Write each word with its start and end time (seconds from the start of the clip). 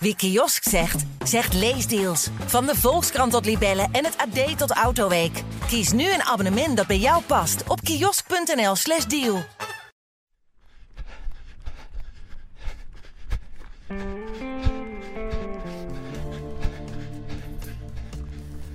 Wie 0.00 0.16
kiosk 0.16 0.68
zegt, 0.68 1.04
zegt 1.24 1.54
leesdeals. 1.54 2.28
Van 2.46 2.66
de 2.66 2.74
Volkskrant 2.74 3.32
tot 3.32 3.44
Libellen 3.44 3.88
en 3.92 4.04
het 4.04 4.16
AD 4.16 4.58
tot 4.58 4.70
Autoweek. 4.70 5.42
Kies 5.66 5.92
nu 5.92 6.12
een 6.12 6.22
abonnement 6.22 6.76
dat 6.76 6.86
bij 6.86 6.98
jou 6.98 7.22
past 7.22 7.62
op 7.68 7.80
kiosk.nl/slash 7.80 9.04
deal. 9.04 9.44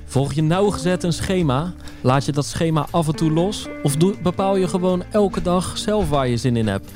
Volg 0.05 0.33
je 0.33 0.41
nauwgezet 0.41 1.03
een 1.03 1.13
schema? 1.13 1.73
Laat 2.03 2.25
je 2.25 2.31
dat 2.31 2.45
schema 2.45 2.87
af 2.91 3.07
en 3.07 3.15
toe 3.15 3.31
los? 3.31 3.67
Of 3.83 3.97
bepaal 4.21 4.55
je 4.55 4.67
gewoon 4.67 5.03
elke 5.11 5.41
dag 5.41 5.77
zelf 5.77 6.09
waar 6.09 6.27
je 6.27 6.37
zin 6.37 6.55
in 6.55 6.67
hebt? 6.67 6.91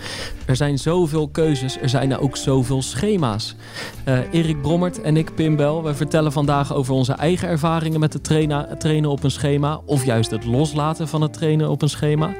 Er 0.45 0.55
zijn 0.55 0.77
zoveel 0.77 1.27
keuzes, 1.27 1.77
er 1.81 1.89
zijn 1.89 2.17
ook 2.17 2.37
zoveel 2.37 2.81
schema's. 2.81 3.55
Uh, 4.07 4.33
Erik 4.33 4.61
Brommert 4.61 5.01
en 5.01 5.17
ik, 5.17 5.35
Pim 5.35 5.55
Bel, 5.55 5.83
we 5.83 5.93
vertellen 5.93 6.31
vandaag 6.31 6.73
over 6.73 6.93
onze 6.93 7.13
eigen 7.13 7.47
ervaringen 7.47 7.99
met 7.99 8.13
het 8.13 8.23
trainen, 8.23 8.77
trainen 8.77 9.09
op 9.09 9.23
een 9.23 9.31
schema. 9.31 9.81
Of 9.85 10.05
juist 10.05 10.31
het 10.31 10.45
loslaten 10.45 11.07
van 11.07 11.21
het 11.21 11.33
trainen 11.33 11.69
op 11.69 11.81
een 11.81 11.89
schema. 11.89 12.33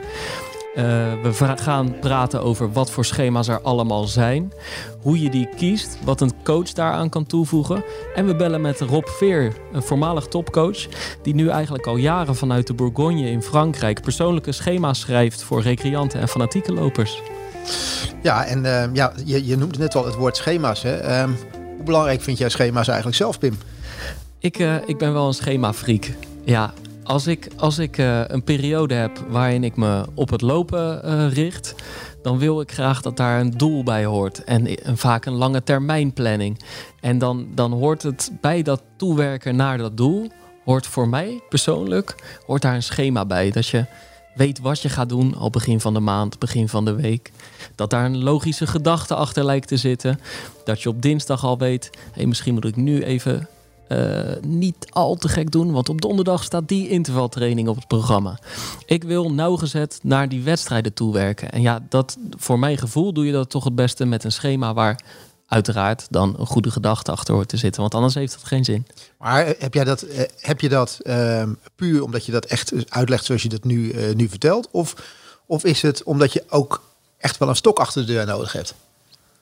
Uh, 0.78 0.84
we 1.24 1.54
gaan 1.56 2.00
praten 2.00 2.42
over 2.42 2.72
wat 2.72 2.92
voor 2.92 3.06
schema's 3.06 3.48
er 3.48 3.62
allemaal 3.62 4.08
zijn, 4.08 4.54
hoe 5.02 5.22
je 5.22 5.30
die 5.30 5.50
kiest, 5.56 5.98
wat 6.04 6.22
een 6.22 6.32
coach 6.44 6.74
daaraan 6.74 7.10
kan 7.10 7.26
toevoegen. 7.26 7.84
En 8.16 8.26
we 8.26 8.36
bellen 8.36 8.62
met 8.62 8.80
Rob 8.82 9.08
Veer, 9.08 9.54
een 9.74 9.82
voormalig 9.82 10.28
topcoach, 10.28 10.88
die 11.24 11.36
nu 11.36 11.50
eigenlijk 11.50 11.88
al 11.88 11.96
jaren 11.96 12.36
vanuit 12.36 12.68
de 12.68 12.74
Bourgogne 12.74 13.30
in 13.30 13.42
Frankrijk 13.42 14.02
persoonlijke 14.02 14.52
schema's 14.52 15.00
schrijft 15.00 15.44
voor 15.44 15.62
recreanten 15.62 16.20
en 16.20 16.28
fanatieke 16.28 16.74
lopers. 16.74 17.22
Ja, 18.22 18.46
en 18.46 18.64
uh, 18.64 18.84
ja, 18.94 19.14
je, 19.26 19.46
je 19.46 19.58
noemde 19.58 19.78
net 19.78 19.96
al 19.96 20.06
het 20.06 20.16
woord 20.16 20.38
schema's. 20.38 20.82
Hè? 20.84 21.22
Um, 21.22 21.38
hoe 21.76 21.86
belangrijk 21.86 22.22
vind 22.22 22.38
jij 22.38 22.50
schema's 22.50 22.88
eigenlijk 22.88 23.18
zelf, 23.18 23.40
Pim? 23.40 23.58
Ik, 24.40 24.60
uh, 24.60 24.76
ik 24.86 24.98
ben 24.98 25.14
wel 25.14 25.28
een 25.28 25.34
schema-freak. 25.34 26.10
Ja, 26.44 26.74
als 27.08 27.28
ik, 27.28 27.48
als 27.58 27.78
ik 27.78 27.98
uh, 27.98 28.22
een 28.28 28.44
periode 28.44 28.94
heb 28.94 29.26
waarin 29.30 29.64
ik 29.64 29.76
me 29.76 30.06
op 30.14 30.30
het 30.30 30.42
lopen 30.42 31.02
uh, 31.06 31.34
richt, 31.34 31.76
dan 32.22 32.38
wil 32.38 32.62
ik 32.62 32.72
graag 32.72 33.02
dat 33.02 33.18
daar 33.18 33.40
een 33.40 33.58
doel 33.58 33.84
bij 33.84 34.06
hoort. 34.06 34.44
En, 34.44 34.84
en 34.84 34.98
vaak 34.98 35.26
een 35.26 35.34
lange 35.34 35.64
termijn 35.64 36.14
planning. 36.14 36.62
En 37.02 37.18
dan, 37.18 37.48
dan 37.56 37.72
hoort 37.72 38.04
het 38.04 38.32
bij 38.42 38.62
dat 38.62 38.82
toewerken 38.98 39.56
naar 39.56 39.78
dat 39.78 39.98
doel, 39.98 40.32
hoort 40.66 40.88
voor 40.88 41.08
mij 41.08 41.42
persoonlijk, 41.50 42.16
hoort 42.46 42.62
daar 42.62 42.76
een 42.76 42.84
schema 42.84 43.26
bij. 43.26 43.52
Dat 43.52 43.68
je 43.68 43.86
weet 44.36 44.60
wat 44.60 44.82
je 44.82 44.90
gaat 44.90 45.10
doen 45.10 45.36
al 45.36 45.50
begin 45.50 45.80
van 45.80 45.94
de 45.94 46.00
maand, 46.00 46.40
begin 46.40 46.70
van 46.70 46.86
de 46.86 46.96
week. 46.96 47.32
Dat 47.76 47.90
daar 47.90 48.06
een 48.06 48.24
logische 48.24 48.68
gedachte 48.68 49.16
achter 49.16 49.46
lijkt 49.46 49.68
te 49.68 49.78
zitten. 49.78 50.20
Dat 50.66 50.82
je 50.82 50.90
op 50.90 51.02
dinsdag 51.02 51.44
al 51.44 51.58
weet, 51.58 51.90
hey, 52.12 52.26
misschien 52.26 52.54
moet 52.54 52.66
ik 52.66 52.76
nu 52.76 53.04
even 53.04 53.48
uh, 53.90 54.20
niet 54.42 54.88
al 54.90 55.16
te 55.16 55.28
gek 55.28 55.52
doen, 55.52 55.72
want 55.72 55.90
op 55.90 56.02
donderdag 56.02 56.44
staat 56.44 56.68
die 56.68 56.90
intervaltraining 56.90 57.68
op 57.68 57.76
het 57.76 57.88
programma. 57.88 58.40
Ik 58.86 59.04
wil 59.04 59.32
nauwgezet 59.32 60.00
naar 60.04 60.30
die 60.30 60.44
wedstrijden 60.44 60.94
toewerken. 60.94 61.52
En 61.52 61.62
ja, 61.62 61.86
dat, 61.90 62.18
voor 62.30 62.60
mijn 62.60 62.78
gevoel 62.78 63.14
doe 63.14 63.26
je 63.26 63.32
dat 63.32 63.50
toch 63.50 63.64
het 63.64 63.76
beste 63.76 64.06
met 64.06 64.24
een 64.24 64.32
schema 64.32 64.74
waar 64.74 65.04
uiteraard 65.48 66.08
dan 66.10 66.36
een 66.40 66.46
goede 66.46 66.72
gedachte 66.72 67.12
achter 67.12 67.34
hoort 67.34 67.50
te 67.50 67.58
zitten. 67.58 67.82
Want 67.82 67.94
anders 67.94 68.14
heeft 68.14 68.34
dat 68.34 68.44
geen 68.44 68.64
zin. 68.64 68.88
Maar 69.18 69.46
heb, 69.60 69.74
jij 69.74 69.84
dat, 69.84 70.06
heb 70.40 70.62
je 70.62 70.70
dat 70.70 71.00
uh, 71.04 71.44
puur 71.76 72.04
omdat 72.04 72.26
je 72.26 72.32
dat 72.32 72.46
echt 72.46 72.74
uitlegt 72.90 73.26
zoals 73.26 73.42
je 73.42 73.50
dat 73.50 73.64
nu, 73.64 73.94
nu 74.16 74.30
vertelt? 74.30 74.68
Of, 74.72 74.96
of 75.46 75.64
is 75.64 75.82
het 75.82 76.04
omdat 76.04 76.34
je 76.34 76.44
ook 76.50 76.82
echt 77.18 77.38
wel 77.38 77.50
een 77.50 77.56
stok 77.56 77.80
achter 77.80 78.06
de 78.06 78.14
deur 78.14 78.26
nodig 78.26 78.52
hebt? 78.52 78.74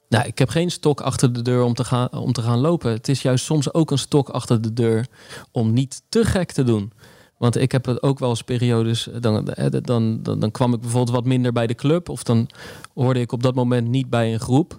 Nou, 0.09 0.28
ik 0.28 0.38
heb 0.38 0.50
geen 0.50 0.72
stok 0.72 1.02
achter 1.02 1.34
de 1.34 1.42
deur 1.42 1.64
om 1.64 1.73
te, 1.73 1.84
gaan, 1.84 2.11
om 2.11 2.34
te 2.34 2.42
gaan 2.42 2.59
lopen. 2.59 2.92
Het 2.92 3.08
is 3.08 3.22
juist 3.22 3.45
soms 3.45 3.73
ook 3.73 3.92
een 3.92 3.98
stok 3.98 4.30
achter 4.30 4.62
de 4.62 4.73
deur 4.73 5.08
om 5.52 5.73
niet 5.73 6.02
te 6.09 6.25
gek 6.25 6.52
te 6.52 6.64
doen. 6.64 6.92
Want 7.38 7.58
ik 7.58 7.72
heb 7.72 7.86
het 7.86 8.03
ook 8.03 8.20
wel 8.20 8.30
eens 8.30 8.42
periodes. 8.42 9.09
Dan, 9.20 9.53
dan, 9.81 10.22
dan, 10.22 10.40
dan 10.40 10.52
kwam 10.52 10.74
ik 10.74 10.81
bijvoorbeeld 10.81 11.16
wat 11.16 11.25
minder 11.25 11.52
bij 11.52 11.68
de 11.68 11.75
club. 11.75 12.09
Of 12.09 12.24
dan 12.24 12.50
hoorde 12.94 13.19
ik 13.19 13.31
op 13.31 13.44
dat 13.44 13.56
moment 13.56 13.88
niet 13.88 14.09
bij 14.09 14.34
een 14.34 14.40
groep. 14.40 14.78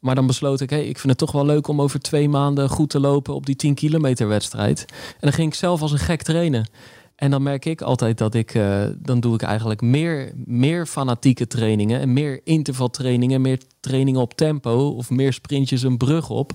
Maar 0.00 0.14
dan 0.14 0.26
besloot 0.26 0.60
ik, 0.60 0.70
hey, 0.70 0.86
ik 0.86 0.98
vind 0.98 1.08
het 1.08 1.18
toch 1.18 1.32
wel 1.32 1.46
leuk 1.46 1.68
om 1.68 1.80
over 1.80 2.00
twee 2.00 2.28
maanden 2.28 2.68
goed 2.68 2.90
te 2.90 3.00
lopen 3.00 3.34
op 3.34 3.46
die 3.46 3.56
10 3.56 3.74
kilometer 3.74 4.28
wedstrijd. 4.28 4.84
En 4.90 5.20
dan 5.20 5.32
ging 5.32 5.48
ik 5.48 5.58
zelf 5.58 5.82
als 5.82 5.92
een 5.92 5.98
gek 5.98 6.22
trainen. 6.22 6.68
En 7.18 7.30
dan 7.30 7.42
merk 7.42 7.64
ik 7.64 7.80
altijd 7.80 8.18
dat 8.18 8.34
ik, 8.34 8.54
uh, 8.54 8.84
dan 8.98 9.20
doe 9.20 9.34
ik 9.34 9.42
eigenlijk 9.42 9.80
meer, 9.80 10.32
meer 10.44 10.86
fanatieke 10.86 11.46
trainingen 11.46 12.00
en 12.00 12.12
meer 12.12 12.40
intervaltrainingen, 12.44 13.40
meer 13.40 13.60
trainingen 13.80 14.20
op 14.20 14.34
tempo 14.34 14.88
of 14.88 15.10
meer 15.10 15.32
sprintjes 15.32 15.82
een 15.82 15.96
brug 15.96 16.30
op 16.30 16.52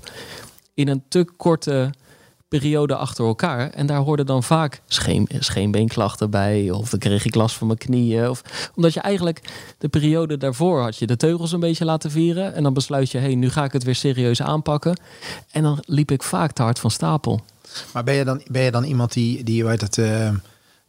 in 0.74 0.88
een 0.88 1.04
te 1.08 1.28
korte 1.38 1.92
periode 2.48 2.96
achter 2.96 3.26
elkaar. 3.26 3.70
En 3.70 3.86
daar 3.86 4.00
hoorden 4.00 4.26
dan 4.26 4.44
vaak 4.44 4.82
scheen, 4.88 5.30
scheenbeenklachten 5.40 6.30
bij 6.30 6.72
of 6.72 6.90
dan 6.90 7.00
kreeg 7.00 7.26
ik 7.26 7.36
last 7.36 7.56
van 7.56 7.68
mijn 7.68 7.80
knieën. 7.80 8.30
Of, 8.30 8.72
omdat 8.76 8.94
je 8.94 9.00
eigenlijk 9.00 9.42
de 9.78 9.88
periode 9.88 10.38
daarvoor 10.38 10.82
had 10.82 10.98
je 10.98 11.08
de 11.08 11.18
teugels 11.18 11.52
een 11.52 11.60
beetje 11.60 11.86
laten 11.86 12.12
vieren 12.12 12.54
en 12.54 12.64
dan 12.64 12.74
besluit 12.74 13.12
je, 13.12 13.18
hé, 13.18 13.24
hey, 13.24 13.36
nu 13.36 13.50
ga 13.50 13.64
ik 13.64 13.74
het 13.74 13.84
weer 13.84 13.96
serieus 13.96 14.42
aanpakken. 14.42 15.00
En 15.52 15.64
dan 15.64 15.84
liep 15.86 16.12
ik 16.12 16.24
vaak 16.24 16.52
te 16.52 16.62
hard 16.62 16.80
van 16.80 16.92
stapel. 16.92 17.42
Maar 17.94 18.04
ben 18.04 18.14
je 18.14 18.24
dan, 18.24 18.42
ben 18.48 18.62
je 18.62 18.72
dan 18.72 18.84
iemand 18.84 19.14
die, 19.14 19.44
die 19.44 19.66
weet 19.66 19.82
het, 19.82 19.98
uh, 19.98 20.30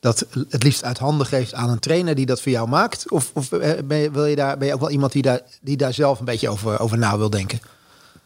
dat 0.05 0.27
het 0.49 0.63
liefst 0.63 0.85
uit 0.85 0.99
handen 0.99 1.27
geeft 1.27 1.55
aan 1.55 1.71
een 1.71 1.79
trainer 1.79 2.15
die 2.15 2.27
dat 2.27 2.41
voor 2.41 2.53
jou 2.53 2.69
maakt? 2.69 3.11
Of, 3.11 3.31
of 3.35 3.49
ben, 3.49 3.97
je, 3.97 4.11
wil 4.11 4.27
je 4.27 4.37
daar, 4.37 4.59
ben 4.59 4.67
je 4.67 4.75
ook 4.75 4.81
wel 4.81 4.91
iemand 4.91 5.13
die 5.13 5.23
daar, 5.23 5.41
die 5.61 5.77
daar 5.77 5.93
zelf 5.95 6.19
een 6.19 6.25
beetje 6.25 6.49
over, 6.49 6.81
over 6.81 6.99
na 6.99 7.19
wil 7.19 7.31
denken? 7.31 7.61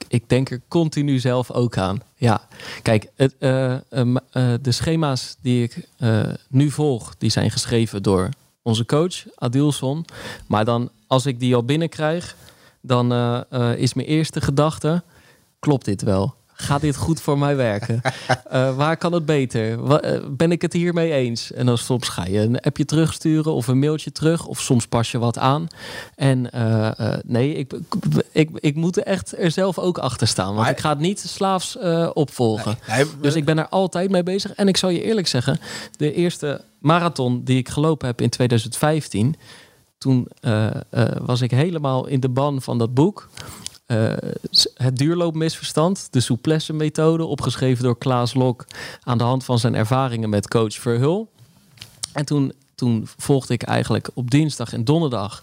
Ik 0.09 0.29
denk 0.29 0.51
er 0.51 0.61
continu 0.69 1.19
zelf 1.19 1.51
ook 1.51 1.77
aan. 1.77 2.01
Ja, 2.17 2.41
kijk, 2.83 3.11
het, 3.15 3.35
uh, 3.39 3.75
uh, 3.91 4.15
de 4.61 4.73
schema's 4.73 5.37
die 5.43 5.63
ik 5.63 5.89
nu 6.49 6.71
volg, 6.71 7.15
die 7.19 7.31
zijn 7.31 7.51
geschreven 7.51 8.03
door 8.03 8.29
onze 8.63 8.85
coach 8.85 9.25
Adilson. 9.35 10.05
Maar 10.47 10.65
dan, 10.65 10.91
als 11.07 11.27
ik 11.27 11.41
die 11.41 11.55
al 11.55 11.65
binnenkrijg, 11.65 12.37
dan 12.81 13.13
is 13.77 13.95
mijn 13.95 14.07
eerste 14.07 14.41
gedachte: 14.41 15.03
klopt 15.59 15.85
dit 15.85 16.03
wel? 16.03 16.35
Gaat 16.61 16.81
dit 16.81 16.97
goed 16.97 17.21
voor 17.21 17.39
mij 17.39 17.57
werken? 17.57 18.01
Uh, 18.53 18.77
waar 18.77 18.97
kan 18.97 19.13
het 19.13 19.27
beter? 19.27 19.79
Uh, 20.05 20.25
ben 20.31 20.53
ik 20.53 20.63
het 20.63 20.73
hiermee 20.73 21.13
eens? 21.13 21.53
En 21.53 21.67
dan 21.67 21.79
soms 21.79 22.09
ga 22.09 22.27
je 22.27 22.39
een 22.39 22.61
appje 22.61 22.85
terugsturen 22.85 23.53
of 23.53 23.67
een 23.67 23.79
mailtje 23.79 24.13
terug. 24.13 24.47
Of 24.47 24.61
soms 24.61 24.87
pas 24.87 25.11
je 25.11 25.19
wat 25.19 25.39
aan. 25.39 25.67
En 26.15 26.51
uh, 26.55 26.91
nee, 27.25 27.55
ik, 27.55 27.73
ik, 28.33 28.51
ik 28.55 28.75
moet 28.75 28.97
er 28.97 29.03
echt 29.03 29.39
er 29.39 29.51
zelf 29.51 29.79
ook 29.79 29.99
achter 29.99 30.27
staan. 30.27 30.47
Want 30.47 30.59
maar, 30.59 30.71
ik 30.71 30.79
ga 30.79 30.89
het 30.89 30.99
niet 30.99 31.21
slaafs 31.21 31.79
opvolgen. 32.13 32.79
Nee, 32.89 33.05
nee, 33.05 33.13
dus 33.21 33.35
ik 33.35 33.45
ben 33.45 33.59
er 33.59 33.69
altijd 33.69 34.11
mee 34.11 34.23
bezig. 34.23 34.53
En 34.53 34.69
ik 34.69 34.77
zal 34.77 34.91
je 34.91 35.03
eerlijk 35.03 35.27
zeggen, 35.27 35.61
de 35.97 36.13
eerste 36.13 36.65
marathon 36.79 37.45
die 37.45 37.59
ik 37.59 37.69
gelopen 37.69 38.07
heb 38.07 38.21
in 38.21 38.31
2015... 38.31 39.37
Toen 39.99 40.29
was 41.21 41.41
ik 41.41 41.51
helemaal 41.51 42.07
in 42.07 42.21
de 42.21 42.29
ban 42.29 42.63
van 42.63 42.79
dat 42.79 42.95
boek. 42.95 43.29
Uh, 43.93 44.13
het 44.75 44.97
duurloopmisverstand, 44.97 46.09
de 46.11 46.21
souplesse 46.21 46.73
methode, 46.73 47.25
opgeschreven 47.25 47.85
door 47.85 47.99
Klaas 47.99 48.35
Lok 48.35 48.67
aan 49.03 49.19
de 49.19 49.25
hand 49.25 49.45
van 49.45 49.59
zijn 49.59 49.75
ervaringen 49.75 50.29
met 50.29 50.49
coach 50.49 50.75
Verhul. 50.75 51.29
En 52.13 52.25
toen, 52.25 52.53
toen 52.75 53.09
volgde 53.17 53.55
ik 53.55 53.63
eigenlijk 53.63 54.11
op 54.15 54.31
dinsdag 54.31 54.73
en 54.73 54.85
donderdag 54.85 55.41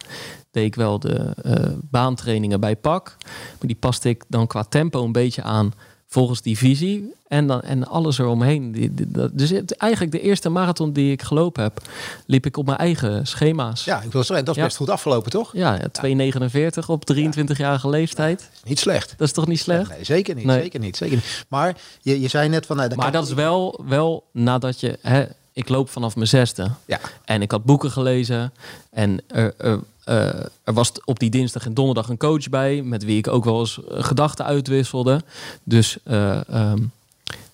deed 0.51 0.66
ik 0.66 0.75
wel 0.75 1.00
de 1.00 1.33
uh, 1.45 1.53
baantrainingen 1.81 2.59
bij 2.59 2.75
PAK. 2.75 3.16
Maar 3.23 3.67
die 3.67 3.75
paste 3.75 4.09
ik 4.09 4.23
dan 4.28 4.47
qua 4.47 4.63
tempo 4.63 5.03
een 5.03 5.12
beetje 5.12 5.44
aan 5.44 5.73
volgens 6.15 6.41
die 6.41 6.57
visie. 6.57 7.13
En, 7.27 7.47
dan, 7.47 7.61
en 7.61 7.87
alles 7.87 8.17
eromheen. 8.17 8.91
Dus 9.31 9.51
eigenlijk 9.77 10.11
de 10.11 10.21
eerste 10.21 10.49
marathon 10.49 10.93
die 10.93 11.11
ik 11.11 11.21
gelopen 11.21 11.63
heb, 11.63 11.81
liep 12.25 12.45
ik 12.45 12.57
op 12.57 12.65
mijn 12.65 12.77
eigen 12.77 13.27
schema's. 13.27 13.83
Ja, 13.83 14.01
ik 14.01 14.11
wil 14.11 14.23
zeggen, 14.23 14.45
dat 14.45 14.55
is 14.55 14.63
best 14.63 14.77
goed 14.77 14.89
afgelopen, 14.89 15.31
toch? 15.31 15.49
Ja, 15.53 15.79
2,49 15.79 16.85
op 16.87 17.13
23-jarige 17.13 17.89
leeftijd. 17.89 18.49
niet 18.63 18.79
slecht. 18.79 19.13
Dat 19.17 19.27
is 19.27 19.33
toch 19.33 19.47
niet 19.47 19.59
slecht? 19.59 19.89
Nee, 19.89 20.03
zeker 20.03 20.35
niet. 20.35 20.49
Zeker 20.49 20.79
niet. 20.79 20.97
Zeker 20.97 21.15
niet. 21.15 21.45
Maar 21.47 21.77
je, 22.01 22.21
je 22.21 22.27
zei 22.27 22.50
net 22.50 22.65
van... 22.65 22.75
Nou, 22.75 22.95
maar 22.95 23.11
dat 23.11 23.27
is 23.27 23.33
wel, 23.33 23.83
wel 23.88 24.23
nadat 24.31 24.79
je... 24.79 25.00
Hè, 25.01 25.25
ik 25.53 25.69
loop 25.69 25.89
vanaf 25.89 26.15
mijn 26.15 26.27
zesde. 26.27 26.71
Ja. 26.85 27.00
En 27.25 27.41
ik 27.41 27.51
had 27.51 27.63
boeken 27.63 27.91
gelezen. 27.91 28.53
En 28.91 29.21
er, 29.27 29.53
er, 29.57 29.79
er 30.06 30.74
was 30.74 30.92
op 31.06 31.19
die 31.19 31.30
dinsdag 31.30 31.66
en 31.66 31.74
donderdag 31.74 32.10
een 32.10 32.18
coach 32.18 32.50
bij, 32.50 32.81
met 32.81 33.04
wie 33.04 33.18
ik 33.18 33.28
ook 33.28 33.44
wel 33.44 33.60
eens 33.60 33.80
gedachten 33.88 34.46
uitwisselde. 34.46 35.24
Dus 35.63 35.98
uh, 36.04 36.40
um, 36.54 36.92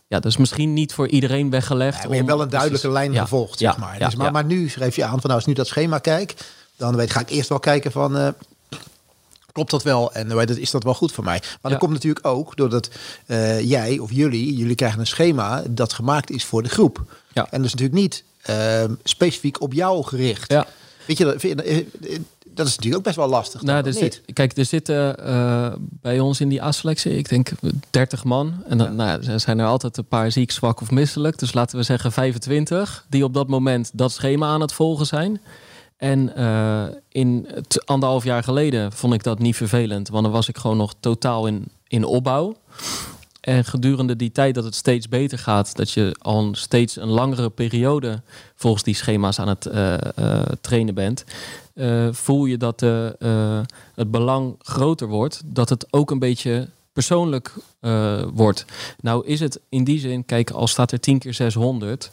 ja, 0.07 0.19
dat 0.19 0.25
is 0.25 0.37
misschien 0.37 0.73
niet 0.73 0.93
voor 0.93 1.07
iedereen 1.07 1.49
weggelegd. 1.49 1.97
Ja, 1.97 2.01
maar 2.01 2.09
je 2.09 2.15
hebt 2.15 2.27
wel 2.27 2.41
een 2.41 2.49
duidelijke 2.49 2.89
lijn 2.89 3.11
ja, 3.11 3.21
gevolgd, 3.21 3.59
zeg 3.59 3.77
maar. 3.77 3.99
Dus, 3.99 4.15
maar, 4.15 4.31
maar 4.31 4.45
nu 4.45 4.69
schreef 4.69 4.95
je 4.95 5.03
aan 5.03 5.09
van 5.09 5.21
nou, 5.21 5.33
als 5.33 5.45
nu 5.45 5.53
dat 5.53 5.67
schema 5.67 5.97
kijk, 5.97 6.33
dan 6.75 6.95
weet, 6.95 7.11
ga 7.11 7.19
ik 7.19 7.29
eerst 7.29 7.49
wel 7.49 7.59
kijken 7.59 7.91
van. 7.91 8.17
Uh, 8.17 8.27
klopt 9.51 9.71
dat 9.71 9.83
wel 9.83 10.13
en 10.13 10.57
is 10.59 10.71
dat 10.71 10.83
wel 10.83 10.93
goed 10.93 11.11
voor 11.11 11.23
mij? 11.23 11.39
Maar 11.39 11.57
ja. 11.61 11.69
dat 11.69 11.77
komt 11.77 11.93
natuurlijk 11.93 12.25
ook 12.25 12.55
doordat 12.55 12.89
uh, 13.25 13.61
jij 13.61 13.99
of 13.99 14.11
jullie, 14.11 14.55
jullie 14.55 14.75
krijgen 14.75 14.99
een 14.99 15.07
schema 15.07 15.63
dat 15.69 15.93
gemaakt 15.93 16.29
is 16.29 16.45
voor 16.45 16.63
de 16.63 16.69
groep. 16.69 17.03
Ja. 17.33 17.47
En 17.51 17.61
dus 17.61 17.71
natuurlijk 17.71 18.01
niet 18.01 18.23
uh, 18.49 18.83
specifiek 19.03 19.61
op 19.61 19.73
jou 19.73 20.03
gericht. 20.03 20.51
Ja. 20.51 20.67
Weet 21.05 21.17
je, 21.17 21.85
dat 22.53 22.67
is 22.67 22.75
natuurlijk 22.75 22.95
ook 22.95 23.03
best 23.03 23.15
wel 23.15 23.27
lastig. 23.27 23.61
Nou, 23.61 23.85
er 23.85 23.93
zit, 23.93 24.21
kijk, 24.33 24.57
er 24.57 24.65
zitten 24.65 25.15
uh, 25.19 25.73
bij 25.79 26.19
ons 26.19 26.41
in 26.41 26.49
die 26.49 26.63
A-selectie, 26.63 27.17
ik 27.17 27.29
denk 27.29 27.49
30 27.89 28.23
man. 28.23 28.53
En 28.67 28.77
dan 28.77 28.95
nou, 28.95 29.23
er 29.27 29.39
zijn 29.39 29.59
er 29.59 29.65
altijd 29.65 29.97
een 29.97 30.05
paar 30.05 30.31
ziek, 30.31 30.51
zwak 30.51 30.81
of 30.81 30.91
misselijk. 30.91 31.39
Dus 31.39 31.53
laten 31.53 31.77
we 31.77 31.83
zeggen 31.83 32.11
25 32.11 33.05
die 33.09 33.23
op 33.23 33.33
dat 33.33 33.47
moment 33.47 33.89
dat 33.93 34.11
schema 34.11 34.47
aan 34.47 34.61
het 34.61 34.73
volgen 34.73 35.05
zijn. 35.05 35.41
En 35.97 36.31
uh, 36.37 36.83
in 37.09 37.47
anderhalf 37.85 38.23
jaar 38.23 38.43
geleden 38.43 38.91
vond 38.91 39.13
ik 39.13 39.23
dat 39.23 39.39
niet 39.39 39.55
vervelend, 39.55 40.09
want 40.09 40.23
dan 40.23 40.33
was 40.33 40.49
ik 40.49 40.57
gewoon 40.57 40.77
nog 40.77 40.93
totaal 40.99 41.47
in, 41.47 41.65
in 41.87 42.05
opbouw. 42.05 42.55
En 43.41 43.65
gedurende 43.65 44.15
die 44.15 44.31
tijd 44.31 44.55
dat 44.55 44.63
het 44.63 44.75
steeds 44.75 45.09
beter 45.09 45.37
gaat, 45.37 45.75
dat 45.75 45.91
je 45.91 46.15
al 46.19 46.49
steeds 46.51 46.95
een 46.95 47.09
langere 47.09 47.49
periode 47.49 48.21
volgens 48.55 48.83
die 48.83 48.95
schema's 48.95 49.39
aan 49.39 49.47
het 49.47 49.65
uh, 49.65 50.41
trainen 50.61 50.93
bent, 50.93 51.23
uh, 51.75 52.07
voel 52.11 52.45
je 52.45 52.57
dat 52.57 52.79
het 53.95 54.11
belang 54.11 54.55
groter 54.59 55.07
wordt, 55.07 55.41
dat 55.45 55.69
het 55.69 55.87
ook 55.89 56.11
een 56.11 56.19
beetje 56.19 56.67
persoonlijk 56.93 57.53
wordt. 58.33 58.65
Nou 59.01 59.25
is 59.25 59.39
het 59.39 59.59
in 59.69 59.83
die 59.83 59.99
zin, 59.99 60.25
kijk, 60.25 60.49
al 60.49 60.67
staat 60.67 60.91
er 60.91 60.99
10 60.99 61.19
keer 61.19 61.33
600, 61.33 62.11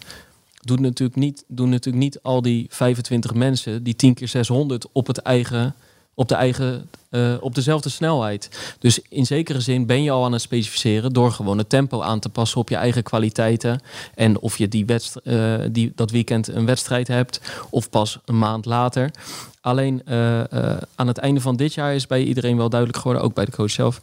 doen 0.63 0.81
natuurlijk 0.81 1.19
niet, 1.19 1.45
doen 1.49 1.69
natuurlijk 1.69 2.05
niet 2.05 2.23
al 2.23 2.43
die 2.43 2.67
25 2.71 3.35
mensen 3.35 3.83
die 3.83 3.97
10 3.97 4.15
keer 4.15 4.29
600 4.29 4.87
op 4.93 5.07
het 5.07 5.19
eigen 5.19 5.75
op, 6.19 6.29
de 6.29 6.35
eigen, 6.35 6.91
uh, 7.11 7.35
op 7.41 7.55
dezelfde 7.55 7.89
snelheid. 7.89 8.75
Dus 8.79 9.01
in 9.09 9.27
zekere 9.27 9.61
zin 9.61 9.87
ben 9.87 10.03
je 10.03 10.11
al 10.11 10.25
aan 10.25 10.33
het 10.33 10.41
specificeren 10.41 11.13
door 11.13 11.33
gewoon 11.33 11.59
het 11.59 11.69
tempo 11.69 12.03
aan 12.03 12.19
te 12.19 12.29
passen 12.29 12.61
op 12.61 12.69
je 12.69 12.77
eigen 12.77 13.03
kwaliteiten. 13.03 13.81
En 14.15 14.41
of 14.41 14.59
je 14.59 14.69
die 14.69 14.85
uh, 15.25 15.55
die, 15.71 15.93
dat 15.95 16.11
weekend 16.11 16.49
een 16.49 16.67
wedstrijd 16.67 17.09
hebt 17.09 17.41
of 17.71 17.91
pas 17.91 18.19
een 18.25 18.39
maand 18.39 18.65
later. 18.65 19.11
Alleen 19.61 20.03
uh, 20.09 20.41
aan 20.95 21.07
het 21.07 21.19
einde 21.19 21.41
van 21.41 21.57
dit 21.57 21.75
jaar 21.75 21.95
is 21.95 22.07
bij 22.07 22.23
iedereen 22.23 22.57
wel 22.57 22.69
duidelijk 22.69 22.99
geworden, 22.99 23.23
ook 23.27 23.35
bij 23.35 23.45
de 23.45 23.53
coach 23.53 23.71
zelf, 23.71 24.01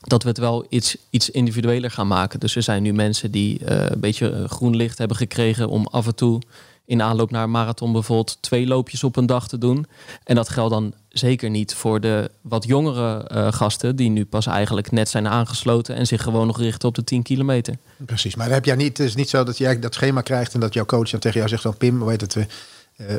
dat 0.00 0.22
we 0.22 0.28
het 0.28 0.38
wel 0.38 0.66
iets, 0.68 0.96
iets 1.10 1.30
individueler 1.30 1.90
gaan 1.90 2.08
maken. 2.08 2.40
Dus 2.40 2.56
er 2.56 2.62
zijn 2.62 2.82
nu 2.82 2.92
mensen 2.92 3.30
die 3.30 3.70
een 3.70 4.00
beetje 4.00 4.48
groen 4.48 4.76
licht 4.76 4.98
hebben 4.98 5.16
gekregen 5.16 5.68
om 5.68 5.86
af 5.86 6.06
en 6.06 6.14
toe 6.14 6.40
in 6.88 7.02
aanloop 7.02 7.30
naar 7.30 7.42
een 7.42 7.50
marathon 7.50 7.92
bijvoorbeeld 7.92 8.38
twee 8.40 8.66
loopjes 8.66 9.04
op 9.04 9.16
een 9.16 9.26
dag 9.26 9.48
te 9.48 9.58
doen. 9.58 9.86
En 10.24 10.34
dat 10.34 10.48
geldt 10.48 10.72
dan 10.72 10.94
zeker 11.08 11.50
niet 11.50 11.74
voor 11.74 12.00
de 12.00 12.30
wat 12.40 12.64
jongere 12.64 13.30
uh, 13.32 13.52
gasten 13.52 13.96
die 13.96 14.10
nu 14.10 14.24
pas 14.24 14.46
eigenlijk 14.46 14.90
net 14.90 15.08
zijn 15.08 15.28
aangesloten 15.28 15.94
en 15.94 16.06
zich 16.06 16.22
gewoon 16.22 16.46
nog 16.46 16.58
richten 16.58 16.88
op 16.88 16.94
de 16.94 17.04
10 17.04 17.22
kilometer. 17.22 17.74
Precies, 17.96 18.34
maar 18.34 18.50
heb 18.50 18.64
jij 18.64 18.76
niet, 18.76 18.98
het 18.98 19.06
is 19.06 19.14
niet 19.14 19.28
zo 19.28 19.44
dat 19.44 19.58
jij 19.58 19.78
dat 19.78 19.94
schema 19.94 20.20
krijgt 20.20 20.54
en 20.54 20.60
dat 20.60 20.74
jouw 20.74 20.84
coach 20.84 21.10
dan 21.10 21.20
tegen 21.20 21.36
jou 21.36 21.48
zegt 21.48 21.62
van 21.62 21.76
Pim, 21.76 22.04
weet 22.04 22.20
het, 22.20 22.36
uh, 22.36 22.46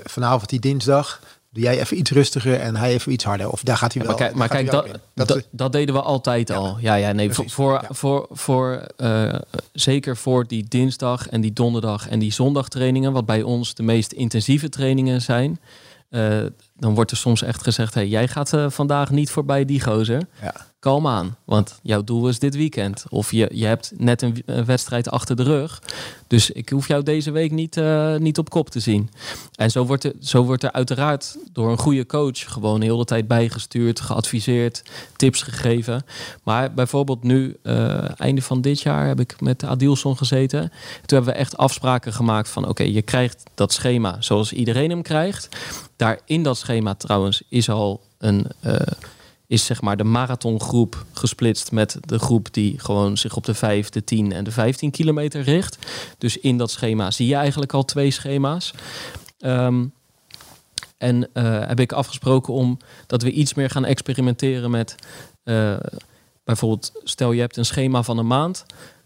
vanavond 0.03 0.49
die 0.49 0.59
dinsdag 0.59 1.21
Doe 1.51 1.63
jij 1.63 1.79
even 1.79 1.97
iets 1.97 2.11
rustiger 2.11 2.59
en 2.59 2.75
hij 2.75 2.93
even 2.93 3.11
iets 3.11 3.23
harder. 3.23 3.49
Of 3.49 3.63
daar 3.63 3.77
gaat 3.77 3.93
hij 3.93 4.01
wel. 4.01 4.11
maar 4.11 4.19
kijk, 4.19 4.35
maar 4.35 4.47
kijk 4.47 4.71
dat, 4.71 4.87
dat, 5.13 5.47
dat, 5.51 5.71
deden 5.71 5.95
we 5.95 6.01
altijd 6.01 6.51
al. 6.51 6.77
Ja, 6.79 6.95
ja, 6.95 7.11
nee. 7.11 7.29
Precies. 7.29 7.53
Voor, 7.53 7.85
voor, 7.89 8.27
voor, 8.31 8.87
uh, 8.97 9.35
zeker 9.73 10.17
voor 10.17 10.47
die 10.47 10.65
dinsdag 10.67 11.29
en 11.29 11.41
die 11.41 11.53
donderdag 11.53 12.09
en 12.09 12.19
die 12.19 12.33
zondagtrainingen, 12.33 13.11
wat 13.11 13.25
bij 13.25 13.41
ons 13.41 13.73
de 13.73 13.83
meest 13.83 14.11
intensieve 14.11 14.69
trainingen 14.69 15.21
zijn. 15.21 15.59
Uh, 16.09 16.45
dan 16.79 16.95
wordt 16.95 17.11
er 17.11 17.17
soms 17.17 17.41
echt 17.41 17.63
gezegd: 17.63 17.93
hey, 17.93 18.07
jij 18.07 18.27
gaat 18.27 18.53
uh, 18.53 18.69
vandaag 18.69 19.09
niet 19.09 19.31
voorbij 19.31 19.65
die 19.65 19.81
gozer. 19.81 20.27
Ja 20.41 20.53
kalm 20.79 21.07
aan. 21.07 21.35
Want 21.45 21.79
jouw 21.83 22.03
doel 22.03 22.27
is 22.27 22.39
dit 22.39 22.55
weekend. 22.55 23.05
Of 23.09 23.31
je, 23.31 23.49
je 23.53 23.65
hebt 23.65 23.91
net 23.97 24.21
een, 24.21 24.43
wedstrijd 24.65 25.09
achter 25.09 25.35
de 25.35 25.43
rug. 25.43 25.81
Dus 26.27 26.51
ik 26.51 26.69
hoef 26.69 26.87
jou 26.87 27.03
deze 27.03 27.31
week 27.31 27.51
niet, 27.51 27.77
uh, 27.77 28.15
niet 28.15 28.37
op 28.37 28.49
kop 28.49 28.69
te 28.69 28.79
zien. 28.79 29.09
En 29.55 29.71
zo 29.71 29.85
wordt, 29.85 30.03
er, 30.03 30.13
zo 30.19 30.43
wordt 30.43 30.63
er 30.63 30.71
uiteraard 30.71 31.37
door 31.51 31.71
een 31.71 31.77
goede 31.77 32.05
coach 32.05 32.51
gewoon 32.51 32.81
heel 32.81 32.97
de 32.97 33.05
tijd 33.05 33.27
bijgestuurd, 33.27 33.99
geadviseerd, 33.99 34.83
tips 35.15 35.41
gegeven. 35.41 36.03
Maar 36.43 36.73
bijvoorbeeld 36.73 37.23
nu, 37.23 37.57
uh, 37.63 38.19
einde 38.19 38.41
van 38.41 38.61
dit 38.61 38.81
jaar, 38.81 39.07
heb 39.07 39.19
ik 39.19 39.41
met 39.41 39.63
Adilson 39.63 40.17
gezeten. 40.17 40.59
Toen 41.05 41.17
hebben 41.17 41.33
we 41.33 41.39
echt 41.39 41.57
afspraken 41.57 42.13
gemaakt 42.13 42.49
van 42.49 42.67
oké, 42.67 42.83
je 42.83 43.01
krijgt 43.01 43.43
dat 43.53 43.73
schema 43.73 44.15
zoals 44.19 44.53
iedereen 44.53 44.89
hem 44.89 45.01
krijgt. 45.01 45.49
Daar 45.95 46.19
in 46.25 46.43
dat 46.43 46.57
schema 46.57 46.68
trouwens 46.97 47.41
is 47.49 47.69
al 47.69 48.01
een... 48.17 48.45
Uh, 48.65 48.75
is 49.47 49.65
zeg 49.65 49.81
maar 49.81 49.97
de 49.97 50.03
marathongroep 50.03 51.05
gesplitst 51.13 51.71
met 51.71 51.97
de 52.01 52.19
groep 52.19 52.53
die 52.53 52.79
gewoon 52.79 53.17
zich 53.17 53.35
op 53.35 53.45
de 53.45 53.53
5, 53.53 53.89
de 53.89 54.03
10 54.03 54.31
en 54.31 54.43
de 54.43 54.51
15 54.51 54.91
kilometer 54.91 55.41
richt. 55.41 55.77
Dus 56.17 56.37
in 56.37 56.57
dat 56.57 56.71
schema 56.71 57.11
zie 57.11 57.27
je 57.27 57.35
eigenlijk 57.35 57.73
al 57.73 57.85
twee 57.85 58.11
schema's. 58.11 58.73
Um, 59.39 59.93
en 60.97 61.29
uh, 61.33 61.67
heb 61.67 61.79
ik 61.79 61.91
afgesproken 61.91 62.53
om 62.53 62.77
dat 63.07 63.21
we 63.21 63.31
iets 63.31 63.53
meer 63.53 63.69
gaan 63.69 63.85
experimenteren 63.85 64.71
met 64.71 64.95
uh, 65.43 65.77
bijvoorbeeld, 66.43 66.91
stel 67.03 67.31
je 67.31 67.41
hebt 67.41 67.57
een 67.57 67.65
schema 67.65 68.03
van 68.03 68.17
een 68.17 68.27
maand, 68.27 68.65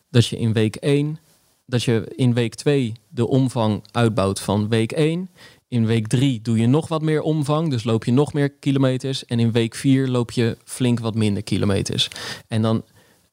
dat 0.09 0.25
je 0.25 0.37
in 0.37 0.53
week 0.53 0.75
1, 0.75 1.19
dat 1.65 1.83
je 1.83 2.11
in 2.15 2.33
week 2.33 2.55
2 2.55 2.93
de 3.09 3.27
omvang 3.27 3.83
uitbouwt 3.91 4.39
van 4.39 4.69
week 4.69 4.91
1. 4.91 5.29
In 5.73 5.85
week 5.85 6.07
drie 6.07 6.41
doe 6.41 6.57
je 6.57 6.67
nog 6.67 6.87
wat 6.87 7.01
meer 7.01 7.21
omvang, 7.21 7.69
dus 7.69 7.83
loop 7.83 8.05
je 8.05 8.11
nog 8.11 8.33
meer 8.33 8.49
kilometers. 8.49 9.25
En 9.25 9.39
in 9.39 9.51
week 9.51 9.75
vier 9.75 10.07
loop 10.07 10.31
je 10.31 10.57
flink 10.63 10.99
wat 10.99 11.15
minder 11.15 11.43
kilometers. 11.43 12.07
En 12.47 12.61
dan 12.61 12.83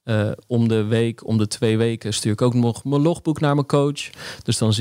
uh, 0.05 0.31
om 0.47 0.69
de 0.69 0.85
week, 0.85 1.27
om 1.27 1.39
de 1.39 1.47
twee 1.47 1.77
weken 1.77 2.15
stuur 2.15 2.33
ik 2.33 2.43
ook 2.43 2.55
nog 2.55 2.85
mijn 2.85 3.03
logboek 3.03 3.41
naar 3.41 3.55
mijn 3.55 3.67
coach. 3.67 4.11
Dus 4.43 4.59
dan 4.59 4.75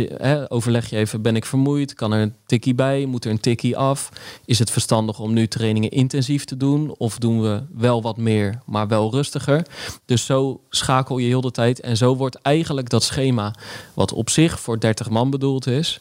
overleg 0.48 0.90
je 0.90 0.98
even, 0.98 1.22
ben 1.22 1.36
ik 1.36 1.46
vermoeid? 1.46 1.94
Kan 1.94 2.14
er 2.14 2.22
een 2.22 2.36
tikkie 2.46 2.76
bij? 2.76 3.06
Moet 3.06 3.26
er 3.26 3.32
een 3.32 3.40
tikkie 3.40 3.78
af? 3.78 4.10
Is 4.46 4.60
het 4.60 4.72
verstandig 4.72 5.20
om 5.20 5.34
nu 5.34 5.48
trainingen 5.48 5.92
intensief 5.92 6.46
te 6.46 6.58
doen? 6.58 6.96
Of 6.98 7.18
doen 7.18 7.42
we 7.42 7.64
wel 7.74 8.02
wat 8.02 8.18
meer, 8.18 8.62
maar 8.66 8.88
wel 8.88 9.12
rustiger? 9.12 9.66
Dus 10.06 10.26
zo 10.26 10.62
schakel 10.70 11.18
je 11.18 11.28
heel 11.28 11.42
de 11.42 11.52
tijd. 11.52 11.80
En 11.80 11.98
zo 11.98 12.16
wordt 12.16 12.42
eigenlijk 12.42 12.90
dat 12.90 13.04
schema, 13.04 13.56
wat 13.94 14.14
op 14.14 14.30
zich 14.30 14.60
voor 14.60 14.80
30 14.80 15.10
man 15.10 15.30
bedoeld 15.30 15.68
is, 15.68 15.98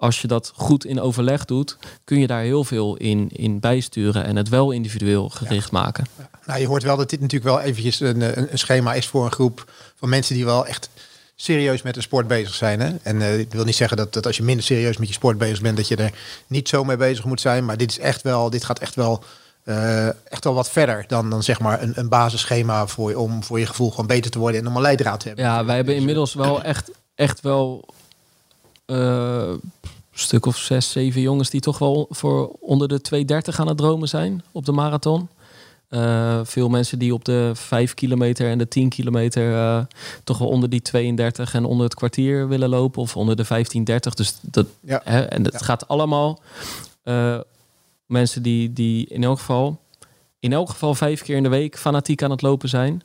als 0.00 0.20
je 0.20 0.26
dat 0.26 0.52
goed 0.54 0.84
in 0.84 1.00
overleg 1.00 1.44
doet, 1.44 1.76
kun 2.04 2.18
je 2.18 2.26
daar 2.26 2.42
heel 2.42 2.64
veel 2.64 2.96
in, 2.96 3.28
in 3.32 3.60
bijsturen 3.60 4.24
en 4.24 4.36
het 4.36 4.48
wel 4.48 4.70
individueel 4.70 5.28
gericht 5.28 5.70
maken. 5.70 6.06
Nou, 6.46 6.60
je 6.60 6.66
hoort 6.66 6.82
wel 6.82 6.96
dat 6.96 7.10
dit 7.10 7.20
natuurlijk 7.20 7.50
wel 7.50 7.60
eventjes 7.60 8.00
een, 8.00 8.52
een, 8.52 8.58
schema 8.58 8.94
is 8.94 9.06
voor 9.06 9.24
een 9.24 9.32
groep 9.32 9.72
van 9.96 10.08
mensen 10.08 10.34
die 10.34 10.44
wel 10.44 10.66
echt 10.66 10.90
serieus 11.34 11.82
met 11.82 11.94
de 11.94 12.00
sport 12.00 12.26
bezig 12.26 12.54
zijn. 12.54 12.80
Hè? 12.80 12.94
En 13.02 13.16
uh, 13.16 13.38
ik 13.38 13.52
wil 13.52 13.64
niet 13.64 13.76
zeggen 13.76 13.96
dat, 13.96 14.12
dat 14.12 14.26
als 14.26 14.36
je 14.36 14.42
minder 14.42 14.64
serieus 14.64 14.96
met 14.96 15.08
je 15.08 15.14
sport 15.14 15.38
bezig 15.38 15.60
bent, 15.60 15.76
dat 15.76 15.88
je 15.88 15.96
er 15.96 16.12
niet 16.46 16.68
zo 16.68 16.84
mee 16.84 16.96
bezig 16.96 17.24
moet 17.24 17.40
zijn. 17.40 17.64
Maar 17.64 17.76
dit 17.76 17.90
is 17.90 17.98
echt 17.98 18.22
wel, 18.22 18.50
dit 18.50 18.64
gaat 18.64 18.78
echt 18.78 18.94
wel. 18.94 19.24
Uh, 19.64 20.06
echt 20.06 20.44
wel 20.44 20.54
wat 20.54 20.70
verder 20.70 21.04
dan, 21.06 21.30
dan 21.30 21.42
zeg 21.42 21.60
maar 21.60 21.82
een, 21.82 21.92
een 21.94 22.08
basisschema 22.08 22.86
voor, 22.86 23.14
om 23.14 23.44
voor 23.44 23.58
je 23.58 23.66
gevoel 23.66 23.90
gewoon 23.90 24.06
beter 24.06 24.30
te 24.30 24.38
worden 24.38 24.60
en 24.60 24.66
om 24.66 24.76
een 24.76 24.82
leidraad 24.82 25.20
te 25.20 25.26
hebben. 25.26 25.44
Ja, 25.44 25.64
wij 25.64 25.76
hebben 25.76 25.94
inmiddels 25.94 26.34
wel 26.34 26.62
echt, 26.62 26.90
echt 27.14 27.40
wel 27.40 27.88
stuk 30.12 30.46
of 30.46 30.56
zes, 30.56 30.90
zeven 30.90 31.20
jongens 31.20 31.50
die 31.50 31.60
toch 31.60 31.78
wel 31.78 32.06
voor 32.10 32.48
onder 32.60 32.88
de 32.88 33.00
2,30 33.52 33.56
aan 33.56 33.68
het 33.68 33.76
dromen 33.76 34.08
zijn 34.08 34.42
op 34.52 34.64
de 34.64 34.72
marathon. 34.72 35.28
Uh, 35.90 36.40
veel 36.44 36.68
mensen 36.68 36.98
die 36.98 37.14
op 37.14 37.24
de 37.24 37.50
5 37.54 37.94
kilometer 37.94 38.50
en 38.50 38.58
de 38.58 38.68
10 38.68 38.88
kilometer 38.88 39.52
uh, 39.52 39.80
toch 40.24 40.38
wel 40.38 40.48
onder 40.48 40.70
die 40.70 40.82
32 40.82 41.54
en 41.54 41.64
onder 41.64 41.84
het 41.84 41.94
kwartier 41.94 42.48
willen 42.48 42.68
lopen 42.68 43.02
of 43.02 43.16
onder 43.16 43.36
de 43.36 43.44
15:30. 43.44 44.14
Dus 44.14 44.38
dat, 44.40 44.66
ja. 44.80 45.00
hè, 45.04 45.20
en 45.20 45.44
het 45.44 45.62
gaat 45.62 45.88
allemaal 45.88 46.40
uh, 47.04 47.38
mensen 48.06 48.42
die, 48.42 48.72
die 48.72 49.06
in 49.06 49.24
elk 49.24 49.38
geval 49.38 49.80
in 50.40 50.52
elk 50.52 50.70
geval 50.70 50.94
vijf 50.94 51.22
keer 51.22 51.36
in 51.36 51.42
de 51.42 51.48
week 51.48 51.78
fanatiek 51.78 52.22
aan 52.22 52.30
het 52.30 52.42
lopen 52.42 52.68
zijn. 52.68 53.02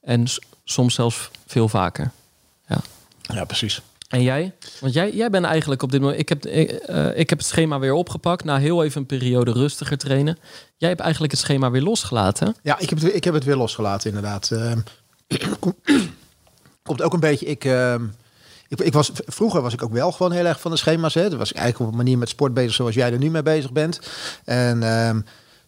En 0.00 0.24
soms 0.64 0.94
zelfs 0.94 1.30
veel 1.46 1.68
vaker. 1.68 2.10
Ja, 2.66 2.80
ja 3.22 3.44
precies. 3.44 3.82
En 4.12 4.22
jij? 4.22 4.52
Want 4.80 4.92
jij, 4.92 5.12
jij 5.12 5.30
bent 5.30 5.44
eigenlijk 5.44 5.82
op 5.82 5.90
dit 5.90 6.00
moment. 6.00 6.20
Ik 6.20 6.28
heb, 6.28 6.46
ik, 6.46 6.88
uh, 6.88 7.18
ik 7.18 7.30
heb 7.30 7.38
het 7.38 7.48
schema 7.48 7.78
weer 7.78 7.92
opgepakt. 7.92 8.44
Na 8.44 8.58
heel 8.58 8.84
even 8.84 9.00
een 9.00 9.06
periode 9.06 9.52
rustiger 9.52 9.98
trainen. 9.98 10.38
Jij 10.76 10.88
hebt 10.88 11.00
eigenlijk 11.00 11.32
het 11.32 11.40
schema 11.40 11.70
weer 11.70 11.82
losgelaten. 11.82 12.56
Ja, 12.62 12.78
ik 12.78 12.90
heb 12.90 13.00
het, 13.00 13.14
ik 13.14 13.24
heb 13.24 13.34
het 13.34 13.44
weer 13.44 13.56
losgelaten, 13.56 14.08
inderdaad. 14.08 14.50
Uh, 14.52 14.72
komt 16.82 17.02
ook 17.02 17.12
een 17.12 17.20
beetje. 17.20 17.46
Ik, 17.46 17.64
uh, 17.64 17.94
ik, 18.68 18.80
ik, 18.80 18.92
was, 18.92 19.10
vroeger 19.14 19.62
was 19.62 19.72
ik 19.72 19.82
ook 19.82 19.92
wel 19.92 20.12
gewoon 20.12 20.32
heel 20.32 20.46
erg 20.46 20.60
van 20.60 20.70
de 20.70 20.76
schema's. 20.76 21.14
Hè. 21.14 21.28
Dat 21.28 21.38
was 21.38 21.50
ik 21.50 21.56
eigenlijk 21.56 21.86
op 21.86 21.98
een 21.98 22.04
manier 22.04 22.18
met 22.18 22.28
sport 22.28 22.54
bezig 22.54 22.74
zoals 22.74 22.94
jij 22.94 23.12
er 23.12 23.18
nu 23.18 23.30
mee 23.30 23.42
bezig 23.42 23.72
bent. 23.72 24.00
En. 24.44 24.82
Ehm, 24.82 25.20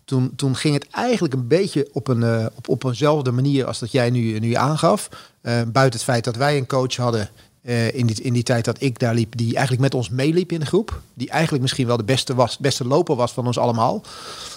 toen, 0.05 0.33
toen 0.37 0.57
ging 0.57 0.75
het 0.75 0.87
eigenlijk 0.91 1.35
een 1.35 1.49
beetje 1.49 1.89
op, 1.93 2.09
een, 2.09 2.21
uh, 2.21 2.47
op, 2.55 2.69
op 2.69 2.85
eenzelfde 2.85 3.31
manier 3.31 3.67
als 3.67 3.79
dat 3.79 3.93
jij 3.93 4.11
nu, 4.11 4.39
nu 4.39 4.55
aangaf. 4.55 5.09
Buiten 5.43 5.93
het 5.93 6.03
feit 6.03 6.25
dat 6.25 6.37
wij 6.37 6.57
een 6.57 6.67
coach 6.67 6.97
hadden 6.97 7.29
uh, 7.65 7.95
in, 7.95 8.07
die, 8.07 8.23
in 8.23 8.33
die 8.33 8.43
tijd 8.43 8.65
dat 8.65 8.77
ik 8.81 8.99
daar 8.99 9.15
liep, 9.15 9.37
die 9.37 9.53
eigenlijk 9.53 9.83
met 9.83 9.95
ons 9.95 10.09
meeliep 10.09 10.53
in 10.53 10.61
de 10.61 10.67
groep. 10.67 11.01
Die 11.15 11.31
eigenlijk 11.31 11.63
misschien 11.63 11.87
wel 11.87 11.97
de 11.97 12.05
beste, 12.05 12.35
was, 12.35 12.59
beste 12.59 12.87
loper 12.87 13.17
was 13.17 13.33
van 13.33 13.47
ons 13.47 13.59
allemaal. 13.59 14.03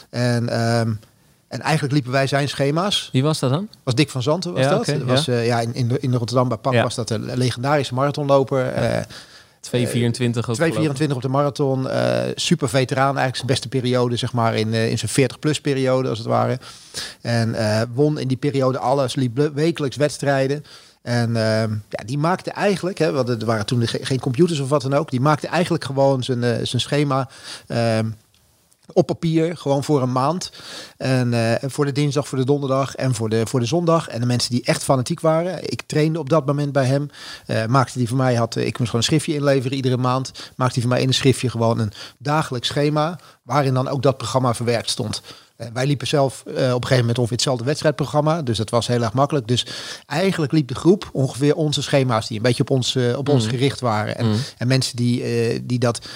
En, 0.10 0.62
um, 0.80 1.00
en 1.48 1.62
eigenlijk 1.62 1.94
liepen 1.94 2.12
wij 2.12 2.28
zijn 2.28 2.50
schema's. 2.50 3.10
Wie 3.12 3.24
was 3.24 3.40
dat 3.40 3.50
dan? 3.50 3.68
Was 3.84 3.96
Dick 3.96 4.10
van 4.10 4.24
Zanten 4.24 4.54
was 4.54 4.68
dat. 4.68 4.80
Okay, 4.80 5.04
was, 5.04 5.26
ja. 5.26 5.34
Uh, 5.34 5.46
ja, 5.46 5.60
in, 5.60 5.74
in, 5.74 5.88
de, 5.88 6.00
in 6.00 6.14
Rotterdam 6.14 6.48
bij 6.48 6.58
Pak 6.58 6.74
was 6.74 6.96
dat 6.96 7.10
een 7.10 7.38
legendarische 7.38 7.94
marathonloper. 7.94 8.66
Ja. 8.66 9.00
Uh, 9.00 9.06
224 9.60 10.50
ook 10.50 10.56
224 10.56 11.16
op 11.16 11.22
de 11.22 11.28
marathon. 11.28 11.88
super 12.36 12.70
veteraan, 12.70 13.18
eigenlijk 13.18 13.36
zijn 13.36 13.48
beste 13.48 13.68
periode, 13.68 14.16
zeg 14.16 14.34
maar, 14.34 14.56
in, 14.56 14.74
in 14.74 14.98
zijn 14.98 15.32
40-plus 15.32 15.62
periode, 15.62 16.10
als 16.10 16.18
het 16.18 16.28
ware. 16.28 16.60
En 17.22 17.56
won 17.94 18.20
in 18.20 18.28
die 18.28 18.38
periode 18.38 18.78
alles, 18.78 19.16
liep 19.16 19.52
wekelijks 19.54 19.96
wedstrijden. 19.96 20.64
En 21.08 21.36
ehm, 21.36 21.72
ja, 21.90 22.04
die 22.06 22.18
maakte 22.18 22.52
eigenlijk, 22.52 22.98
hè, 22.98 23.12
want 23.12 23.30
er 23.30 23.46
waren 23.46 23.66
toen 23.66 23.88
geen 23.88 24.20
computers 24.20 24.60
of 24.60 24.70
wat 24.70 24.82
dan 24.82 24.94
ook, 24.94 25.10
die 25.10 25.22
maakte 25.22 25.48
eigenlijk 25.48 25.84
gewoon 25.84 26.24
zijn, 26.24 26.44
uh, 26.44 26.56
zijn 26.64 26.82
schema 26.82 27.30
uh, 27.68 28.00
op 28.94 29.06
papier, 29.06 29.58
gewoon 29.58 29.84
voor 29.84 30.02
een 30.02 30.12
maand. 30.12 30.52
En 30.98 31.34
uh, 31.34 31.54
voor 31.62 31.86
de 31.86 31.92
dinsdag, 31.92 32.28
voor 32.28 32.38
de 32.38 32.46
donderdag 32.46 32.96
en 32.96 33.16
voor 33.16 33.30
de, 33.30 33.46
voor 33.46 33.60
de 33.60 33.66
zondag. 33.66 34.08
En 34.08 34.20
de 34.20 34.26
mensen 34.26 34.52
die 34.52 34.64
echt 34.64 34.84
fanatiek 34.84 35.20
waren. 35.20 35.72
Ik 35.72 35.82
trainde 35.82 36.20
op 36.20 36.30
dat 36.30 36.46
moment 36.46 36.72
bij 36.72 36.86
hem. 36.86 37.10
Uh, 37.48 37.66
maakte 37.66 37.98
die 37.98 38.08
voor 38.08 38.18
mij, 38.18 38.36
had, 38.36 38.56
ik 38.56 38.64
moest 38.64 38.76
gewoon 38.78 38.96
een 38.96 39.04
schriftje 39.04 39.34
inleveren 39.34 39.78
iedere 39.78 39.98
maand. 39.98 40.32
Maakte 40.56 40.74
hij 40.74 40.82
voor 40.82 40.92
mij 40.92 41.02
in 41.02 41.08
een 41.08 41.14
schriftje 41.14 41.50
gewoon 41.50 41.80
een 41.80 41.92
dagelijks 42.18 42.68
schema. 42.68 43.20
Waarin 43.44 43.74
dan 43.74 43.88
ook 43.88 44.02
dat 44.02 44.18
programma 44.18 44.54
verwerkt 44.54 44.90
stond. 44.90 45.22
Eh, 45.58 45.68
wij 45.74 45.86
liepen 45.86 46.08
zelf 46.08 46.44
uh, 46.48 46.54
op 46.54 46.58
een 46.58 46.70
gegeven 46.70 46.98
moment 46.98 47.18
ongeveer 47.18 47.38
hetzelfde 47.38 47.64
wedstrijdprogramma. 47.64 48.42
Dus 48.42 48.58
dat 48.58 48.70
was 48.70 48.88
heel 48.88 49.02
erg 49.02 49.14
makkelijk. 49.14 49.48
Dus 49.48 49.66
eigenlijk 50.06 50.52
liep 50.52 50.68
de 50.68 50.76
groep 50.76 51.10
ongeveer 51.12 51.56
onze 51.56 51.82
schema's 51.82 52.28
die 52.28 52.38
een 52.38 52.44
beetje 52.44 52.64
op 52.64 52.70
ons, 52.70 52.96
uh, 52.96 53.18
op 53.18 53.30
ons 53.30 53.44
mm. 53.44 53.50
gericht 53.50 53.80
waren. 53.80 54.18
En, 54.18 54.26
mm. 54.26 54.36
en 54.58 54.68
mensen 54.68 54.96
die, 54.96 55.66
die, 55.66 55.80
dat, 55.80 56.08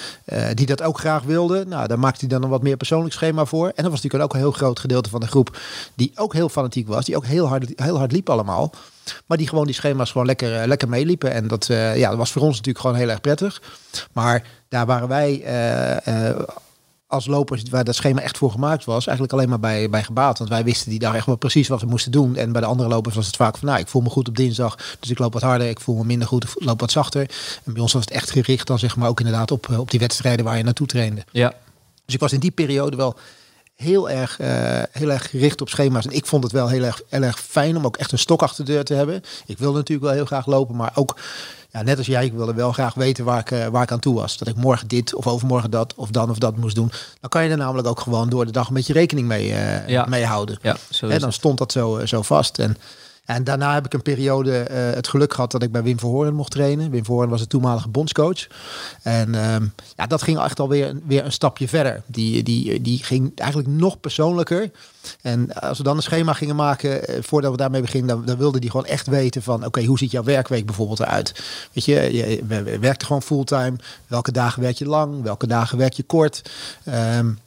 die 0.53 0.65
dat 0.65 0.81
ook 0.81 0.99
graag 0.99 1.23
wilden, 1.23 1.69
nou, 1.69 1.87
daar 1.87 1.99
maakte 1.99 2.19
hij 2.19 2.29
dan 2.29 2.43
een 2.43 2.49
wat 2.49 2.63
meer 2.63 2.77
persoonlijk 2.77 3.13
schema 3.13 3.45
voor. 3.45 3.67
En 3.67 3.83
dat 3.83 3.91
was 3.91 4.01
natuurlijk 4.01 4.23
ook 4.23 4.33
een 4.33 4.39
heel 4.39 4.51
groot 4.51 4.79
gedeelte 4.79 5.09
van 5.09 5.19
de 5.19 5.27
groep 5.27 5.57
die 5.95 6.11
ook 6.15 6.33
heel 6.33 6.49
fanatiek 6.49 6.87
was. 6.87 7.05
Die 7.05 7.15
ook 7.15 7.25
heel 7.25 7.47
hard, 7.47 7.71
heel 7.75 7.97
hard 7.97 8.11
liep 8.11 8.29
allemaal. 8.29 8.71
Maar 9.25 9.37
die 9.37 9.47
gewoon 9.47 9.65
die 9.65 9.75
schema's 9.75 10.11
gewoon 10.11 10.27
lekker, 10.27 10.67
lekker 10.67 10.89
meeliepen. 10.89 11.31
En 11.31 11.47
dat, 11.47 11.65
ja, 11.65 12.09
dat 12.09 12.17
was 12.17 12.31
voor 12.31 12.41
ons 12.41 12.55
natuurlijk 12.55 12.85
gewoon 12.85 12.99
heel 12.99 13.09
erg 13.09 13.21
prettig. 13.21 13.61
Maar 14.11 14.47
daar 14.69 14.85
waren 14.85 15.07
wij 15.07 15.43
als 17.11 17.27
lopers 17.27 17.63
waar 17.69 17.83
dat 17.83 17.95
schema 17.95 18.21
echt 18.21 18.37
voor 18.37 18.51
gemaakt 18.51 18.85
was, 18.85 19.07
eigenlijk 19.07 19.37
alleen 19.37 19.49
maar 19.49 19.59
bij, 19.59 19.89
bij 19.89 20.03
gebaat. 20.03 20.37
Want 20.37 20.49
wij 20.49 20.63
wisten 20.63 20.89
die 20.89 20.99
dag 20.99 21.15
echt 21.15 21.25
wel 21.25 21.35
precies 21.35 21.67
wat 21.67 21.81
we 21.81 21.87
moesten 21.87 22.11
doen. 22.11 22.35
En 22.35 22.51
bij 22.51 22.61
de 22.61 22.67
andere 22.67 22.89
lopers 22.89 23.15
was 23.15 23.25
het 23.25 23.35
vaak 23.35 23.57
van, 23.57 23.67
nou, 23.67 23.79
ik 23.79 23.87
voel 23.87 24.01
me 24.01 24.09
goed 24.09 24.27
op 24.27 24.35
dinsdag, 24.35 24.77
dus 24.99 25.09
ik 25.09 25.19
loop 25.19 25.33
wat 25.33 25.41
harder. 25.41 25.67
Ik 25.67 25.79
voel 25.79 25.95
me 25.95 26.03
minder 26.03 26.27
goed, 26.27 26.43
ik 26.43 26.53
loop 26.55 26.79
wat 26.79 26.91
zachter. 26.91 27.21
En 27.63 27.73
bij 27.73 27.81
ons 27.81 27.93
was 27.93 28.05
het 28.05 28.13
echt 28.13 28.31
gericht 28.31 28.67
dan 28.67 28.79
zeg 28.79 28.95
maar 28.95 29.09
ook 29.09 29.19
inderdaad 29.19 29.51
op, 29.51 29.69
op 29.77 29.91
die 29.91 29.99
wedstrijden 29.99 30.45
waar 30.45 30.57
je 30.57 30.63
naartoe 30.63 30.87
trainde. 30.87 31.23
Ja. 31.31 31.53
Dus 32.05 32.13
ik 32.13 32.19
was 32.19 32.33
in 32.33 32.39
die 32.39 32.51
periode 32.51 32.97
wel 32.97 33.17
heel 33.75 34.09
erg, 34.09 34.39
uh, 34.39 34.47
heel 34.91 35.11
erg 35.11 35.29
gericht 35.29 35.61
op 35.61 35.69
schema's. 35.69 36.05
En 36.05 36.11
ik 36.11 36.25
vond 36.25 36.43
het 36.43 36.51
wel 36.51 36.67
heel 36.67 36.83
erg, 36.83 37.01
heel 37.07 37.21
erg 37.21 37.39
fijn 37.39 37.77
om 37.77 37.85
ook 37.85 37.97
echt 37.97 38.11
een 38.11 38.19
stok 38.19 38.41
achter 38.41 38.65
de 38.65 38.71
deur 38.71 38.83
te 38.83 38.93
hebben. 38.93 39.23
Ik 39.45 39.57
wilde 39.57 39.77
natuurlijk 39.77 40.07
wel 40.07 40.15
heel 40.15 40.25
graag 40.25 40.45
lopen, 40.45 40.75
maar 40.75 40.91
ook 40.95 41.15
ja, 41.71 41.81
net 41.81 41.97
als 41.97 42.07
jij, 42.07 42.25
ik 42.25 42.33
wilde 42.33 42.53
wel 42.53 42.71
graag 42.71 42.93
weten 42.93 43.25
waar 43.25 43.39
ik, 43.39 43.51
eh, 43.51 43.67
waar 43.67 43.83
ik 43.83 43.91
aan 43.91 43.99
toe 43.99 44.15
was. 44.15 44.37
Dat 44.37 44.47
ik 44.47 44.55
morgen 44.55 44.87
dit 44.87 45.15
of 45.15 45.27
overmorgen 45.27 45.71
dat 45.71 45.93
of 45.95 46.09
dan 46.09 46.29
of 46.29 46.37
dat 46.37 46.57
moest 46.57 46.75
doen. 46.75 46.91
Dan 47.19 47.29
kan 47.29 47.43
je 47.43 47.49
er 47.49 47.57
namelijk 47.57 47.87
ook 47.87 47.99
gewoon 47.99 48.29
door 48.29 48.45
de 48.45 48.51
dag 48.51 48.67
een 48.67 48.73
beetje 48.73 48.93
rekening 48.93 49.27
mee, 49.27 49.47
uh, 49.47 49.87
ja. 49.87 50.05
mee 50.05 50.25
houden. 50.25 50.57
Ja, 50.61 50.77
zo 50.89 51.07
en 51.07 51.19
dan 51.19 51.33
stond 51.33 51.57
dat 51.57 51.71
zo, 51.71 52.05
zo 52.05 52.21
vast. 52.21 52.59
En 52.59 52.77
en 53.35 53.43
daarna 53.43 53.73
heb 53.73 53.85
ik 53.85 53.93
een 53.93 54.01
periode 54.01 54.67
uh, 54.71 54.77
het 54.95 55.07
geluk 55.07 55.33
gehad 55.33 55.51
dat 55.51 55.63
ik 55.63 55.71
bij 55.71 55.83
Wim 55.83 55.99
Verhoorn 55.99 56.33
mocht 56.33 56.51
trainen. 56.51 56.91
Wim 56.91 57.05
Verhoorn 57.05 57.29
was 57.29 57.39
de 57.39 57.47
toenmalige 57.47 57.89
bondscoach. 57.89 58.47
En 59.01 59.53
um, 59.53 59.73
ja, 59.95 60.07
dat 60.07 60.21
ging 60.21 60.39
echt 60.39 60.59
alweer 60.59 60.95
weer 61.05 61.25
een 61.25 61.31
stapje 61.31 61.67
verder. 61.67 62.01
Die, 62.05 62.43
die, 62.43 62.81
die 62.81 63.03
ging 63.03 63.31
eigenlijk 63.35 63.69
nog 63.69 63.99
persoonlijker. 63.99 64.71
En 65.21 65.53
als 65.53 65.77
we 65.77 65.83
dan 65.83 65.95
een 65.95 66.03
schema 66.03 66.33
gingen 66.33 66.55
maken, 66.55 67.09
uh, 67.09 67.17
voordat 67.21 67.51
we 67.51 67.57
daarmee 67.57 67.81
beginnen, 67.81 68.15
dan, 68.15 68.25
dan 68.25 68.37
wilde 68.37 68.59
die 68.59 68.69
gewoon 68.69 68.85
echt 68.85 69.07
weten 69.07 69.41
van, 69.41 69.65
oké, 69.65 69.83
hoe 69.83 69.97
ziet 69.97 70.11
jouw 70.11 70.23
werkweek 70.23 70.65
bijvoorbeeld 70.65 70.99
eruit? 70.99 71.43
Weet 71.73 71.85
je, 71.85 71.93
je, 71.93 72.41
je 72.47 72.79
werkte 72.79 73.05
gewoon 73.05 73.21
fulltime. 73.21 73.75
Welke 74.07 74.31
dagen 74.31 74.61
werk 74.61 74.77
je 74.77 74.85
lang? 74.85 75.23
Welke 75.23 75.47
dagen 75.47 75.77
werk 75.77 75.93
je 75.93 76.03
kort? 76.03 76.41
Um, 77.17 77.39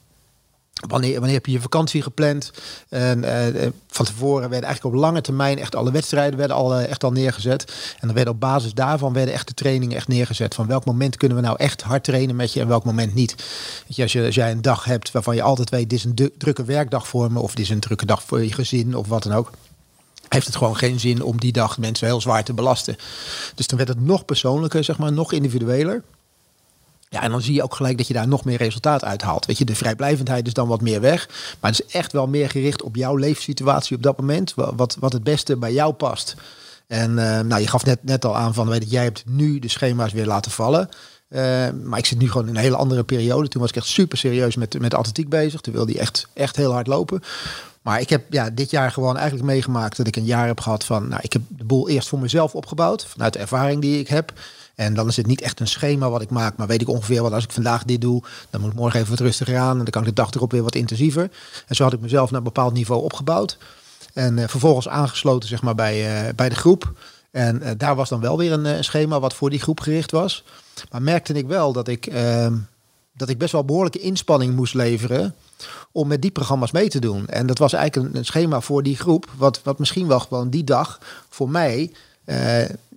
Wanneer, 0.87 1.15
wanneer 1.15 1.35
heb 1.35 1.47
je 1.47 1.53
je 1.53 1.61
vakantie 1.61 2.03
gepland? 2.03 2.51
En 2.89 3.19
uh, 3.19 3.69
van 3.89 4.05
tevoren 4.05 4.51
werden 4.51 4.69
eigenlijk 4.69 4.95
op 4.95 5.01
lange 5.01 5.21
termijn 5.21 5.59
echt 5.59 5.75
alle 5.75 5.91
wedstrijden 5.91 6.39
werden 6.39 6.57
uh, 6.57 6.89
echt 6.89 7.05
al 7.05 7.13
neergezet. 7.13 7.65
En 8.01 8.07
dan 8.07 8.15
werden 8.15 8.35
op 8.35 8.41
basis 8.41 8.75
daarvan 8.75 9.13
werden 9.13 9.35
echt 9.35 9.49
de 9.49 9.55
trainingen 9.55 9.97
echt 9.97 10.09
neergezet. 10.09 10.55
Van 10.55 10.67
welk 10.67 10.85
moment 10.85 11.17
kunnen 11.17 11.37
we 11.37 11.43
nou 11.43 11.57
echt 11.59 11.83
hard 11.83 12.05
trainen 12.05 12.37
met 12.37 12.53
je 12.53 12.61
en 12.61 12.69
welk 12.69 12.85
moment 12.85 13.15
niet. 13.15 13.35
Als, 13.99 14.13
je, 14.13 14.25
als 14.25 14.35
jij 14.35 14.51
een 14.51 14.63
dag 14.63 14.85
hebt 14.85 15.11
waarvan 15.11 15.35
je 15.35 15.43
altijd 15.43 15.71
weet, 15.71 15.91
dit 15.91 15.99
is 15.99 16.05
een 16.05 16.33
drukke 16.39 16.65
werkdag 16.65 17.09
voor 17.09 17.33
me. 17.33 17.41
Of 17.41 17.55
dit 17.55 17.65
is 17.65 17.71
een 17.71 17.81
drukke 17.81 18.07
dag 18.07 18.23
voor 18.23 18.43
je 18.43 18.53
gezin 18.53 18.97
of 18.97 19.09
wat 19.09 19.23
dan 19.23 19.33
ook 19.33 19.51
heeft 20.29 20.47
het 20.47 20.57
gewoon 20.57 20.77
geen 20.77 21.01
zin 21.01 21.23
om 21.23 21.41
die 21.41 21.53
dag 21.53 21.79
mensen 21.79 22.07
heel 22.07 22.21
zwaar 22.21 22.45
te 22.45 22.53
belasten. 22.53 22.97
Dus 23.55 23.67
dan 23.67 23.79
werd 23.79 23.91
het 23.91 24.01
nog 24.01 24.25
persoonlijker, 24.25 24.85
zeg 24.85 24.99
maar, 24.99 25.13
nog 25.13 25.33
individueler. 25.33 26.03
Ja, 27.15 27.23
en 27.23 27.31
dan 27.31 27.43
zie 27.43 27.55
je 27.55 27.63
ook 27.63 27.75
gelijk 27.75 27.97
dat 27.97 28.07
je 28.07 28.15
daar 28.15 28.29
nog 28.29 28.45
meer 28.45 28.57
resultaat 28.57 29.05
uithaalt. 29.05 29.47
Weet 29.47 29.59
je, 29.59 29.65
de 29.65 29.75
vrijblijvendheid 29.75 30.47
is 30.47 30.53
dan 30.53 30.69
wat 30.69 30.81
meer 30.81 31.01
weg. 31.01 31.29
Maar 31.61 31.71
het 31.71 31.85
is 31.87 31.95
echt 31.95 32.13
wel 32.13 32.27
meer 32.27 32.51
gericht 32.51 32.83
op 32.83 32.97
jouw 32.97 33.17
leefsituatie 33.17 33.97
op 33.97 34.03
dat 34.03 34.19
moment. 34.19 34.55
Wat, 34.55 34.97
wat 35.01 35.13
het 35.13 35.25
beste 35.25 35.57
bij 35.57 35.73
jou 35.73 35.93
past. 35.93 36.35
En 36.87 37.11
uh, 37.11 37.41
nou, 37.41 37.61
je 37.61 37.67
gaf 37.67 37.85
net, 37.85 38.05
net 38.05 38.25
al 38.25 38.37
aan 38.37 38.55
van, 38.55 38.69
weet 38.69 38.83
je, 38.83 38.89
jij 38.89 39.03
hebt 39.03 39.23
nu 39.27 39.59
de 39.59 39.69
schema's 39.69 40.13
weer 40.13 40.27
laten 40.27 40.51
vallen. 40.51 40.89
Uh, 41.29 41.41
maar 41.83 41.99
ik 41.99 42.07
zit 42.07 42.19
nu 42.19 42.31
gewoon 42.31 42.49
in 42.49 42.55
een 42.55 42.63
hele 42.63 42.77
andere 42.77 43.05
periode. 43.05 43.49
Toen 43.49 43.61
was 43.61 43.71
ik 43.71 43.77
echt 43.77 43.87
super 43.87 44.19
serieus 44.19 44.57
met, 44.57 44.79
met 44.81 44.95
atletiek 44.95 45.29
bezig. 45.29 45.61
Toen 45.61 45.75
wilde 45.75 45.93
hij 45.93 46.01
echt, 46.01 46.27
echt 46.33 46.57
heel 46.57 46.73
hard 46.73 46.87
lopen. 46.87 47.23
Maar 47.83 48.01
ik 48.01 48.09
heb 48.09 48.33
ja, 48.33 48.51
dit 48.51 48.71
jaar 48.71 48.91
gewoon 48.91 49.17
eigenlijk 49.17 49.47
meegemaakt 49.47 49.97
dat 49.97 50.07
ik 50.07 50.17
een 50.17 50.25
jaar 50.25 50.47
heb 50.47 50.61
gehad 50.61 50.85
van... 50.85 51.09
Nou, 51.09 51.21
ik 51.23 51.33
heb 51.33 51.43
de 51.49 51.65
boel 51.65 51.89
eerst 51.89 52.09
voor 52.09 52.19
mezelf 52.19 52.55
opgebouwd. 52.55 53.07
Vanuit 53.07 53.33
de 53.33 53.39
ervaring 53.39 53.81
die 53.81 53.99
ik 53.99 54.09
heb. 54.09 54.33
En 54.75 54.95
dan 54.95 55.09
is 55.09 55.17
het 55.17 55.27
niet 55.27 55.41
echt 55.41 55.61
een 55.61 55.67
schema 55.67 56.11
wat 56.11 56.23
ik 56.23 56.31
maak, 56.31 56.57
maar 56.57 56.67
weet 56.67 56.81
ik 56.81 56.89
ongeveer 56.89 57.23
wat 57.23 57.33
als 57.33 57.45
ik 57.45 57.53
vandaag 57.53 57.85
dit 57.85 58.01
doe, 58.01 58.23
dan 58.51 58.61
moet 58.61 58.71
ik 58.71 58.77
morgen 58.77 58.99
even 59.01 59.11
wat 59.11 59.21
rustiger 59.21 59.59
aan 59.59 59.71
en 59.71 59.83
dan 59.83 59.91
kan 59.91 60.03
ik 60.03 60.09
de 60.09 60.15
dag 60.15 60.31
erop 60.31 60.53
weer 60.53 60.63
wat 60.63 60.75
intensiever. 60.75 61.31
En 61.67 61.75
zo 61.75 61.85
had 61.85 61.93
ik 61.93 62.01
mezelf 62.01 62.31
naar 62.31 62.39
een 62.39 62.45
bepaald 62.45 62.73
niveau 62.73 63.03
opgebouwd. 63.03 63.59
En 64.15 64.37
uh, 64.37 64.49
vervolgens 64.49 64.89
aangesloten 64.89 65.49
zeg 65.49 65.63
maar, 65.63 65.75
bij, 65.75 66.27
uh, 66.27 66.35
bij 66.37 66.49
de 66.49 66.55
groep. 66.55 66.93
En 67.31 67.61
uh, 67.63 67.71
daar 67.77 67.95
was 67.95 68.09
dan 68.09 68.21
wel 68.21 68.39
weer 68.39 68.53
een, 68.53 68.65
een, 68.65 68.85
schema 68.85 69.21
wat 69.21 69.35
voor 69.35 69.51
die 69.51 69.61
groep 69.61 69.81
gericht 69.81 70.11
was. 70.11 70.45
Maar 70.91 71.03
merkte 71.03 71.33
ik 71.33 71.47
wel 71.47 71.73
dat 71.73 71.89
ik, 71.89 72.07
ehm, 72.07 72.57
dat 73.13 73.29
ik 73.29 73.39
best 73.39 73.53
wel 73.53 73.65
behoorlijke 73.65 73.99
inspanning 73.99 74.55
moest 74.57 74.75
leveren 74.75 75.35
om 75.93 76.09
met 76.09 76.23
die 76.23 76.31
programma's 76.31 76.71
mee 76.71 76.89
te 76.89 76.99
doen. 76.99 77.27
En 77.27 77.47
dat 77.47 77.59
was 77.59 77.73
eigenlijk 77.73 78.09
een, 78.09 78.19
een 78.19 78.25
schema 78.25 78.61
voor 78.61 78.83
die 78.83 78.97
groep, 78.97 79.31
wat, 79.37 79.61
wat 79.63 79.79
misschien 79.79 80.07
wel 80.07 80.21
gewoon 80.21 80.51
die 80.51 80.65
dag 80.65 81.01
voor 81.29 81.51
mij 81.51 81.93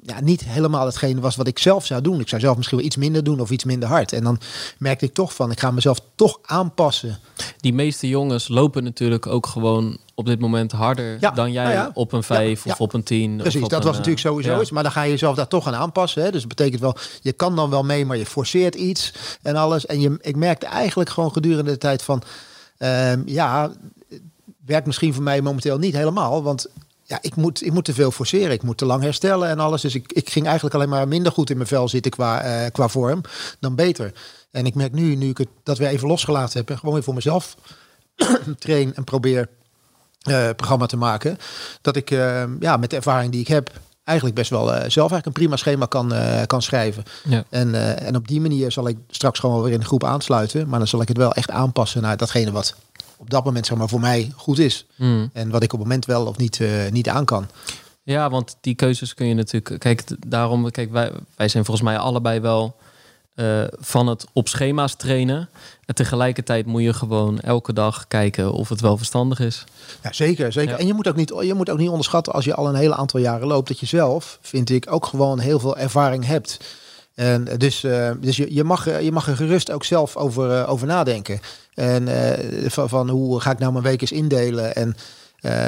ja, 0.07 0.21
niet 0.21 0.43
helemaal 0.43 0.85
hetgene 0.85 1.21
was 1.21 1.35
wat 1.35 1.47
ik 1.47 1.59
zelf 1.59 1.85
zou 1.85 2.01
doen. 2.01 2.19
Ik 2.19 2.29
zou 2.29 2.41
zelf 2.41 2.55
misschien 2.55 2.77
wel 2.77 2.87
iets 2.87 2.95
minder 2.95 3.23
doen 3.23 3.39
of 3.39 3.49
iets 3.49 3.63
minder 3.63 3.89
hard. 3.89 4.13
En 4.13 4.23
dan 4.23 4.39
merkte 4.77 5.05
ik 5.05 5.13
toch 5.13 5.33
van, 5.33 5.51
ik 5.51 5.59
ga 5.59 5.71
mezelf 5.71 5.99
toch 6.15 6.39
aanpassen. 6.41 7.19
Die 7.59 7.73
meeste 7.73 8.07
jongens 8.07 8.47
lopen 8.47 8.83
natuurlijk 8.83 9.27
ook 9.27 9.45
gewoon 9.45 9.97
op 10.15 10.25
dit 10.25 10.39
moment 10.39 10.71
harder 10.71 11.17
ja, 11.19 11.31
dan 11.31 11.51
jij 11.51 11.73
nou 11.75 11.91
op 11.93 12.11
een 12.11 12.23
5 12.23 12.65
of 12.65 12.81
op 12.81 12.93
een 12.93 13.03
10. 13.03 13.37
Precies, 13.37 13.67
dat 13.67 13.83
was 13.83 13.97
natuurlijk 13.97 14.25
eh, 14.25 14.31
sowieso 14.31 14.61
iets. 14.61 14.71
Maar 14.71 14.83
dan 14.83 14.91
ga 14.91 15.01
je 15.01 15.09
jezelf 15.09 15.35
daar 15.35 15.47
toch 15.47 15.67
aan 15.67 15.75
aanpassen. 15.75 16.23
Hè? 16.23 16.31
Dus 16.31 16.39
dat 16.39 16.49
betekent 16.49 16.81
wel, 16.81 16.95
je 17.21 17.31
kan 17.31 17.55
dan 17.55 17.69
wel 17.69 17.83
mee, 17.83 18.05
maar 18.05 18.17
je 18.17 18.25
forceert 18.25 18.75
iets 18.75 19.13
en 19.41 19.55
alles. 19.55 19.85
En 19.85 19.99
je, 19.99 20.17
ik 20.21 20.35
merkte 20.35 20.65
eigenlijk 20.65 21.09
gewoon 21.09 21.31
gedurende 21.31 21.71
de 21.71 21.77
tijd 21.77 22.01
van, 22.01 22.21
um, 22.77 23.23
ja, 23.25 23.71
werkt 24.65 24.85
misschien 24.85 25.13
voor 25.13 25.23
mij 25.23 25.41
momenteel 25.41 25.77
niet 25.77 25.95
helemaal. 25.95 26.43
Want 26.43 26.67
ja, 27.07 27.17
ik 27.21 27.35
moet, 27.35 27.65
ik 27.65 27.73
moet 27.73 27.85
te 27.85 27.93
veel 27.93 28.11
forceren. 28.11 28.51
Ik 28.51 28.63
moet 28.63 28.77
te 28.77 28.85
lang 28.85 29.03
herstellen 29.03 29.49
en 29.49 29.59
alles. 29.59 29.81
Dus 29.81 29.95
ik, 29.95 30.11
ik 30.11 30.29
ging 30.29 30.45
eigenlijk 30.45 30.75
alleen 30.75 30.89
maar 30.89 31.07
minder 31.07 31.31
goed 31.31 31.49
in 31.49 31.57
mijn 31.57 31.67
vel 31.67 31.87
zitten 31.87 32.11
qua, 32.11 32.45
uh, 32.45 32.69
qua 32.71 32.87
vorm 32.87 33.21
dan 33.59 33.75
beter. 33.75 34.13
En 34.51 34.65
ik 34.65 34.75
merk 34.75 34.93
nu, 34.93 35.15
nu 35.15 35.29
ik 35.29 35.37
het 35.37 35.47
dat 35.63 35.77
weer 35.77 35.87
even 35.87 36.07
losgelaten 36.07 36.59
heb 36.59 36.69
en 36.69 36.77
gewoon 36.77 36.93
weer 36.93 37.03
voor 37.03 37.13
mezelf 37.13 37.55
train 38.59 38.95
en 38.95 39.03
probeer 39.03 39.49
uh, 40.29 40.49
programma 40.55 40.85
te 40.85 40.97
maken, 40.97 41.37
dat 41.81 41.95
ik 41.95 42.11
uh, 42.11 42.43
ja, 42.59 42.77
met 42.77 42.89
de 42.89 42.95
ervaring 42.95 43.31
die 43.31 43.41
ik 43.41 43.47
heb, 43.47 43.71
eigenlijk 44.03 44.37
best 44.37 44.49
wel 44.49 44.65
zelf 44.67 45.11
eigenlijk 45.11 45.25
een 45.25 45.31
prima 45.31 45.55
schema 45.55 45.85
kan, 45.85 46.13
kan 46.45 46.61
schrijven. 46.61 47.03
Ja. 47.23 47.43
En, 47.49 47.97
en 47.99 48.15
op 48.15 48.27
die 48.27 48.41
manier 48.41 48.71
zal 48.71 48.87
ik 48.87 48.97
straks 49.09 49.39
gewoon 49.39 49.63
weer 49.63 49.73
in 49.73 49.79
de 49.79 49.85
groep 49.85 50.03
aansluiten. 50.03 50.69
Maar 50.69 50.79
dan 50.79 50.87
zal 50.87 51.01
ik 51.01 51.07
het 51.07 51.17
wel 51.17 51.33
echt 51.33 51.51
aanpassen 51.51 52.01
naar 52.01 52.17
datgene 52.17 52.51
wat 52.51 52.75
op 53.17 53.29
dat 53.29 53.45
moment 53.45 53.65
zeg 53.65 53.77
maar 53.77 53.89
voor 53.89 53.99
mij 53.99 54.31
goed 54.35 54.59
is. 54.59 54.85
Hmm. 54.95 55.29
En 55.33 55.49
wat 55.49 55.63
ik 55.63 55.73
op 55.73 55.79
het 55.79 55.87
moment 55.87 56.05
wel 56.05 56.25
of 56.25 56.37
niet, 56.37 56.59
uh, 56.59 56.89
niet 56.89 57.09
aan 57.09 57.25
kan. 57.25 57.47
Ja, 58.03 58.29
want 58.29 58.57
die 58.61 58.75
keuzes 58.75 59.13
kun 59.13 59.27
je 59.27 59.33
natuurlijk. 59.33 59.79
Kijk, 59.79 60.03
daarom, 60.27 60.71
kijk, 60.71 60.91
wij, 60.91 61.11
wij 61.35 61.47
zijn 61.47 61.65
volgens 61.65 61.85
mij 61.85 61.97
allebei 61.97 62.39
wel 62.39 62.75
uh, 63.35 63.63
van 63.71 64.07
het 64.07 64.25
op 64.33 64.47
schema's 64.47 64.95
trainen. 64.95 65.49
En 65.85 65.95
tegelijkertijd 65.95 66.65
moet 66.65 66.81
je 66.81 66.93
gewoon 66.93 67.39
elke 67.39 67.73
dag 67.73 68.07
kijken 68.07 68.51
of 68.51 68.69
het 68.69 68.81
wel 68.81 68.97
verstandig 68.97 69.39
is. 69.39 69.63
Ja, 70.03 70.13
zeker, 70.13 70.51
zeker. 70.51 70.75
En 70.75 70.87
je 70.87 70.93
moet, 70.93 71.07
ook 71.07 71.15
niet, 71.15 71.33
je 71.41 71.53
moet 71.53 71.69
ook 71.69 71.77
niet 71.77 71.89
onderschatten 71.89 72.33
als 72.33 72.45
je 72.45 72.53
al 72.53 72.67
een 72.67 72.75
hele 72.75 72.95
aantal 72.95 73.19
jaren 73.19 73.47
loopt, 73.47 73.67
dat 73.67 73.79
je 73.79 73.85
zelf, 73.85 74.39
vind 74.41 74.69
ik, 74.69 74.91
ook 74.91 75.05
gewoon 75.05 75.39
heel 75.39 75.59
veel 75.59 75.77
ervaring 75.77 76.25
hebt. 76.25 76.59
En 77.13 77.47
dus, 77.57 77.83
uh, 77.83 78.11
dus 78.21 78.37
je, 78.37 78.53
je, 78.53 78.63
mag, 78.63 79.01
je 79.01 79.11
mag 79.11 79.27
er 79.27 79.35
gerust 79.35 79.71
ook 79.71 79.83
zelf 79.83 80.15
over, 80.15 80.61
uh, 80.61 80.69
over 80.69 80.87
nadenken. 80.87 81.39
En 81.77 82.07
uh, 82.07 82.69
van, 82.69 82.89
van, 82.89 83.09
hoe 83.09 83.39
ga 83.39 83.51
ik 83.51 83.59
nou 83.59 83.71
mijn 83.71 83.83
week 83.83 84.01
eens 84.01 84.11
indelen? 84.11 84.75
En 84.75 84.95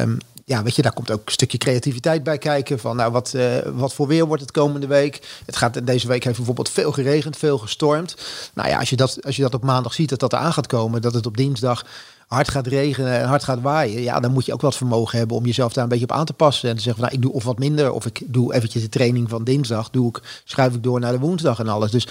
um, 0.02 0.18
ja, 0.46 0.64
weet 0.64 0.76
je, 0.76 0.82
daar 0.82 0.94
komt 0.94 1.12
ook 1.12 1.26
een 1.26 1.32
stukje 1.32 1.58
creativiteit 1.58 2.24
bij 2.24 2.38
kijken. 2.38 2.80
Van 2.80 2.96
nou, 2.96 3.12
wat, 3.12 3.34
uh, 3.36 3.58
wat 3.74 3.94
voor 3.94 4.08
weer 4.08 4.26
wordt 4.26 4.42
het 4.42 4.52
komende 4.52 4.88
week? 4.88 5.42
Het 5.46 5.56
gaat 5.56 5.86
deze 5.86 6.08
week 6.08 6.24
heeft 6.24 6.36
bijvoorbeeld 6.36 6.70
veel 6.70 6.92
geregend, 6.92 7.38
veel 7.38 7.58
gestormd. 7.58 8.16
Nou 8.54 8.70
ja, 8.70 8.80
als 8.80 8.90
je 8.90 8.96
dat, 8.96 9.26
als 9.26 9.36
je 9.36 9.42
dat 9.42 9.54
op 9.54 9.64
maandag 9.64 9.94
ziet 9.94 10.10
dat 10.10 10.20
dat 10.20 10.34
eraan 10.34 10.54
gaat 10.54 10.68
komen, 10.68 11.02
dat 11.02 11.14
het 11.14 11.26
op 11.26 11.38
dinsdag 11.38 11.86
hard 12.28 12.50
gaat 12.50 12.68
regenen 12.68 13.20
en 13.20 13.28
hard 13.28 13.44
gaat 13.44 13.62
waaien, 13.62 14.02
ja, 14.02 14.20
dan 14.20 14.32
moet 14.32 14.46
je 14.46 14.54
ook 14.54 14.62
wat 14.62 14.76
vermogen 14.76 15.18
hebben 15.18 15.38
om 15.38 15.46
jezelf 15.46 15.74
daar 15.74 15.84
een 15.84 15.90
beetje 15.90 16.06
op 16.06 16.12
aan 16.12 16.26
te 16.26 16.34
passen. 16.34 16.70
En 16.70 16.76
te 16.76 16.82
zeggen 16.82 17.02
van 17.02 17.12
nou, 17.12 17.22
ik 17.22 17.28
doe 17.28 17.38
of 17.40 17.44
wat 17.44 17.60
minder, 17.60 17.92
of 17.92 18.06
ik 18.06 18.22
doe 18.26 18.54
eventjes 18.54 18.82
de 18.82 18.90
training 18.90 19.30
van 19.30 19.44
dinsdag, 19.44 19.90
doe 19.90 20.10
ik, 20.10 20.42
schuif 20.44 20.74
ik 20.74 20.84
door 20.84 21.00
naar 21.00 21.12
de 21.12 21.20
woensdag 21.20 21.60
en 21.60 21.68
alles. 21.68 21.92
Dus, 21.92 22.08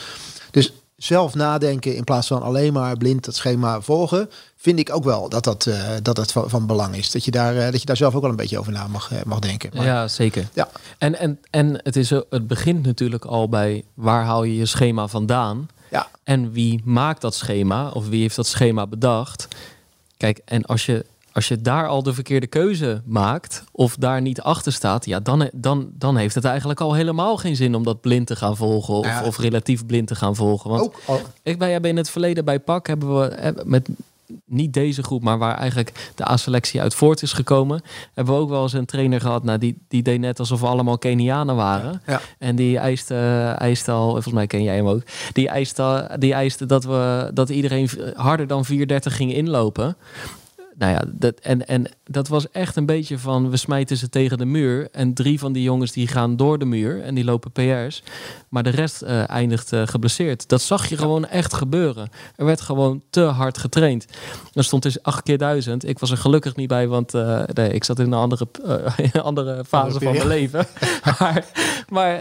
dus 0.50 0.72
zelf 0.98 1.34
nadenken 1.34 1.96
in 1.96 2.04
plaats 2.04 2.26
van 2.26 2.42
alleen 2.42 2.72
maar 2.72 2.96
blind 2.96 3.26
het 3.26 3.36
schema 3.36 3.80
volgen, 3.80 4.30
vind 4.56 4.78
ik 4.78 4.94
ook 4.94 5.04
wel 5.04 5.28
dat 5.28 5.44
dat, 5.44 5.66
uh, 5.66 5.90
dat, 6.02 6.16
dat 6.16 6.32
van, 6.32 6.50
van, 6.50 6.66
belang 6.66 6.96
is. 6.96 7.10
Dat 7.10 7.24
je, 7.24 7.30
daar, 7.30 7.54
uh, 7.54 7.70
dat 7.70 7.80
je 7.80 7.86
daar 7.86 7.96
zelf 7.96 8.14
ook 8.14 8.20
wel 8.20 8.30
een 8.30 8.36
beetje 8.36 8.58
over 8.58 8.72
na 8.72 8.86
mag, 8.86 9.12
uh, 9.12 9.18
mag 9.24 9.38
denken. 9.38 9.70
Maar, 9.74 9.84
ja, 9.84 10.08
zeker. 10.08 10.48
Ja. 10.52 10.68
En, 10.98 11.18
en, 11.18 11.38
en 11.50 11.80
het, 11.82 11.96
is, 11.96 12.10
het 12.10 12.46
begint 12.46 12.86
natuurlijk 12.86 13.24
al 13.24 13.48
bij 13.48 13.84
waar 13.94 14.24
haal 14.24 14.44
je 14.44 14.56
je 14.56 14.66
schema 14.66 15.06
vandaan? 15.06 15.68
Ja. 15.90 16.08
En 16.24 16.52
wie 16.52 16.80
maakt 16.84 17.20
dat 17.20 17.34
schema? 17.34 17.88
Of 17.88 18.08
wie 18.08 18.20
heeft 18.20 18.36
dat 18.36 18.46
schema 18.46 18.86
bedacht? 18.86 19.48
Kijk, 20.16 20.40
en 20.44 20.64
als 20.64 20.86
je, 20.86 21.04
als 21.32 21.48
je 21.48 21.60
daar 21.60 21.88
al 21.88 22.02
de 22.02 22.14
verkeerde 22.14 22.46
keuze 22.46 23.02
maakt, 23.04 23.64
of 23.72 23.96
daar 23.96 24.20
niet 24.20 24.40
achter 24.40 24.72
staat, 24.72 25.04
ja, 25.04 25.20
dan, 25.20 25.50
dan, 25.52 25.90
dan 25.92 26.16
heeft 26.16 26.34
het 26.34 26.44
eigenlijk 26.44 26.80
al 26.80 26.94
helemaal 26.94 27.36
geen 27.36 27.56
zin 27.56 27.74
om 27.74 27.84
dat 27.84 28.00
blind 28.00 28.26
te 28.26 28.36
gaan 28.36 28.56
volgen. 28.56 28.94
Of, 28.94 29.22
of 29.22 29.38
relatief 29.38 29.86
blind 29.86 30.06
te 30.06 30.14
gaan 30.14 30.36
volgen. 30.36 30.70
Want 30.70 30.90
ook 31.06 31.20
ik 31.42 31.58
bij, 31.58 31.80
in 31.80 31.96
het 31.96 32.10
verleden 32.10 32.44
bij 32.44 32.60
PAK 32.60 32.86
hebben 32.86 33.20
we 33.20 33.54
met 33.64 33.88
niet 34.44 34.72
deze 34.72 35.02
groep, 35.02 35.22
maar 35.22 35.38
waar 35.38 35.56
eigenlijk 35.56 36.12
de 36.14 36.30
A-selectie 36.30 36.80
uit 36.80 36.94
voort 36.94 37.22
is 37.22 37.32
gekomen, 37.32 37.82
hebben 38.14 38.34
we 38.34 38.40
ook 38.40 38.48
wel 38.48 38.62
eens 38.62 38.72
een 38.72 38.84
trainer 38.84 39.20
gehad. 39.20 39.44
Nou, 39.44 39.58
die, 39.58 39.78
die 39.88 40.02
deed 40.02 40.20
net 40.20 40.38
alsof 40.38 40.60
we 40.60 40.66
allemaal 40.66 40.98
Kenianen 40.98 41.56
waren. 41.56 42.02
Ja, 42.06 42.20
En 42.38 42.56
die 42.56 42.78
eiste, 42.78 43.14
eiste 43.58 43.90
al, 43.90 44.10
volgens 44.10 44.34
mij 44.34 44.46
ken 44.46 44.62
jij 44.62 44.76
hem 44.76 44.86
ook, 44.86 45.02
die 45.32 45.48
eiste, 45.48 46.10
die 46.18 46.32
eiste 46.32 46.66
dat, 46.66 46.84
we, 46.84 47.30
dat 47.34 47.48
iedereen 47.48 47.90
harder 48.14 48.46
dan 48.46 48.64
430 48.64 49.16
ging 49.16 49.32
inlopen 49.32 49.96
nou 50.78 50.92
ja, 50.92 51.04
dat, 51.08 51.38
en, 51.40 51.66
en 51.66 51.86
dat 52.08 52.28
was 52.28 52.50
echt 52.50 52.76
een 52.76 52.86
beetje 52.86 53.18
van 53.18 53.50
we 53.50 53.56
smijten 53.56 53.96
ze 53.96 54.08
tegen 54.08 54.38
de 54.38 54.44
muur. 54.44 54.88
En 54.92 55.14
drie 55.14 55.38
van 55.38 55.52
die 55.52 55.62
jongens 55.62 55.92
die 55.92 56.06
gaan 56.06 56.36
door 56.36 56.58
de 56.58 56.64
muur 56.64 57.02
en 57.02 57.14
die 57.14 57.24
lopen 57.24 57.52
PR's. 57.52 58.02
Maar 58.48 58.62
de 58.62 58.70
rest 58.70 59.02
uh, 59.02 59.30
eindigt 59.30 59.72
uh, 59.72 59.82
geblesseerd. 59.86 60.48
Dat 60.48 60.62
zag 60.62 60.88
je 60.88 60.96
gewoon 60.96 61.26
echt 61.26 61.54
gebeuren. 61.54 62.08
Er 62.36 62.44
werd 62.44 62.60
gewoon 62.60 63.02
te 63.10 63.20
hard 63.20 63.58
getraind. 63.58 64.06
Er 64.52 64.64
stond 64.64 64.82
dus 64.82 65.02
acht 65.02 65.22
keer 65.22 65.38
duizend. 65.38 65.88
Ik 65.88 65.98
was 65.98 66.10
er 66.10 66.16
gelukkig 66.16 66.56
niet 66.56 66.68
bij, 66.68 66.88
want 66.88 67.14
uh, 67.14 67.42
nee, 67.52 67.72
ik 67.72 67.84
zat 67.84 67.98
in 67.98 68.06
een 68.06 68.18
andere, 68.18 68.48
in 68.96 69.10
een 69.12 69.22
andere 69.22 69.64
fase 69.64 70.00
van 70.00 70.12
mijn 70.12 70.26
leven. 70.26 70.66
maar 71.18 71.44
maar 71.88 72.20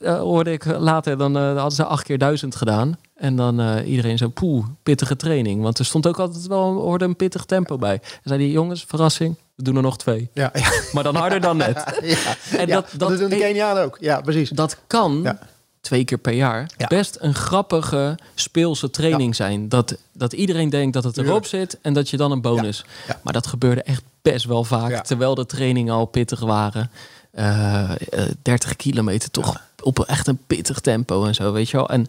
hoorde 0.00 0.52
ik 0.52 0.64
later, 0.64 1.18
dan 1.18 1.36
hadden 1.36 1.72
ze 1.72 1.84
acht 1.84 2.02
keer 2.02 2.18
duizend 2.18 2.56
gedaan. 2.56 2.96
En 3.16 3.36
dan 3.36 3.60
uh, 3.60 3.88
iedereen 3.88 4.18
zo, 4.18 4.28
poeh, 4.28 4.66
pittige 4.82 5.16
training. 5.16 5.62
Want 5.62 5.78
er 5.78 5.84
stond 5.84 6.06
ook 6.06 6.18
altijd 6.18 6.46
wel 6.46 6.72
hoorde 6.74 7.04
een 7.04 7.16
pittig 7.16 7.44
tempo 7.44 7.76
bij. 7.76 7.92
En 7.92 8.20
zei 8.22 8.38
die 8.38 8.50
jongens, 8.50 8.84
verrassing, 9.10 9.36
we 9.54 9.62
doen 9.62 9.76
er 9.76 9.82
nog 9.82 9.98
twee. 9.98 10.30
Ja, 10.32 10.50
ja. 10.54 10.70
Maar 10.92 11.04
dan 11.04 11.16
harder 11.16 11.40
dan 11.40 11.56
net. 11.56 11.84
ja, 12.02 12.36
en 12.58 12.68
dat, 12.68 12.88
dat, 12.96 13.18
doen 13.18 13.28
de 13.28 13.36
Kenianen 13.36 13.82
ook. 13.82 13.96
Ja, 14.00 14.20
precies. 14.20 14.50
Dat 14.50 14.76
kan 14.86 15.38
twee 15.80 16.04
keer 16.04 16.18
per 16.18 16.32
jaar 16.32 16.70
best 16.88 17.16
een 17.20 17.34
grappige 17.34 18.18
speelse 18.34 18.90
training 18.90 19.34
zijn. 19.36 19.68
Dat, 19.68 19.96
dat 20.12 20.32
iedereen 20.32 20.70
denkt 20.70 20.92
dat 20.92 21.04
het 21.04 21.18
erop 21.18 21.46
zit 21.46 21.78
en 21.82 21.92
dat 21.92 22.10
je 22.10 22.16
dan 22.16 22.30
een 22.30 22.40
bonus. 22.40 22.84
Maar 23.22 23.32
dat 23.32 23.46
gebeurde 23.46 23.82
echt 23.82 24.02
best 24.22 24.44
wel 24.44 24.64
vaak. 24.64 25.06
Terwijl 25.06 25.34
de 25.34 25.46
trainingen 25.46 25.94
al 25.94 26.06
pittig 26.06 26.40
waren. 26.40 26.90
Uh, 27.38 27.90
uh, 28.14 28.24
30 28.42 28.76
kilometer 28.76 29.30
toch 29.30 29.60
op 29.82 30.00
echt 30.00 30.26
een 30.26 30.38
pittig 30.46 30.80
tempo 30.80 31.24
en 31.24 31.34
zo, 31.34 31.52
weet 31.52 31.70
je 31.70 31.76
wel. 31.76 31.88
En 31.88 32.06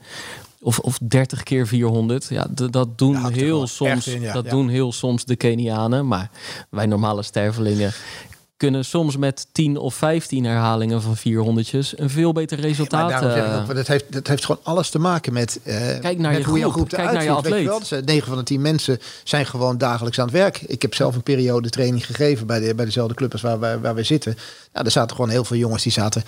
of, 0.61 0.79
of 0.79 0.97
30 1.01 1.43
keer 1.43 1.67
400. 1.67 2.27
Ja, 2.29 2.47
dat 2.71 2.97
doen 2.97 3.31
heel 3.31 3.67
soms. 3.67 4.09
Dat 4.33 4.49
doen 4.49 4.69
heel 4.69 4.91
soms 4.91 5.25
de 5.25 5.35
Kenianen. 5.35 6.07
Maar 6.07 6.29
wij 6.69 6.85
normale 6.85 7.23
stervelingen 7.23 7.93
kunnen 8.57 8.85
soms 8.85 9.17
met 9.17 9.47
10 9.51 9.77
of 9.77 9.95
15 9.95 10.43
herhalingen 10.43 11.01
van 11.01 11.17
400 11.17 11.93
een 11.95 12.09
veel 12.09 12.31
beter 12.31 12.59
resultaat. 12.59 13.09
Ja, 13.09 13.65
dat, 13.73 13.87
heeft, 13.87 14.11
dat 14.13 14.27
heeft 14.27 14.45
gewoon 14.45 14.61
alles 14.63 14.89
te 14.89 14.99
maken 14.99 15.33
met, 15.33 15.59
uh, 15.63 15.75
Kijk 15.99 16.17
naar 16.17 16.37
je 16.37 16.43
hoe 16.43 16.59
je 16.59 16.71
groep 16.71 16.89
Kijk 16.89 17.11
naar 17.11 17.23
je 17.23 17.29
atleet. 17.29 17.61
Je 17.61 17.67
wel, 17.67 17.79
dus 17.79 17.91
9 18.05 18.27
van 18.27 18.37
de 18.37 18.43
10 18.43 18.61
mensen 18.61 18.99
zijn 19.23 19.45
gewoon 19.45 19.77
dagelijks 19.77 20.19
aan 20.19 20.25
het 20.25 20.33
werk. 20.33 20.61
Ik 20.61 20.81
heb 20.81 20.93
zelf 20.93 21.15
een 21.15 21.23
periode 21.23 21.69
training 21.69 22.05
gegeven 22.05 22.47
bij, 22.47 22.59
de, 22.59 22.75
bij 22.75 22.85
dezelfde 22.85 23.13
club 23.13 23.31
als 23.31 23.41
waar, 23.41 23.59
waar, 23.59 23.81
waar 23.81 23.95
we 23.95 24.03
zitten. 24.03 24.37
Ja, 24.73 24.83
er 24.83 24.91
zaten 24.91 25.15
gewoon 25.15 25.31
heel 25.31 25.45
veel 25.45 25.57
jongens 25.57 25.83
die 25.83 25.91
zaten 25.91 26.23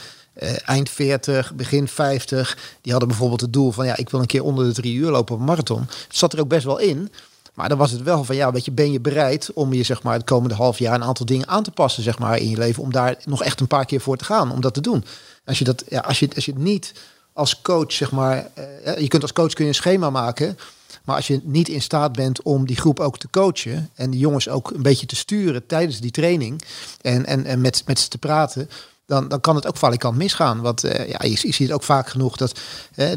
eind 0.65 0.89
40, 0.89 1.53
begin 1.53 1.87
50. 1.87 2.57
Die 2.81 2.91
hadden 2.91 3.09
bijvoorbeeld 3.09 3.41
het 3.41 3.53
doel 3.53 3.71
van 3.71 3.85
ja, 3.85 3.97
ik 3.97 4.09
wil 4.09 4.19
een 4.19 4.25
keer 4.25 4.43
onder 4.43 4.65
de 4.65 4.73
drie 4.73 4.95
uur 4.95 5.11
lopen 5.11 5.33
op 5.33 5.39
een 5.39 5.45
marathon. 5.45 5.81
Het 5.81 6.17
zat 6.17 6.33
er 6.33 6.39
ook 6.39 6.47
best 6.47 6.65
wel 6.65 6.79
in. 6.79 7.11
Maar 7.53 7.69
dan 7.69 7.77
was 7.77 7.91
het 7.91 8.03
wel 8.03 8.23
van 8.23 8.35
ja, 8.35 8.51
weet 8.51 8.65
je, 8.65 8.71
ben 8.71 8.91
je 8.91 8.99
bereid 8.99 9.53
om 9.53 9.73
je 9.73 9.83
zeg 9.83 10.03
maar 10.03 10.13
het 10.13 10.23
komende 10.23 10.55
half 10.55 10.79
jaar 10.79 10.95
een 10.95 11.03
aantal 11.03 11.25
dingen 11.25 11.47
aan 11.47 11.63
te 11.63 11.71
passen, 11.71 12.03
zeg 12.03 12.19
maar, 12.19 12.37
in 12.37 12.49
je 12.49 12.57
leven, 12.57 12.83
om 12.83 12.91
daar 12.91 13.15
nog 13.25 13.43
echt 13.43 13.59
een 13.59 13.67
paar 13.67 13.85
keer 13.85 14.01
voor 14.01 14.17
te 14.17 14.25
gaan, 14.25 14.51
om 14.51 14.61
dat 14.61 14.73
te 14.73 14.81
doen. 14.81 15.05
Als 15.45 15.59
je 15.59 15.63
dat, 15.63 15.83
ja, 15.87 15.99
als 15.99 16.19
je, 16.19 16.29
als 16.35 16.45
je 16.45 16.51
het 16.51 16.61
niet 16.61 16.93
als 17.33 17.61
coach, 17.61 17.91
zeg 17.91 18.11
maar, 18.11 18.47
uh, 18.85 18.97
je 18.97 19.07
kunt 19.07 19.21
als 19.21 19.33
coach 19.33 19.53
kun 19.53 19.63
je 19.63 19.69
een 19.69 19.75
schema 19.75 20.09
maken. 20.09 20.57
Maar 21.03 21.15
als 21.15 21.27
je 21.27 21.41
niet 21.43 21.69
in 21.69 21.81
staat 21.81 22.13
bent 22.13 22.41
om 22.41 22.65
die 22.65 22.75
groep 22.75 22.99
ook 22.99 23.17
te 23.17 23.29
coachen 23.29 23.89
en 23.95 24.09
die 24.09 24.19
jongens 24.19 24.49
ook 24.49 24.71
een 24.71 24.81
beetje 24.81 25.05
te 25.05 25.15
sturen 25.15 25.65
tijdens 25.65 25.99
die 25.99 26.11
training 26.11 26.61
en, 27.01 27.25
en, 27.25 27.45
en 27.45 27.61
met, 27.61 27.83
met 27.85 27.99
ze 27.99 28.07
te 28.07 28.17
praten, 28.17 28.69
dan, 29.09 29.27
dan 29.27 29.41
kan 29.41 29.55
het 29.55 29.67
ook 29.67 29.77
valikant 29.77 30.17
misgaan. 30.17 30.61
Want 30.61 30.85
uh, 30.85 31.09
ja, 31.09 31.19
je, 31.21 31.35
ziet 31.35 31.57
het 31.57 31.71
ook 31.71 31.83
vaak 31.83 32.09
genoeg 32.09 32.37
dat 32.37 32.59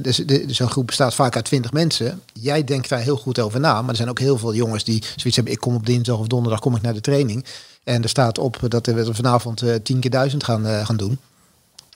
dus, 0.02 0.16
de, 0.16 0.44
een 0.59 0.70
groep 0.70 0.87
bestaat 0.87 1.14
vaak 1.14 1.37
uit 1.37 1.44
twintig 1.44 1.72
mensen. 1.72 2.22
Jij 2.33 2.64
denkt 2.64 2.88
daar 2.88 3.00
heel 3.00 3.16
goed 3.16 3.38
over 3.38 3.61
na. 3.61 3.81
Maar 3.81 3.90
er 3.90 3.96
zijn 3.96 4.09
ook 4.09 4.18
heel 4.18 4.38
veel 4.38 4.55
jongens 4.55 4.85
die 4.85 5.02
zoiets 5.16 5.37
hebben. 5.37 5.55
Ik 5.55 5.61
kom 5.61 5.74
op 5.74 5.87
dinsdag 5.87 6.18
of 6.18 6.26
donderdag 6.26 6.61
kom 6.61 6.76
ik 6.76 6.83
naar 6.83 6.94
de 6.94 7.00
training. 7.00 7.44
En 7.85 8.02
er 8.02 8.09
staat 8.09 8.38
op 8.38 8.59
dat 8.68 8.87
we 8.87 9.14
vanavond 9.14 9.62
uh, 9.62 9.74
tien 9.74 10.00
keer 10.00 10.11
duizend 10.11 10.44
gaan, 10.44 10.64
gaan 10.87 10.96
doen. 10.96 11.18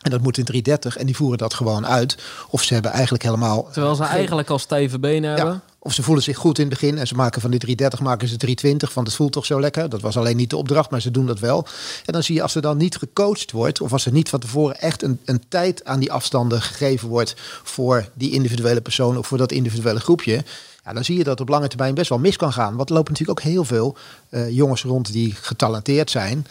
En 0.06 0.12
dat 0.12 0.22
moet 0.22 0.38
in 0.38 0.44
330 0.44 0.96
en 0.96 1.06
die 1.06 1.16
voeren 1.16 1.38
dat 1.38 1.54
gewoon 1.54 1.86
uit. 1.86 2.16
Of 2.50 2.62
ze 2.62 2.72
hebben 2.72 2.92
eigenlijk 2.92 3.22
helemaal... 3.22 3.68
Terwijl 3.72 3.94
ze 3.94 4.04
eigenlijk 4.04 4.50
al 4.50 4.58
stijve 4.58 4.98
benen 4.98 5.34
hebben. 5.34 5.62
of 5.78 5.92
ze 5.92 6.02
voelen 6.02 6.24
zich 6.24 6.36
goed 6.36 6.58
in 6.58 6.64
het 6.64 6.80
begin 6.80 6.98
en 6.98 7.06
ze 7.06 7.14
maken 7.14 7.40
van 7.40 7.50
die 7.50 7.58
330 7.58 8.06
maken 8.06 8.28
ze 8.28 8.36
320, 8.36 8.94
want 8.94 9.06
het 9.06 9.16
voelt 9.16 9.32
toch 9.32 9.46
zo 9.46 9.60
lekker. 9.60 9.88
Dat 9.88 10.00
was 10.00 10.16
alleen 10.16 10.36
niet 10.36 10.50
de 10.50 10.56
opdracht, 10.56 10.90
maar 10.90 11.00
ze 11.00 11.10
doen 11.10 11.26
dat 11.26 11.38
wel. 11.38 11.66
En 12.04 12.12
dan 12.12 12.22
zie 12.22 12.34
je 12.34 12.42
als 12.42 12.54
er 12.54 12.62
dan 12.62 12.76
niet 12.76 12.96
gecoacht 12.96 13.52
wordt, 13.52 13.80
of 13.80 13.92
als 13.92 14.06
er 14.06 14.12
niet 14.12 14.28
van 14.28 14.40
tevoren 14.40 14.80
echt 14.80 15.02
een, 15.02 15.20
een 15.24 15.42
tijd 15.48 15.84
aan 15.84 16.00
die 16.00 16.12
afstanden 16.12 16.62
gegeven 16.62 17.08
wordt 17.08 17.34
voor 17.62 18.08
die 18.14 18.30
individuele 18.30 18.80
persoon 18.80 19.18
of 19.18 19.26
voor 19.26 19.38
dat 19.38 19.52
individuele 19.52 20.00
groepje. 20.00 20.44
Ja, 20.84 20.92
dan 20.92 21.04
zie 21.04 21.16
je 21.16 21.24
dat 21.24 21.40
op 21.40 21.48
lange 21.48 21.68
termijn 21.68 21.94
best 21.94 22.08
wel 22.08 22.18
mis 22.18 22.36
kan 22.36 22.52
gaan. 22.52 22.76
Want 22.76 22.88
er 22.88 22.94
lopen 22.94 23.12
natuurlijk 23.12 23.38
ook 23.38 23.46
heel 23.46 23.64
veel 23.64 23.96
uh, 24.30 24.50
jongens 24.50 24.82
rond 24.82 25.12
die 25.12 25.34
getalenteerd 25.40 26.10
zijn. 26.10 26.46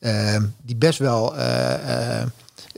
Uh, 0.00 0.36
die 0.62 0.76
best 0.76 0.98
wel... 0.98 1.36
Uh, 1.36 2.22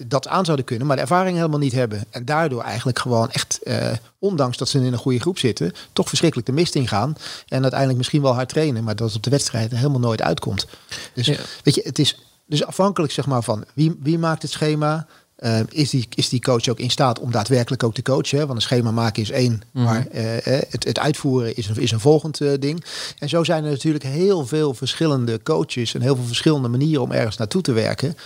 dat 0.07 0.29
aan 0.29 0.45
zouden 0.45 0.67
kunnen, 0.67 0.87
maar 0.87 0.97
de 0.97 1.03
ervaring 1.03 1.37
helemaal 1.37 1.59
niet 1.59 1.73
hebben. 1.73 2.05
En 2.11 2.25
daardoor 2.25 2.63
eigenlijk 2.63 2.99
gewoon 2.99 3.31
echt, 3.31 3.63
eh, 3.63 3.93
ondanks 4.19 4.57
dat 4.57 4.69
ze 4.69 4.79
in 4.79 4.93
een 4.93 4.99
goede 4.99 5.21
groep 5.21 5.39
zitten, 5.39 5.73
toch 5.93 6.09
verschrikkelijk 6.09 6.49
de 6.49 6.55
mist 6.55 6.75
ingaan. 6.75 7.17
En 7.49 7.61
uiteindelijk 7.61 7.99
misschien 7.99 8.23
wel 8.23 8.35
hard 8.35 8.49
trainen, 8.49 8.85
maar 8.85 8.97
dat 8.97 9.07
het 9.07 9.17
op 9.17 9.23
de 9.23 9.31
wedstrijd 9.31 9.71
helemaal 9.71 10.01
nooit 10.01 10.23
uitkomt. 10.23 10.67
Dus 11.15 11.27
weet 11.63 11.75
je, 11.75 11.81
het 11.85 11.99
is 11.99 12.19
dus 12.47 12.65
afhankelijk 12.65 13.13
zeg 13.13 13.27
maar 13.27 13.43
van 13.43 13.65
wie, 13.75 13.99
wie 14.03 14.19
maakt 14.19 14.43
het 14.43 14.51
schema. 14.51 15.07
Uh, 15.39 15.61
is, 15.69 15.91
die, 15.91 16.09
is 16.15 16.29
die 16.29 16.41
coach 16.41 16.69
ook 16.69 16.79
in 16.79 16.91
staat 16.91 17.19
om 17.19 17.31
daadwerkelijk 17.31 17.83
ook 17.83 17.95
te 17.95 18.03
coachen? 18.03 18.39
Want 18.39 18.53
een 18.53 18.61
schema 18.61 18.91
maken 18.91 19.23
is 19.23 19.31
één, 19.31 19.63
mhm. 19.71 19.85
maar 19.85 20.07
uh, 20.15 20.23
het, 20.69 20.85
het 20.85 20.99
uitvoeren 20.99 21.57
is 21.57 21.69
een, 21.69 21.77
is 21.77 21.91
een 21.91 22.01
volgend 22.01 22.41
uh, 22.41 22.53
ding. 22.61 22.85
En 23.19 23.29
zo 23.29 23.45
zijn 23.45 23.65
er 23.65 23.71
natuurlijk 23.71 24.05
heel 24.05 24.47
veel 24.47 24.75
verschillende 24.75 25.43
coaches 25.43 25.95
en 25.95 26.01
heel 26.01 26.17
veel 26.17 26.25
verschillende 26.25 26.69
manieren 26.69 27.03
om 27.03 27.13
ergens 27.13 27.37
naartoe 27.37 27.63
te 27.63 27.73
werken. 27.73 28.17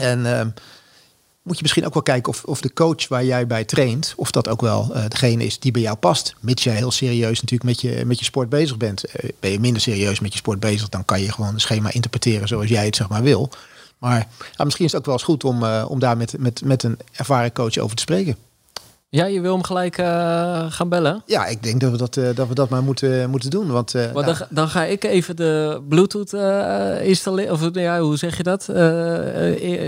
En 0.00 0.18
uh, 0.20 0.40
moet 1.42 1.56
je 1.56 1.62
misschien 1.62 1.86
ook 1.86 1.94
wel 1.94 2.02
kijken 2.02 2.32
of, 2.32 2.44
of 2.44 2.60
de 2.60 2.72
coach 2.72 3.08
waar 3.08 3.24
jij 3.24 3.46
bij 3.46 3.64
traint, 3.64 4.12
of 4.16 4.30
dat 4.30 4.48
ook 4.48 4.60
wel 4.60 4.90
uh, 4.96 5.04
degene 5.08 5.44
is 5.44 5.58
die 5.58 5.72
bij 5.72 5.82
jou 5.82 5.96
past. 5.96 6.34
Mits 6.40 6.64
jij 6.64 6.74
heel 6.74 6.90
serieus 6.90 7.40
natuurlijk 7.40 7.70
met 7.70 7.80
je, 7.80 8.04
met 8.06 8.18
je 8.18 8.24
sport 8.24 8.48
bezig 8.48 8.76
bent. 8.76 9.04
Uh, 9.06 9.30
ben 9.40 9.50
je 9.50 9.60
minder 9.60 9.82
serieus 9.82 10.20
met 10.20 10.32
je 10.32 10.38
sport 10.38 10.60
bezig, 10.60 10.88
dan 10.88 11.04
kan 11.04 11.20
je 11.20 11.32
gewoon 11.32 11.54
een 11.54 11.60
schema 11.60 11.92
interpreteren 11.92 12.48
zoals 12.48 12.68
jij 12.68 12.84
het 12.84 12.96
zeg 12.96 13.08
maar 13.08 13.22
wil. 13.22 13.50
Maar 13.98 14.28
misschien 14.56 14.84
is 14.84 14.92
het 14.92 15.00
ook 15.00 15.06
wel 15.06 15.14
eens 15.14 15.24
goed 15.24 15.44
om, 15.44 15.62
uh, 15.62 15.84
om 15.88 15.98
daar 15.98 16.16
met, 16.16 16.38
met, 16.38 16.64
met 16.64 16.82
een 16.82 16.98
ervaren 17.12 17.52
coach 17.52 17.78
over 17.78 17.96
te 17.96 18.02
spreken. 18.02 18.36
Ja, 19.12 19.24
je 19.24 19.40
wil 19.40 19.52
hem 19.52 19.62
gelijk 19.62 19.98
uh, 19.98 20.06
gaan 20.68 20.88
bellen? 20.88 21.22
Ja, 21.26 21.46
ik 21.46 21.62
denk 21.62 21.80
dat 21.80 21.90
we 21.90 21.96
dat, 21.96 22.16
uh, 22.16 22.28
dat, 22.34 22.48
we 22.48 22.54
dat 22.54 22.68
maar 22.68 22.82
moeten, 22.82 23.30
moeten 23.30 23.50
doen. 23.50 23.70
Want, 23.70 23.94
uh, 23.94 24.02
maar 24.02 24.24
nou. 24.24 24.24
dan, 24.38 24.46
dan, 24.50 24.68
ga 24.68 24.84
ik 24.84 25.04
even 25.04 25.36
de 25.36 25.82
Bluetooth 25.88 26.32
installeren. 27.02 27.52
Of 27.52 27.68
ja, 27.72 28.00
hoe 28.00 28.16
zeg 28.16 28.36
je 28.36 28.42
dat? 28.42 28.68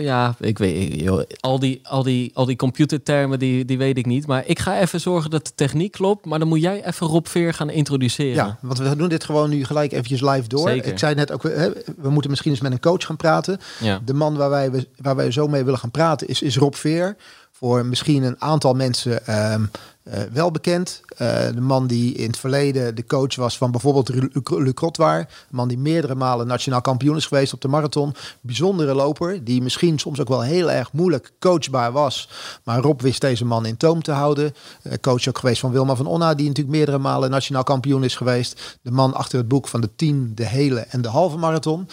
ja, 0.02 0.34
ik 0.40 0.58
weet 0.58 1.00
joh, 1.00 1.22
al, 1.40 1.58
die, 1.58 1.80
al, 1.82 2.02
die, 2.02 2.30
al 2.34 2.44
die 2.44 2.56
computertermen 2.56 3.38
die, 3.38 3.64
die 3.64 3.78
weet 3.78 3.98
ik 3.98 4.06
niet. 4.06 4.26
Maar 4.26 4.42
ik 4.46 4.58
ga 4.58 4.80
even 4.80 5.00
zorgen 5.00 5.30
dat 5.30 5.46
de 5.46 5.52
techniek 5.54 5.92
klopt. 5.92 6.26
Maar 6.26 6.38
dan 6.38 6.48
moet 6.48 6.60
jij 6.60 6.86
even 6.86 7.06
Rob 7.06 7.26
Veer 7.26 7.54
gaan 7.54 7.70
introduceren. 7.70 8.34
Ja, 8.34 8.58
want 8.60 8.78
we 8.78 8.96
doen 8.96 9.08
dit 9.08 9.24
gewoon 9.24 9.50
nu 9.50 9.64
gelijk 9.64 9.92
eventjes 9.92 10.20
live 10.20 10.48
door. 10.48 10.68
Zeker. 10.68 10.92
Ik 10.92 10.98
zei 10.98 11.14
net 11.14 11.32
ook, 11.32 11.42
we, 11.42 11.84
we 11.96 12.10
moeten 12.10 12.30
misschien 12.30 12.50
eens 12.50 12.60
met 12.60 12.72
een 12.72 12.80
coach 12.80 13.06
gaan 13.06 13.16
praten. 13.16 13.60
Ja. 13.80 14.00
De 14.04 14.14
man 14.14 14.36
waar 14.36 14.50
wij, 14.50 14.86
waar 14.96 15.16
wij 15.16 15.30
zo 15.30 15.48
mee 15.48 15.64
willen 15.64 15.78
gaan 15.78 15.90
praten 15.90 16.28
is, 16.28 16.42
is 16.42 16.56
Rob 16.56 16.74
Veer 16.74 17.16
voor 17.62 17.86
misschien 17.86 18.22
een 18.22 18.40
aantal 18.40 18.74
mensen 18.74 19.52
um, 19.52 19.70
uh, 20.04 20.14
wel 20.32 20.50
bekend. 20.50 21.00
Uh, 21.12 21.18
de 21.54 21.60
man 21.60 21.86
die 21.86 22.14
in 22.14 22.26
het 22.26 22.38
verleden 22.38 22.94
de 22.94 23.06
coach 23.06 23.36
was 23.36 23.56
van 23.56 23.70
bijvoorbeeld 23.70 24.08
Luc 24.48 24.72
Rotwaar. 24.74 25.18
Een 25.18 25.26
man 25.50 25.68
die 25.68 25.78
meerdere 25.78 26.14
malen 26.14 26.46
nationaal 26.46 26.80
kampioen 26.80 27.16
is 27.16 27.26
geweest 27.26 27.52
op 27.52 27.60
de 27.60 27.68
marathon. 27.68 28.14
Bijzondere 28.40 28.94
loper, 28.94 29.44
die 29.44 29.62
misschien 29.62 29.98
soms 29.98 30.20
ook 30.20 30.28
wel 30.28 30.40
heel 30.40 30.70
erg 30.70 30.92
moeilijk 30.92 31.32
coachbaar 31.38 31.92
was. 31.92 32.28
Maar 32.64 32.80
Rob 32.80 33.00
wist 33.00 33.20
deze 33.20 33.44
man 33.44 33.66
in 33.66 33.76
toom 33.76 34.02
te 34.02 34.12
houden. 34.12 34.54
Uh, 34.82 34.92
coach 35.00 35.28
ook 35.28 35.38
geweest 35.38 35.60
van 35.60 35.72
Wilma 35.72 35.94
van 35.94 36.06
Onna, 36.06 36.34
die 36.34 36.46
natuurlijk 36.46 36.76
meerdere 36.76 36.98
malen 36.98 37.30
nationaal 37.30 37.64
kampioen 37.64 38.04
is 38.04 38.16
geweest. 38.16 38.78
De 38.82 38.90
man 38.90 39.14
achter 39.14 39.38
het 39.38 39.48
boek 39.48 39.68
van 39.68 39.80
de 39.80 39.90
10, 39.96 40.32
de 40.34 40.46
hele 40.46 40.80
en 40.80 41.02
de 41.02 41.08
halve 41.08 41.36
marathon. 41.36 41.88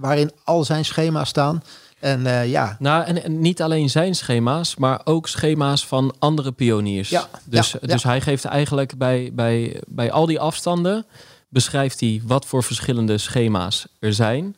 waarin 0.00 0.30
al 0.44 0.64
zijn 0.64 0.84
schema's 0.84 1.28
staan. 1.28 1.62
En 2.04 2.20
uh, 2.20 2.50
ja. 2.50 2.76
Nou, 2.78 3.04
en, 3.04 3.40
niet 3.40 3.62
alleen 3.62 3.90
zijn 3.90 4.14
schema's, 4.14 4.76
maar 4.76 5.00
ook 5.04 5.28
schema's 5.28 5.86
van 5.86 6.14
andere 6.18 6.52
pioniers. 6.52 7.08
Ja, 7.08 7.28
dus, 7.44 7.74
dus 7.80 8.02
hij 8.02 8.20
geeft 8.20 8.44
eigenlijk 8.44 8.98
bij, 8.98 9.30
bij, 9.32 9.80
bij 9.86 10.12
al 10.12 10.26
die 10.26 10.40
afstanden, 10.40 11.06
beschrijft 11.48 12.00
hij 12.00 12.22
wat 12.24 12.46
voor 12.46 12.62
verschillende 12.62 13.18
schema's 13.18 13.86
er 13.98 14.14
zijn. 14.14 14.56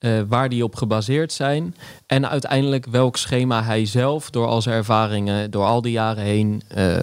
Uh, 0.00 0.20
waar 0.28 0.48
die 0.48 0.64
op 0.64 0.74
gebaseerd 0.74 1.32
zijn. 1.32 1.76
En 2.06 2.28
uiteindelijk 2.28 2.86
welk 2.86 3.16
schema 3.16 3.62
hij 3.62 3.86
zelf 3.86 4.30
door 4.30 4.46
al 4.46 4.62
zijn 4.62 4.74
ervaringen, 4.74 5.50
door 5.50 5.64
al 5.64 5.82
die 5.82 5.92
jaren 5.92 6.22
heen, 6.22 6.62
uh, 6.76 6.96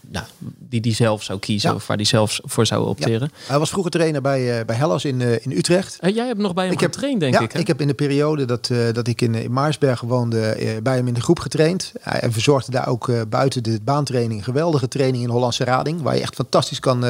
nou, 0.00 0.26
die 0.58 0.80
hij 0.80 0.92
zelf 0.92 1.22
zou 1.22 1.38
kiezen 1.38 1.74
of 1.74 1.86
waar 1.86 1.96
hij 1.96 2.06
zelf 2.06 2.40
voor 2.42 2.66
zou 2.66 2.86
opteren. 2.86 3.30
Hij 3.46 3.58
was 3.58 3.70
vroeger 3.70 3.90
trainer 3.90 4.20
bij, 4.20 4.64
bij 4.64 4.76
Hellas 4.76 5.04
in, 5.04 5.20
in 5.20 5.52
Utrecht. 5.52 5.98
En 6.00 6.12
jij 6.12 6.26
hebt 6.26 6.38
nog 6.38 6.54
bij 6.54 6.64
hem 6.64 6.72
ik 6.72 6.80
getraind, 6.80 7.20
denk 7.20 7.40
ik. 7.40 7.52
Hè? 7.52 7.58
Ik 7.58 7.66
heb 7.66 7.80
in 7.80 7.86
de 7.86 7.94
periode 7.94 8.44
dat, 8.44 8.70
dat 8.92 9.06
ik 9.06 9.20
in, 9.20 9.34
in 9.34 9.52
Maarsberg 9.52 10.00
woonde, 10.00 10.80
bij 10.82 10.96
hem 10.96 11.06
in 11.06 11.14
de 11.14 11.20
groep 11.22 11.38
getraind. 11.38 11.92
Hij 12.00 12.30
verzorgde 12.32 12.70
daar 12.70 12.88
ook 12.88 13.28
buiten 13.28 13.62
de 13.62 13.78
baantraining 13.82 14.44
geweldige 14.44 14.88
training 14.88 15.22
in 15.22 15.30
Hollandse 15.30 15.64
Rading, 15.64 16.02
waar 16.02 16.14
je 16.14 16.22
echt 16.22 16.34
fantastisch 16.34 16.80
kan, 16.80 17.04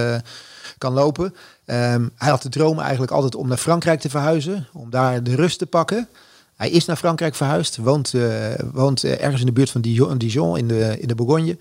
kan 0.78 0.92
lopen. 0.92 1.34
Ehm, 1.70 2.08
hij 2.16 2.30
had 2.30 2.42
de 2.42 2.48
droom 2.48 2.78
eigenlijk 2.78 3.12
altijd 3.12 3.34
om 3.34 3.48
naar 3.48 3.56
Frankrijk 3.56 4.00
te 4.00 4.10
verhuizen, 4.10 4.66
om 4.72 4.90
daar 4.90 5.22
de 5.22 5.34
rust 5.34 5.58
te 5.58 5.66
pakken. 5.66 6.08
Hij 6.56 6.70
is 6.70 6.84
naar 6.84 6.96
Frankrijk 6.96 7.34
verhuisd, 7.34 7.76
woont, 7.76 8.12
uh, 8.12 8.46
woont 8.72 9.04
uh, 9.04 9.22
ergens 9.22 9.40
in 9.40 9.46
de 9.46 9.52
buurt 9.52 9.70
van 9.70 9.80
Dijon, 9.80 10.18
Dijon 10.18 10.56
in, 10.56 10.68
de, 10.68 10.96
in 11.00 11.08
de 11.08 11.14
Bourgogne. 11.14 11.58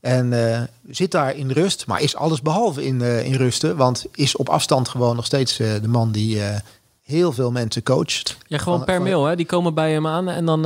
En 0.00 0.32
uh, 0.32 0.60
zit 0.90 1.10
daar 1.10 1.36
in 1.36 1.50
rust, 1.50 1.86
maar 1.86 2.02
is 2.02 2.16
alles 2.16 2.42
behalve 2.42 2.84
in, 2.84 3.00
in 3.00 3.34
rusten. 3.34 3.76
Want 3.76 4.06
is 4.14 4.36
op 4.36 4.48
afstand 4.48 4.88
gewoon 4.88 5.16
nog 5.16 5.24
steeds 5.24 5.56
de 5.56 5.88
man 5.88 6.12
die 6.12 6.40
heel 7.02 7.32
veel 7.32 7.50
mensen 7.50 7.82
coacht. 7.82 8.36
Ja, 8.46 8.58
gewoon 8.58 8.84
per 8.84 9.02
mail, 9.02 9.24
hè? 9.24 9.36
Die 9.36 9.46
komen 9.46 9.74
bij 9.74 9.92
hem 9.92 10.06
aan 10.06 10.28
en 10.28 10.44
dan, 10.44 10.62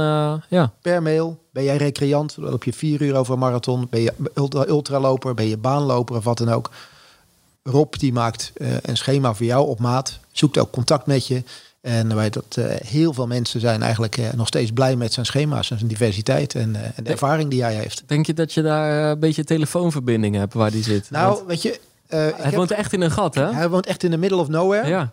ja. 0.49 0.73
Per 0.83 1.03
mail. 1.03 1.39
Ben 1.51 1.65
jij 1.65 1.77
recreant, 1.77 2.35
dan 2.35 2.51
loop 2.51 2.65
je 2.65 2.73
vier 2.73 3.03
uur 3.03 3.15
over 3.15 3.33
een 3.33 3.39
marathon. 3.39 3.87
Ben 3.91 4.01
je 4.01 4.13
ultra, 4.35 4.67
ultraloper, 4.67 5.35
ben 5.35 5.49
je 5.49 5.57
baanloper 5.57 6.17
of 6.17 6.25
wat 6.25 6.39
dan 6.39 6.49
ook. 6.49 6.71
Rob 7.63 7.95
die 7.95 8.13
maakt 8.13 8.53
uh, 8.57 8.69
een 8.83 8.97
schema 8.97 9.35
voor 9.35 9.47
jou 9.47 9.69
op 9.69 9.79
maat, 9.79 10.19
zoekt 10.33 10.59
ook 10.59 10.71
contact 10.71 11.07
met 11.07 11.27
je. 11.27 11.43
En 11.81 12.17
weet 12.17 12.33
dat 12.33 12.57
uh, 12.59 12.65
heel 12.69 13.13
veel 13.13 13.27
mensen 13.27 13.61
zijn 13.61 13.83
eigenlijk 13.83 14.17
uh, 14.17 14.33
nog 14.33 14.47
steeds 14.47 14.73
blij 14.73 14.97
met 14.97 15.13
zijn 15.13 15.27
schema's 15.27 15.71
en 15.71 15.77
zijn 15.77 15.89
diversiteit 15.89 16.55
en, 16.55 16.77
en 16.97 17.05
de 17.05 17.11
ervaring 17.11 17.51
die 17.51 17.63
hij 17.63 17.75
heeft. 17.75 18.03
Denk 18.07 18.27
je 18.27 18.35
dat 18.35 18.53
je 18.53 18.63
daar 18.63 19.11
een 19.11 19.19
beetje 19.19 19.45
telefoonverbinding 19.45 20.35
hebt 20.35 20.55
waar 20.55 20.71
die 20.71 20.83
zit? 20.83 21.11
Nou, 21.11 21.35
Want, 21.35 21.47
weet 21.47 21.63
je... 21.63 21.81
hij 22.09 22.51
woont 22.51 22.71
echt 22.71 22.93
in 22.93 23.01
een 23.01 23.11
gat, 23.11 23.35
hè? 23.35 23.53
Hij 23.53 23.69
woont 23.69 23.87
echt 23.87 24.03
in 24.03 24.11
the 24.11 24.17
middle 24.17 24.39
of 24.39 24.49
nowhere. 24.49 24.89
Ja. 24.89 25.13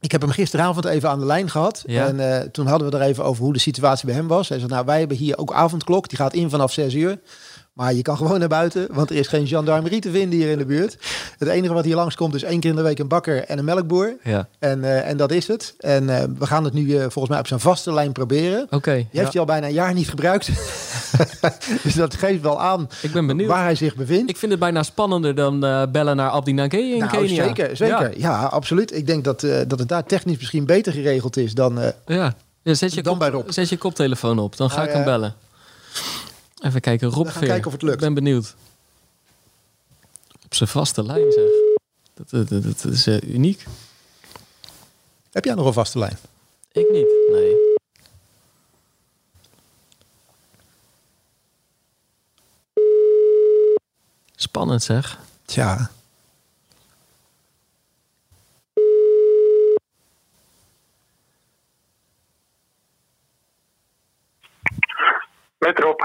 Ik 0.00 0.12
heb 0.12 0.20
hem 0.20 0.30
gisteravond 0.30 0.84
even 0.84 1.10
aan 1.10 1.18
de 1.18 1.26
lijn 1.26 1.50
gehad. 1.50 1.82
Ja. 1.86 2.06
En 2.06 2.50
toen 2.50 2.66
hadden 2.66 2.90
we 2.90 2.96
er 2.96 3.02
even 3.02 3.24
over 3.24 3.44
hoe 3.44 3.52
de 3.52 3.58
situatie 3.58 4.06
bij 4.06 4.14
hem 4.14 4.26
was. 4.26 4.48
Hij 4.48 4.58
zei, 4.58 4.70
nou, 4.70 4.84
wij 4.84 4.98
hebben 4.98 5.16
hier 5.16 5.38
ook 5.38 5.52
avondklok. 5.52 6.08
Die 6.08 6.18
gaat 6.18 6.34
in 6.34 6.50
vanaf 6.50 6.72
6 6.72 6.94
uur. 6.94 7.18
Maar 7.76 7.94
je 7.94 8.02
kan 8.02 8.16
gewoon 8.16 8.38
naar 8.38 8.48
buiten, 8.48 8.88
want 8.90 9.10
er 9.10 9.16
is 9.16 9.26
geen 9.26 9.46
gendarmerie 9.46 10.00
te 10.00 10.10
vinden 10.10 10.38
hier 10.38 10.50
in 10.50 10.58
de 10.58 10.64
buurt. 10.64 10.96
Het 11.38 11.48
enige 11.48 11.72
wat 11.72 11.84
hier 11.84 11.94
langskomt 11.94 12.34
is 12.34 12.42
één 12.42 12.60
keer 12.60 12.70
in 12.70 12.76
de 12.76 12.82
week 12.82 12.98
een 12.98 13.08
bakker 13.08 13.44
en 13.44 13.58
een 13.58 13.64
melkboer. 13.64 14.16
Ja. 14.22 14.48
En, 14.58 14.78
uh, 14.78 15.08
en 15.08 15.16
dat 15.16 15.30
is 15.30 15.46
het. 15.48 15.74
En 15.78 16.02
uh, 16.02 16.22
we 16.38 16.46
gaan 16.46 16.64
het 16.64 16.72
nu 16.72 16.84
uh, 16.84 17.00
volgens 17.00 17.28
mij 17.28 17.38
op 17.38 17.46
zijn 17.46 17.60
vaste 17.60 17.92
lijn 17.92 18.12
proberen. 18.12 18.62
Oké. 18.62 18.74
Okay, 18.74 19.08
je 19.10 19.18
heeft 19.18 19.32
hij 19.32 19.40
al 19.40 19.46
bijna 19.46 19.66
een 19.66 19.72
jaar 19.72 19.94
niet 19.94 20.08
gebruikt. 20.08 20.46
dus 21.82 21.94
dat 21.94 22.14
geeft 22.14 22.42
wel 22.42 22.60
aan 22.60 22.88
Ik 23.02 23.12
ben 23.12 23.26
benieuwd. 23.26 23.48
waar 23.48 23.62
hij 23.62 23.74
zich 23.74 23.94
bevindt. 23.94 24.30
Ik 24.30 24.36
vind 24.36 24.50
het 24.50 24.60
bijna 24.60 24.82
spannender 24.82 25.34
dan 25.34 25.60
bellen 25.92 26.16
naar 26.16 26.30
Abdi 26.30 26.52
Nage 26.52 26.78
in 26.78 26.98
nou, 26.98 27.10
Kenia. 27.10 27.44
Zeker, 27.44 27.76
zeker. 27.76 28.18
Ja. 28.18 28.38
ja, 28.40 28.44
absoluut. 28.44 28.96
Ik 28.96 29.06
denk 29.06 29.24
dat, 29.24 29.40
dat 29.40 29.78
het 29.78 29.88
daar 29.88 30.04
technisch 30.04 30.38
misschien 30.38 30.66
beter 30.66 30.92
geregeld 30.92 31.36
is 31.36 31.54
dan, 31.54 31.78
ja. 32.06 32.34
Ja, 32.62 32.74
zet 32.74 32.94
je 32.94 33.02
dan 33.02 33.24
Rob. 33.24 33.50
Zet 33.50 33.68
je 33.68 33.76
koptelefoon 33.76 34.38
op, 34.38 34.56
dan 34.56 34.70
ga 34.70 34.76
nou 34.76 34.88
ik 34.88 34.94
hem 34.94 35.04
bellen. 35.04 35.34
Even 36.62 36.80
kijken, 36.80 37.08
Rob 37.08 37.28
Veer. 37.28 37.46
kijken 37.46 37.66
of 37.66 37.72
het 37.72 37.82
lukt. 37.82 37.94
Ik 37.94 38.00
ben 38.00 38.14
benieuwd. 38.14 38.54
Op 40.44 40.54
zijn 40.54 40.68
vaste 40.68 41.02
lijn 41.04 41.32
zeg. 41.32 41.50
Dat, 42.14 42.48
dat, 42.48 42.62
dat, 42.62 42.84
is 42.84 43.06
uh, 43.06 43.20
uniek. 43.20 43.64
Heb 45.32 45.44
jij 45.44 45.54
nog 45.54 45.66
een 45.66 45.72
vaste 45.72 45.98
lijn? 45.98 46.18
Ik 46.72 46.90
niet, 46.90 47.08
nee. 47.30 47.54
Spannend 54.36 54.82
zeg. 54.82 55.18
Tja. 55.44 55.90
Met 65.58 65.78
Rob. 65.78 66.00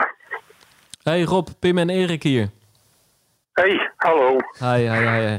Hey 1.11 1.23
Rob, 1.23 1.47
Pim 1.59 1.77
en 1.77 1.89
Erik 1.89 2.23
hier. 2.23 2.49
Hey, 3.53 3.91
hallo. 3.97 4.37
Hi, 4.59 4.89
hi, 4.89 5.05
hi. 5.05 5.37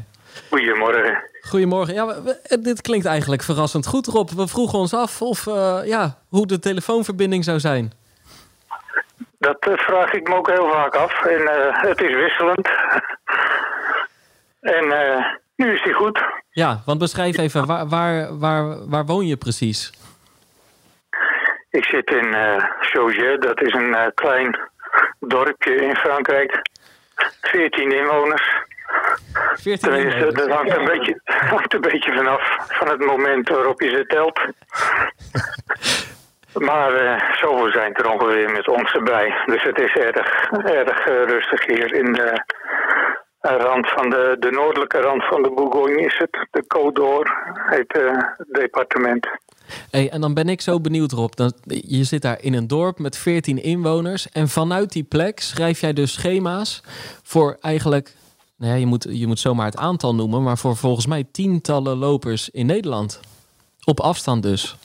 Goedemorgen. 0.51 1.23
Goedemorgen. 1.41 1.95
Ja, 1.95 2.15
dit 2.61 2.81
klinkt 2.81 3.07
eigenlijk 3.07 3.43
verrassend 3.43 3.87
goed, 3.87 4.07
Rob. 4.07 4.31
We 4.31 4.49
vroegen 4.49 4.79
ons 4.79 4.95
af 4.95 5.23
of, 5.23 5.47
uh, 5.47 5.81
ja, 5.85 6.19
hoe 6.29 6.47
de 6.47 6.59
telefoonverbinding 6.59 7.45
zou 7.45 7.61
zijn. 7.61 7.93
Dat 9.39 9.67
uh, 9.69 9.77
vraag 9.77 10.13
ik 10.13 10.29
me 10.29 10.35
ook 10.35 10.49
heel 10.49 10.71
vaak 10.71 10.95
af. 10.95 11.25
En 11.25 11.41
uh, 11.41 11.83
het 11.83 12.01
is 12.01 12.15
wisselend. 12.15 12.69
en 14.61 14.85
nu 15.57 15.73
is 15.73 15.83
die 15.83 15.95
goed. 15.95 16.25
Ja, 16.51 16.83
want 16.87 16.99
beschrijf 16.99 17.39
even, 17.39 17.67
waar, 17.67 17.89
waar, 17.89 18.39
waar, 18.39 18.89
waar 18.89 19.07
woon 19.07 19.27
je 19.27 19.37
precies? 19.37 19.93
Ik 21.71 21.85
zit 21.85 22.11
in 22.11 22.27
uh, 22.27 23.39
dat 23.39 23.61
is 23.61 23.73
een 23.73 24.13
klein 24.15 24.71
dorpje 25.29 25.75
in 25.75 25.97
Frankrijk. 25.97 26.63
14 27.41 27.93
inwoners. 27.93 28.65
14 29.55 29.93
inwoners. 29.93 30.35
Dat 30.35 30.49
hangt 30.49 30.77
een, 30.77 30.85
beetje, 30.85 31.21
hangt 31.25 31.75
een 31.75 31.81
beetje 31.81 32.13
vanaf 32.13 32.57
van 32.69 32.89
het 32.89 33.05
moment 33.05 33.49
waarop 33.49 33.81
je 33.81 33.89
ze 33.89 34.07
telt. 34.07 34.41
maar 36.69 37.05
uh, 37.05 37.35
zoveel 37.41 37.71
zijn 37.71 37.95
er 37.95 38.11
ongeveer 38.11 38.51
met 38.51 38.69
ons 38.69 38.93
erbij. 38.93 39.35
Dus 39.47 39.63
het 39.63 39.79
is 39.79 39.95
erg, 39.95 40.51
erg 40.51 41.07
uh, 41.09 41.25
rustig 41.25 41.67
hier 41.67 41.95
in 41.95 42.13
de 42.13 42.45
rand 43.41 43.89
van 43.89 44.11
de, 44.11 44.37
de 44.39 44.51
noordelijke 44.51 45.01
rand 45.01 45.25
van 45.25 45.43
de 45.43 45.51
Bourgogne 45.51 46.01
is 46.01 46.19
het. 46.19 46.47
De 46.51 46.63
Côte 46.63 46.93
d'Or 46.93 47.37
heet 47.71 47.97
uh, 47.97 48.11
het 48.37 48.47
departement. 48.49 49.29
En 49.91 50.21
dan 50.21 50.35
ben 50.35 50.49
ik 50.49 50.61
zo 50.61 50.81
benieuwd, 50.81 51.13
Rob. 51.13 51.35
Dan, 51.35 51.53
je 51.65 52.05
zit 52.05 52.23
daar 52.23 52.43
in 52.43 52.55
een 52.55 52.67
dorp 52.67 52.99
met 52.99 53.17
14 53.17 53.63
inwoners. 53.63 54.29
En 54.29 54.49
vanuit 54.49 54.93
die 54.93 55.03
plek 55.03 55.41
schrijf 55.41 55.81
jij 55.81 55.93
dus 55.93 56.13
schema's 56.13 56.81
voor 57.23 57.57
eigenlijk. 57.61 58.17
Nou 58.57 58.73
ja, 58.73 58.79
je, 58.79 58.87
moet, 58.87 59.07
je 59.11 59.27
moet 59.27 59.39
zomaar 59.39 59.67
het 59.67 59.77
aantal 59.77 60.15
noemen, 60.15 60.43
maar 60.43 60.59
voor 60.59 60.77
volgens 60.77 61.07
mij 61.07 61.25
tientallen 61.33 61.97
lopers 61.97 62.51
in 62.51 62.67
Nederland. 62.67 63.21
Op 63.85 64.01
afstand 64.01 64.43
dus. 64.43 64.77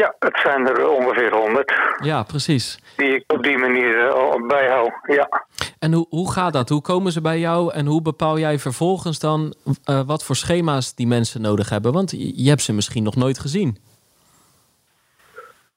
Ja, 0.00 0.14
het 0.18 0.38
zijn 0.42 0.68
er 0.68 0.88
ongeveer 0.88 1.34
100. 1.34 1.72
Ja, 2.02 2.22
precies. 2.22 2.78
Die 2.96 3.14
ik 3.14 3.32
op 3.32 3.42
die 3.42 3.58
manier 3.58 4.06
uh, 4.06 4.46
bijhoud, 4.46 4.92
ja. 5.06 5.46
En 5.78 5.92
hoe, 5.92 6.06
hoe 6.08 6.32
gaat 6.32 6.52
dat? 6.52 6.68
Hoe 6.68 6.80
komen 6.80 7.12
ze 7.12 7.20
bij 7.20 7.38
jou 7.38 7.72
en 7.72 7.86
hoe 7.86 8.02
bepaal 8.02 8.38
jij 8.38 8.58
vervolgens 8.58 9.18
dan 9.18 9.54
uh, 9.90 10.00
wat 10.06 10.24
voor 10.24 10.36
schema's 10.36 10.94
die 10.94 11.06
mensen 11.06 11.40
nodig 11.40 11.68
hebben? 11.68 11.92
Want 11.92 12.10
je 12.10 12.48
hebt 12.48 12.62
ze 12.62 12.72
misschien 12.72 13.02
nog 13.02 13.16
nooit 13.16 13.38
gezien. 13.38 13.76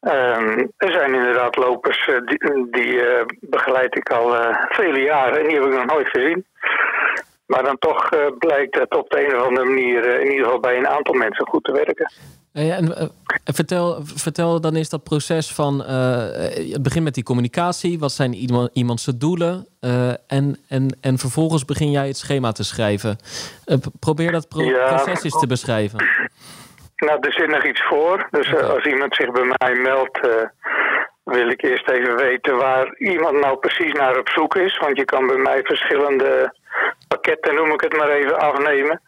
Um, 0.02 0.72
er 0.78 0.92
zijn 0.92 1.14
inderdaad 1.14 1.56
lopers, 1.56 2.10
die, 2.26 2.68
die 2.72 3.02
begeleid 3.40 3.96
ik 3.98 4.10
al 4.10 4.36
vele 4.70 5.00
jaren 5.00 5.40
en 5.40 5.48
die 5.48 5.60
heb 5.60 5.66
ik 5.66 5.74
nog 5.74 5.86
nooit 5.86 6.10
gezien. 6.10 6.46
Maar 7.46 7.64
dan 7.64 7.78
toch 7.80 8.10
blijkt 8.38 8.80
het 8.80 8.96
op 8.96 9.10
de 9.10 9.26
een 9.26 9.36
of 9.36 9.48
andere 9.48 9.66
manier 9.66 10.20
in 10.20 10.32
ieder 10.32 10.44
geval 10.46 10.60
bij 10.60 10.78
een 10.78 10.88
aantal 10.88 11.14
mensen 11.14 11.48
goed 11.48 11.64
te 11.64 11.72
werken. 11.72 12.12
Ja, 12.52 12.76
en, 12.76 12.86
uh, 12.86 13.04
vertel, 13.44 14.00
vertel 14.04 14.62
dan 14.62 14.76
eens 14.76 14.90
dat 14.90 15.04
proces 15.04 15.54
van 15.54 15.80
het 15.82 16.84
begint 16.84 17.04
met 17.04 17.14
die 17.14 17.24
communicatie. 17.24 18.00
Wat 18.00 18.12
zijn 18.12 18.34
iemand, 18.34 18.70
iemands 18.74 19.06
doelen? 19.06 19.68
En, 20.28 20.58
en, 20.70 20.98
en 21.02 21.18
vervolgens 21.18 21.66
begin 21.66 21.92
jij 21.92 22.08
het 22.08 22.18
schema 22.18 22.52
te 22.52 22.64
schrijven. 22.64 23.18
probeer 24.00 24.32
dat 24.32 24.48
pro 24.50 24.64
ja, 24.64 24.88
proces 24.88 25.24
eens 25.24 25.40
te 25.40 25.48
beschrijven. 25.48 26.00
Nou, 26.96 27.18
er 27.22 27.34
zit 27.34 27.50
nog 27.50 27.66
iets 27.66 27.84
voor. 27.84 28.28
Dus 28.32 28.54
okay. 28.54 28.70
als 28.70 28.86
iemand 28.86 29.16
zich 29.16 29.32
bij 29.32 29.56
mij 29.58 29.76
meldt, 29.76 30.20
wil 31.24 31.50
ik 31.50 31.62
eerst 31.64 31.90
even 31.90 32.16
weten 32.16 32.56
waar 32.58 32.96
iemand 32.98 33.40
nou 33.40 33.58
precies 33.58 33.94
naar 33.94 34.18
op 34.20 34.30
zoek 34.30 34.56
is. 34.56 34.78
Want 34.78 34.98
je 34.98 35.06
kan 35.06 35.28
bij 35.28 35.38
mij 35.38 35.62
verschillende 35.64 36.54
pakketten, 37.26 37.56
noem 37.56 37.72
ik 37.72 37.82
het 37.82 37.98
maar 37.98 38.10
even, 38.10 38.40
afnemen. 38.40 39.02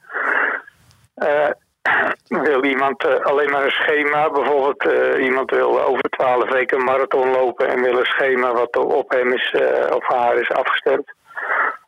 wil 2.47 2.63
iemand 2.63 3.06
uh, 3.06 3.15
alleen 3.15 3.51
maar 3.51 3.63
een 3.63 3.71
schema, 3.71 4.30
bijvoorbeeld 4.30 4.86
uh, 4.86 5.23
iemand 5.25 5.51
wil 5.51 5.82
over 5.82 6.10
twaalf 6.10 6.49
weken 6.51 6.84
marathon 6.84 7.30
lopen 7.30 7.67
en 7.67 7.82
wil 7.82 7.97
een 7.97 8.06
schema 8.06 8.53
wat 8.53 8.77
op 8.77 9.12
hem 9.12 9.34
is 9.34 9.56
of 9.89 10.08
haar 10.08 10.36
is 10.36 10.51
afgestemd, 10.51 11.13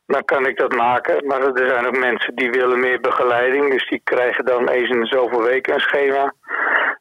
dan 0.05 0.25
kan 0.25 0.45
ik 0.45 0.57
dat 0.57 0.75
maken. 0.75 1.25
Maar 1.27 1.41
er 1.41 1.69
zijn 1.69 1.87
ook 1.87 1.97
mensen 1.97 2.35
die 2.35 2.49
willen 2.49 2.79
meer 2.79 2.99
begeleiding, 2.99 3.71
dus 3.71 3.87
die 3.89 4.01
krijgen 4.03 4.45
dan 4.45 4.69
eens 4.69 4.89
in 4.89 5.05
zoveel 5.05 5.43
weken 5.43 5.73
een 5.73 5.79
schema 5.79 6.33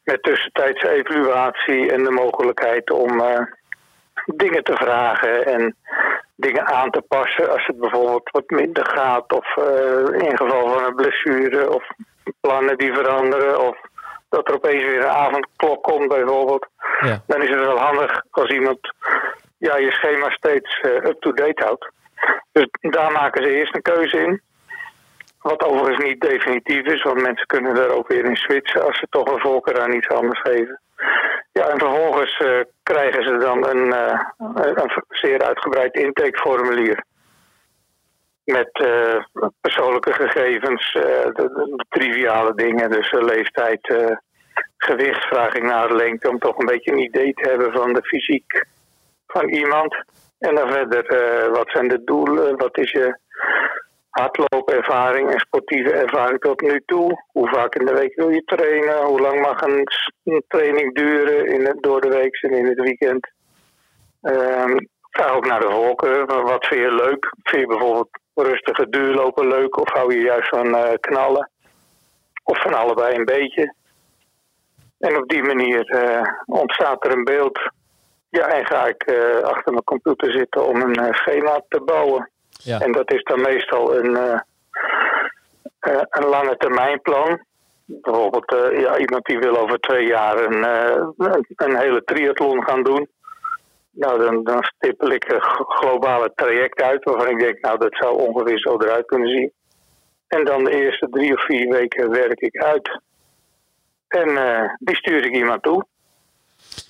met 0.05 0.23
tussentijdse 0.23 0.88
evaluatie 0.88 1.93
en 1.93 2.05
de 2.05 2.11
mogelijkheid 2.11 2.91
om 2.91 3.23
dingen 4.37 4.64
te 4.64 4.75
vragen 4.75 5.47
en 5.47 5.77
dingen 6.37 6.67
aan 6.67 6.91
te 6.91 7.03
passen 7.09 7.51
als 7.51 7.67
het 7.67 7.79
bijvoorbeeld 7.79 8.31
wat 8.31 8.51
minder 8.51 8.87
gaat 8.87 9.33
of 9.33 9.57
in 10.12 10.37
geval 10.37 10.69
van 10.69 10.85
een 10.85 10.95
blessure 10.95 11.71
of 11.71 11.85
plannen 12.41 12.79
die 12.79 12.93
veranderen 12.93 13.61
of 13.61 13.77
dat 14.29 14.49
er 14.49 14.55
opeens 14.55 14.83
weer 14.83 15.05
een 15.05 15.11
avondklok 15.11 15.83
komt 15.83 16.09
bijvoorbeeld. 16.09 16.67
Ja. 17.01 17.23
Dan 17.27 17.43
is 17.43 17.51
het 17.51 17.59
wel 17.59 17.79
handig 17.79 18.23
als 18.31 18.51
iemand 18.51 18.79
ja, 19.59 19.77
je 19.77 19.91
schema 19.91 20.31
steeds 20.31 20.81
uh, 20.83 20.93
up-to-date 20.93 21.64
houdt. 21.64 21.91
Dus 22.53 22.69
daar 22.81 23.12
maken 23.12 23.43
ze 23.43 23.51
eerst 23.51 23.75
een 23.75 23.83
keuze 23.83 24.17
in. 24.17 24.43
Wat 25.49 25.65
overigens 25.65 26.07
niet 26.07 26.21
definitief 26.21 26.87
is, 26.87 27.03
want 27.03 27.23
mensen 27.23 27.47
kunnen 27.47 27.75
daar 27.75 27.91
ook 27.91 28.09
weer 28.09 28.25
in 28.25 28.37
switchen 28.37 28.85
als 28.85 28.99
ze 28.99 29.07
toch 29.11 29.33
een 29.33 29.41
voorkeur 29.41 29.81
aan 29.81 29.93
iets 29.93 30.09
anders 30.09 30.41
geven. 30.41 30.81
Ja, 31.53 31.69
en 31.69 31.79
vervolgens 31.79 32.41
uh, 32.41 32.61
krijgen 32.83 33.23
ze 33.23 33.37
dan 33.37 33.67
een, 33.67 33.87
uh, 33.87 34.21
een 34.55 35.03
zeer 35.09 35.43
uitgebreid 35.43 35.95
intakeformulier 35.95 37.05
met 38.45 38.81
uh, 38.83 39.25
persoonlijke 39.61 40.13
gegevens, 40.13 40.93
de, 40.93 41.85
triviale 41.89 42.55
dingen, 42.55 42.91
dus 42.91 43.13
leeftijd, 43.13 43.95
gewicht, 44.77 45.25
vraag 45.25 45.55
ik 45.55 45.63
naar 45.63 45.95
lengte, 45.95 46.29
om 46.29 46.39
toch 46.39 46.59
een 46.59 46.67
beetje 46.67 46.93
een 46.93 47.03
idee 47.03 47.33
te 47.33 47.49
hebben 47.49 47.73
van 47.73 47.93
de 47.93 48.03
fysiek 48.03 48.67
van 49.27 49.49
iemand. 49.49 49.97
En 50.39 50.55
dan 50.55 50.71
verder, 50.71 51.51
wat 51.51 51.71
zijn 51.71 51.89
de 51.89 52.05
doelen, 52.05 52.57
wat 52.57 52.79
is 52.79 52.91
je 52.91 53.19
hardloopervaring 54.19 55.31
en 55.31 55.39
sportieve 55.39 55.93
ervaring 55.93 56.41
tot 56.41 56.61
nu 56.61 56.83
toe? 56.87 57.25
Hoe 57.33 57.49
vaak 57.49 57.75
in 57.75 57.87
de 57.87 57.93
week 57.93 58.15
wil 58.15 58.29
je 58.31 58.43
trainen? 58.45 59.05
Hoe 59.05 59.21
lang 59.21 59.41
mag 59.41 59.61
een, 59.61 59.89
training 60.49 60.95
duren 60.95 61.47
in 61.47 61.65
het, 61.67 61.83
door 61.83 62.01
de 62.01 62.09
week 62.09 62.43
en 62.43 62.51
in 62.51 62.67
het 62.67 62.81
weekend? 62.81 63.31
Ehm, 64.23 64.77
vraag 65.11 65.33
ook 65.33 65.47
naar 65.47 65.61
de 65.61 65.71
voorkeur. 65.71 66.27
Wat 66.27 66.67
vind 66.67 66.81
je 66.81 66.95
leuk? 66.95 67.33
Vind 67.43 67.63
je 67.63 67.67
bijvoorbeeld 67.67 68.09
rustige 68.35 68.89
duurlopen 68.89 69.49
leuk 69.49 69.81
of 69.81 69.93
hou 69.93 70.15
je 70.15 70.21
juist 70.21 70.49
van 70.49 70.67
uh, 70.67 70.93
knallen? 71.01 71.51
Of 72.45 72.63
van 72.63 72.75
allebei 72.75 73.15
een 73.15 73.25
beetje. 73.25 73.75
En 74.99 75.17
op 75.17 75.29
die 75.29 75.43
manier 75.43 75.95
uh, 75.95 76.23
ontstaat 76.47 77.05
er 77.05 77.13
een 77.13 77.25
beeld. 77.25 77.59
Ja, 78.31 78.47
en 78.47 78.67
ga 78.67 78.87
ik 78.87 79.11
uh, 79.11 79.39
achter 79.39 79.73
mijn 79.73 79.85
computer 79.85 80.33
zitten 80.33 80.67
om 80.67 80.83
een 80.83 81.15
schema 81.15 81.63
te 81.69 81.81
bouwen. 81.81 82.31
Ja. 82.64 82.81
En 82.81 82.92
dat 82.92 83.12
is 83.12 83.23
dan 83.23 83.40
meestal 83.40 83.97
een, 83.97 84.42
een 86.09 86.27
lange 86.27 86.57
termijnplan. 86.57 87.47
Bijvoorbeeld 87.85 88.51
ja, 88.81 88.99
iemand 88.99 89.25
die 89.25 89.38
wil 89.38 89.57
over 89.59 89.79
twee 89.79 90.07
jaar 90.07 90.38
een, 90.38 90.64
een, 91.57 91.77
hele 91.77 92.03
triathlon 92.05 92.64
gaan 92.64 92.83
doen. 92.83 93.09
Nou, 93.90 94.18
dan, 94.18 94.44
dan 94.44 94.62
stippel 94.62 95.11
ik 95.11 95.33
een 95.33 95.42
globale 95.68 96.33
traject 96.35 96.83
uit 96.83 97.05
waarvan 97.05 97.29
ik 97.29 97.38
denk, 97.38 97.61
nou, 97.61 97.79
dat 97.79 97.97
zou 97.97 98.18
ongeveer 98.18 98.59
zo 98.59 98.77
eruit 98.79 99.07
kunnen 99.07 99.29
zien. 99.29 99.53
En 100.29 100.44
dan 100.44 100.64
de 100.64 100.71
eerste 100.71 101.09
drie 101.11 101.35
of 101.35 101.44
vier 101.44 101.68
weken 101.68 102.11
werk 102.11 102.40
ik 102.40 102.62
uit. 102.62 103.01
En 104.09 104.29
uh, 104.29 104.75
die 104.79 104.97
stuur 104.97 105.25
ik 105.25 105.35
iemand 105.35 105.62
toe. 105.62 105.85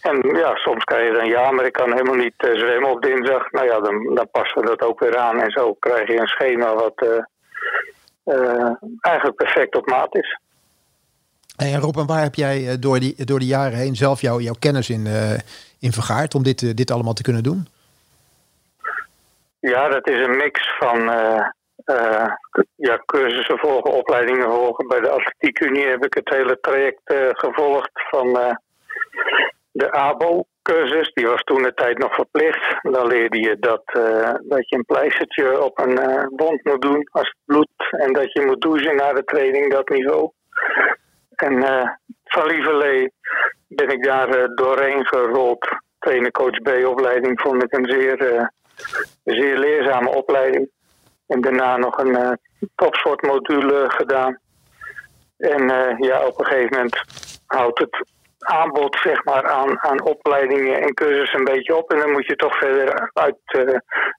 En 0.00 0.36
ja, 0.36 0.54
soms 0.54 0.84
kan 0.84 1.04
je 1.04 1.12
dan 1.12 1.26
ja, 1.26 1.50
maar 1.50 1.64
ik 1.64 1.72
kan 1.72 1.92
helemaal 1.92 2.14
niet 2.14 2.44
uh, 2.44 2.58
zwemmen 2.58 2.90
op 2.90 3.02
dinsdag. 3.02 3.50
Nou 3.50 3.66
ja, 3.66 3.80
dan, 3.80 4.14
dan 4.14 4.28
passen 4.30 4.60
we 4.60 4.66
dat 4.66 4.82
ook 4.82 5.00
weer 5.00 5.16
aan. 5.16 5.40
En 5.40 5.50
zo 5.50 5.74
krijg 5.74 6.08
je 6.08 6.20
een 6.20 6.26
schema 6.26 6.74
wat 6.74 7.06
uh, 8.24 8.70
eigenlijk 9.00 9.36
perfect 9.36 9.76
op 9.76 9.86
maat 9.86 10.14
is. 10.16 10.38
En 11.56 11.80
Rob, 11.80 11.96
en 11.96 12.06
waar 12.06 12.22
heb 12.22 12.34
jij 12.34 12.78
door, 12.78 12.98
die, 13.00 13.24
door 13.24 13.38
de 13.38 13.46
jaren 13.46 13.78
heen 13.78 13.96
zelf 13.96 14.20
jou, 14.20 14.42
jouw 14.42 14.54
kennis 14.58 14.90
in, 14.90 15.06
in 15.78 15.92
vergaard 15.92 16.34
om 16.34 16.42
dit, 16.42 16.62
eh, 16.62 16.74
dit 16.74 16.90
allemaal 16.90 17.12
te 17.12 17.22
kunnen 17.22 17.42
doen? 17.42 17.68
Ja, 19.60 19.88
dat 19.88 20.08
is 20.08 20.26
een 20.26 20.36
mix 20.36 20.76
van 20.78 20.98
uh, 21.00 21.46
ja, 22.76 23.02
cursussen 23.06 23.58
volgen, 23.58 23.92
opleidingen 23.92 24.50
volgen. 24.50 24.88
Bij 24.88 25.00
de 25.00 25.10
Atletiek 25.10 25.60
Unie 25.60 25.86
heb 25.86 26.04
ik 26.04 26.14
het 26.14 26.28
hele 26.28 26.58
traject 26.60 27.00
gevolgd 27.32 27.90
van 28.10 28.56
de 29.78 29.92
ABO-cursus. 29.92 31.12
Die 31.12 31.26
was 31.26 31.42
toen 31.42 31.62
de 31.62 31.74
tijd 31.74 31.98
nog 31.98 32.14
verplicht. 32.14 32.78
Dan 32.82 33.06
leerde 33.06 33.40
je 33.40 33.56
dat, 33.58 33.82
dat 34.42 34.68
je 34.68 34.76
een 34.76 34.84
pleistertje 34.84 35.62
op 35.62 35.78
een 35.78 35.98
wond 36.36 36.64
moet 36.64 36.82
doen 36.82 37.08
als 37.10 37.34
het. 37.46 38.00
En 38.00 38.12
dat 38.12 38.32
je 38.32 38.42
moet 38.46 38.60
douchen 38.60 38.96
na 38.96 39.12
de 39.12 39.24
training, 39.24 39.72
dat 39.72 39.88
niveau. 39.88 40.30
En 41.34 41.62
van 42.24 42.46
Lieverlee 42.46 43.12
ben 43.68 43.88
ik 43.88 44.04
daar 44.04 44.38
uh, 44.38 44.44
doorheen 44.54 45.06
gerold. 45.06 45.68
Trainer 45.98 46.30
coach 46.30 46.62
B-opleiding 46.62 47.40
vond 47.40 47.62
ik 47.62 47.72
een 47.72 47.90
zeer, 47.90 48.32
uh, 48.32 48.46
zeer 49.24 49.58
leerzame 49.58 50.14
opleiding. 50.14 50.70
En 51.26 51.40
daarna 51.40 51.76
nog 51.76 51.98
een 51.98 52.16
uh, 52.18 52.32
topsportmodule 52.74 53.84
gedaan. 53.88 54.38
En 55.36 55.66
ja, 55.98 56.26
op 56.26 56.38
een 56.38 56.46
gegeven 56.46 56.76
moment 56.76 57.00
houdt 57.46 57.78
het 57.78 58.04
aanbod 58.38 58.98
zeg 59.02 59.24
maar, 59.24 59.46
aan, 59.46 59.80
aan 59.80 60.02
opleidingen 60.02 60.80
en 60.80 60.94
cursussen 60.94 61.38
een 61.38 61.44
beetje 61.44 61.76
op. 61.76 61.92
En 61.92 61.98
dan 61.98 62.12
moet 62.12 62.26
je 62.26 62.36
toch 62.36 62.58
verder 62.58 63.10
uit 63.12 63.36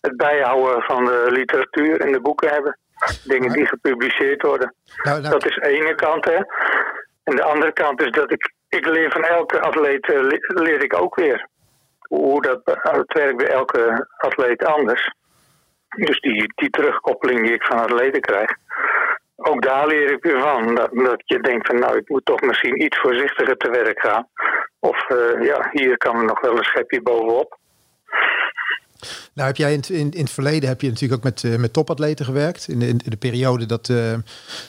het 0.02 0.18
bijhouden 0.18 0.82
van 0.82 1.06
de 1.06 1.28
literatuur 1.30 2.02
en 2.02 2.12
de 2.12 2.22
boeken 2.22 2.50
hebben. 2.50 2.78
Dingen 3.24 3.52
die 3.52 3.68
gepubliceerd 3.68 4.42
worden. 4.42 4.76
Nou, 5.04 5.22
nou. 5.22 5.34
Dat 5.34 5.46
is 5.46 5.56
de 5.56 5.68
ene 5.68 5.96
kant. 5.96 6.26
Hè. 6.26 6.38
En 7.24 7.36
de 7.36 7.44
andere 7.44 7.74
kant 7.74 8.02
is 8.02 8.12
dat 8.12 8.32
ik 8.32 8.54
ik 8.70 8.86
leer 8.86 9.12
van 9.12 9.24
elke 9.24 9.60
atleet 9.60 10.08
uh, 10.08 10.22
leer 10.48 10.84
ik 10.84 11.02
ook 11.02 11.16
weer. 11.16 11.48
Hoe 12.00 12.42
dat 12.42 12.62
het 12.64 13.14
werkt 13.14 13.38
bij 13.38 13.48
elke 13.48 14.08
atleet 14.18 14.66
anders. 14.66 15.14
Dus 15.90 16.20
die, 16.20 16.54
die 16.56 16.70
terugkoppeling 16.70 17.46
die 17.46 17.54
ik 17.54 17.64
van 17.64 17.80
atleten 17.80 18.22
krijg. 18.22 18.52
Ook 19.42 19.62
daar 19.62 19.88
leer 19.88 20.12
ik 20.12 20.24
weer 20.24 20.40
van. 20.40 20.76
Dat, 20.76 20.90
dat 20.94 21.22
je 21.26 21.40
denkt 21.40 21.68
van 21.68 21.80
nou, 21.80 21.98
ik 21.98 22.10
moet 22.10 22.26
toch 22.26 22.42
misschien 22.42 22.84
iets 22.84 23.00
voorzichtiger 23.00 23.58
te 23.58 23.70
werk 23.70 24.00
gaan. 24.00 24.28
Of 24.80 25.10
uh, 25.10 25.46
ja, 25.46 25.70
hier 25.72 25.98
kan 25.98 26.16
er 26.16 26.26
nog 26.26 26.42
wel 26.42 26.58
een 26.58 26.64
schepje 26.64 27.02
bovenop. 27.02 27.58
Nou, 29.34 29.48
heb 29.48 29.56
jij 29.56 29.74
in, 29.74 29.82
in, 29.88 30.12
in 30.12 30.24
het 30.24 30.32
verleden 30.32 30.70
heb 30.70 30.82
je 30.82 30.88
natuurlijk 30.88 31.14
ook 31.14 31.24
met, 31.24 31.44
uh, 31.44 31.58
met 31.58 31.74
topatleten 31.74 32.26
gewerkt. 32.26 32.68
In 32.68 32.80
de, 32.80 32.88
in 32.88 33.00
de 33.06 33.18
periode 33.18 33.66
dat, 33.66 33.90
uh, 33.90 34.14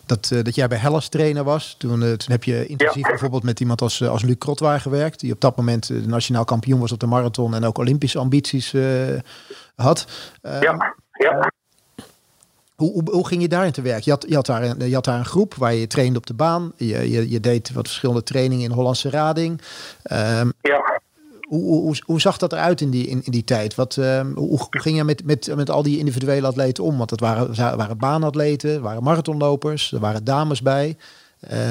dat, 0.07 0.31
uh, 0.33 0.43
dat 0.43 0.55
jij 0.55 0.69
bij 0.69 0.79
Hellas 0.79 1.09
trainer 1.09 1.45
was. 1.45 1.77
Toen, 1.79 2.01
toen 2.01 2.31
heb 2.31 2.45
je 2.45 2.67
intensief 2.67 3.07
bijvoorbeeld 3.07 3.43
met 3.43 3.61
iemand 3.61 3.81
als, 3.81 4.03
als 4.09 4.23
Luc 4.23 4.39
Krotwaar 4.39 4.81
gewerkt. 4.81 5.21
Die 5.21 5.33
op 5.33 5.41
dat 5.41 5.57
moment 5.57 5.87
de 5.87 6.07
nationaal 6.07 6.45
kampioen 6.45 6.81
was 6.81 6.93
op 6.93 7.01
de 7.01 7.07
marathon. 7.07 7.55
En 7.55 7.65
ook 7.65 7.79
Olympische 7.79 8.19
ambities 8.19 8.75
had. 9.75 10.31
ja, 10.43 10.95
ja. 11.13 11.51
Hoe, 12.81 12.93
hoe, 12.93 13.11
hoe, 13.11 13.27
ging 13.27 13.43
je 13.43 13.49
daarin 13.49 13.73
te 13.73 13.83
werk? 13.83 14.03
Je 14.03 14.11
had, 14.11 14.25
je, 14.29 14.35
had 14.35 14.47
daar 14.47 14.63
een, 14.63 14.89
je 14.89 14.95
had 14.95 15.05
daar 15.05 15.19
een 15.19 15.25
groep 15.25 15.55
waar 15.55 15.75
je 15.75 15.87
trainde 15.87 16.19
op 16.19 16.27
de 16.27 16.35
baan. 16.35 16.73
Je, 16.77 17.11
je, 17.11 17.31
je 17.31 17.41
deed 17.41 17.73
wat 17.73 17.87
verschillende 17.87 18.23
trainingen 18.23 18.65
in 18.65 18.77
Hollandse 18.77 19.11
Rading. 19.11 19.61
Um, 20.13 20.53
ja. 20.61 21.01
Hoe, 21.41 21.63
hoe, 21.65 22.03
hoe, 22.05 22.21
zag 22.21 22.37
dat 22.37 22.53
eruit 22.53 22.81
in 22.81 22.91
die, 22.91 23.07
in, 23.07 23.21
in 23.25 23.33
die 23.33 23.45
tijd? 23.45 23.75
Wat, 23.75 23.97
uh, 24.01 24.21
hoe, 24.35 24.67
ging 24.71 24.97
je 24.97 25.05
met, 25.05 25.25
met, 25.25 25.53
met 25.57 25.71
al 25.71 25.83
die 25.83 25.99
individuele 25.99 26.47
atleten 26.47 26.85
om? 26.85 26.99
Want 26.99 27.11
het 27.11 27.21
waren, 27.21 27.77
waren 27.77 27.99
baanatleten, 27.99 28.83
waren 28.83 29.03
marathonlopers, 29.03 29.93
er 29.93 30.01
waren 30.01 30.25
dames 30.25 30.63
bij, 30.63 30.97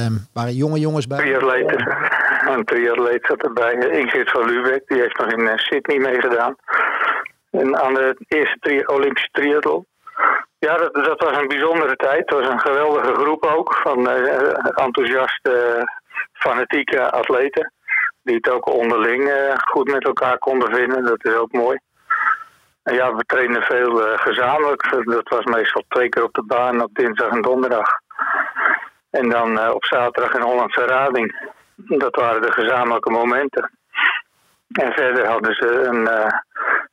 um, 0.05 0.27
waren 0.33 0.53
jonge 0.53 0.79
jongens 0.79 1.07
bij. 1.07 1.35
atleten. 1.35 1.97
een 2.47 2.65
triatleet 2.65 3.25
zat 3.25 3.43
erbij. 3.43 3.73
Ingrid 3.73 4.31
van 4.31 4.45
Lubeck, 4.45 4.81
die 4.87 5.01
heeft 5.01 5.19
nog 5.19 5.31
in 5.31 5.57
Sydney 5.57 5.99
meegedaan. 5.99 6.55
En 7.51 7.81
aan 7.81 7.93
de 7.93 8.15
eerste 8.27 8.57
tri 8.59 8.83
Olympische 8.85 9.29
triathlon. 9.31 9.85
Ja, 10.59 10.75
dat, 10.77 11.23
was 11.23 11.37
een 11.37 11.47
bijzondere 11.47 11.95
tijd. 11.95 12.19
Het 12.19 12.39
was 12.39 12.47
een 12.47 12.59
geweldige 12.59 13.13
groep 13.13 13.45
ook 13.45 13.73
van 13.73 14.09
enthousiaste, 14.75 15.83
fanatieke 16.33 17.11
atleten. 17.11 17.73
Die 18.23 18.35
het 18.35 18.49
ook 18.49 18.73
onderling 18.73 19.31
goed 19.67 19.91
met 19.91 20.05
elkaar 20.05 20.37
konden 20.37 20.75
vinden. 20.75 21.03
Dat 21.03 21.25
is 21.25 21.33
ook 21.33 21.51
mooi. 21.51 21.79
En 22.83 22.95
ja, 22.95 23.15
we 23.15 23.23
trainen 23.25 23.61
veel 23.61 24.17
gezamenlijk. 24.17 25.03
Dat 25.05 25.29
was 25.29 25.43
meestal 25.43 25.83
twee 25.87 26.09
keer 26.09 26.23
op 26.23 26.33
de 26.33 26.43
baan 26.43 26.83
op 26.83 26.93
dinsdag 26.93 27.29
en 27.29 27.41
donderdag. 27.41 27.89
En 29.09 29.29
dan 29.29 29.71
op 29.73 29.85
zaterdag 29.85 30.33
een 30.33 30.49
Hollandse 30.49 30.85
Rading. 30.85 31.51
Dat 31.75 32.15
waren 32.15 32.41
de 32.41 32.51
gezamenlijke 32.51 33.09
momenten. 33.09 33.71
En 34.71 34.91
verder 34.93 35.27
hadden 35.27 35.53
ze 35.53 35.67
een 35.67 36.07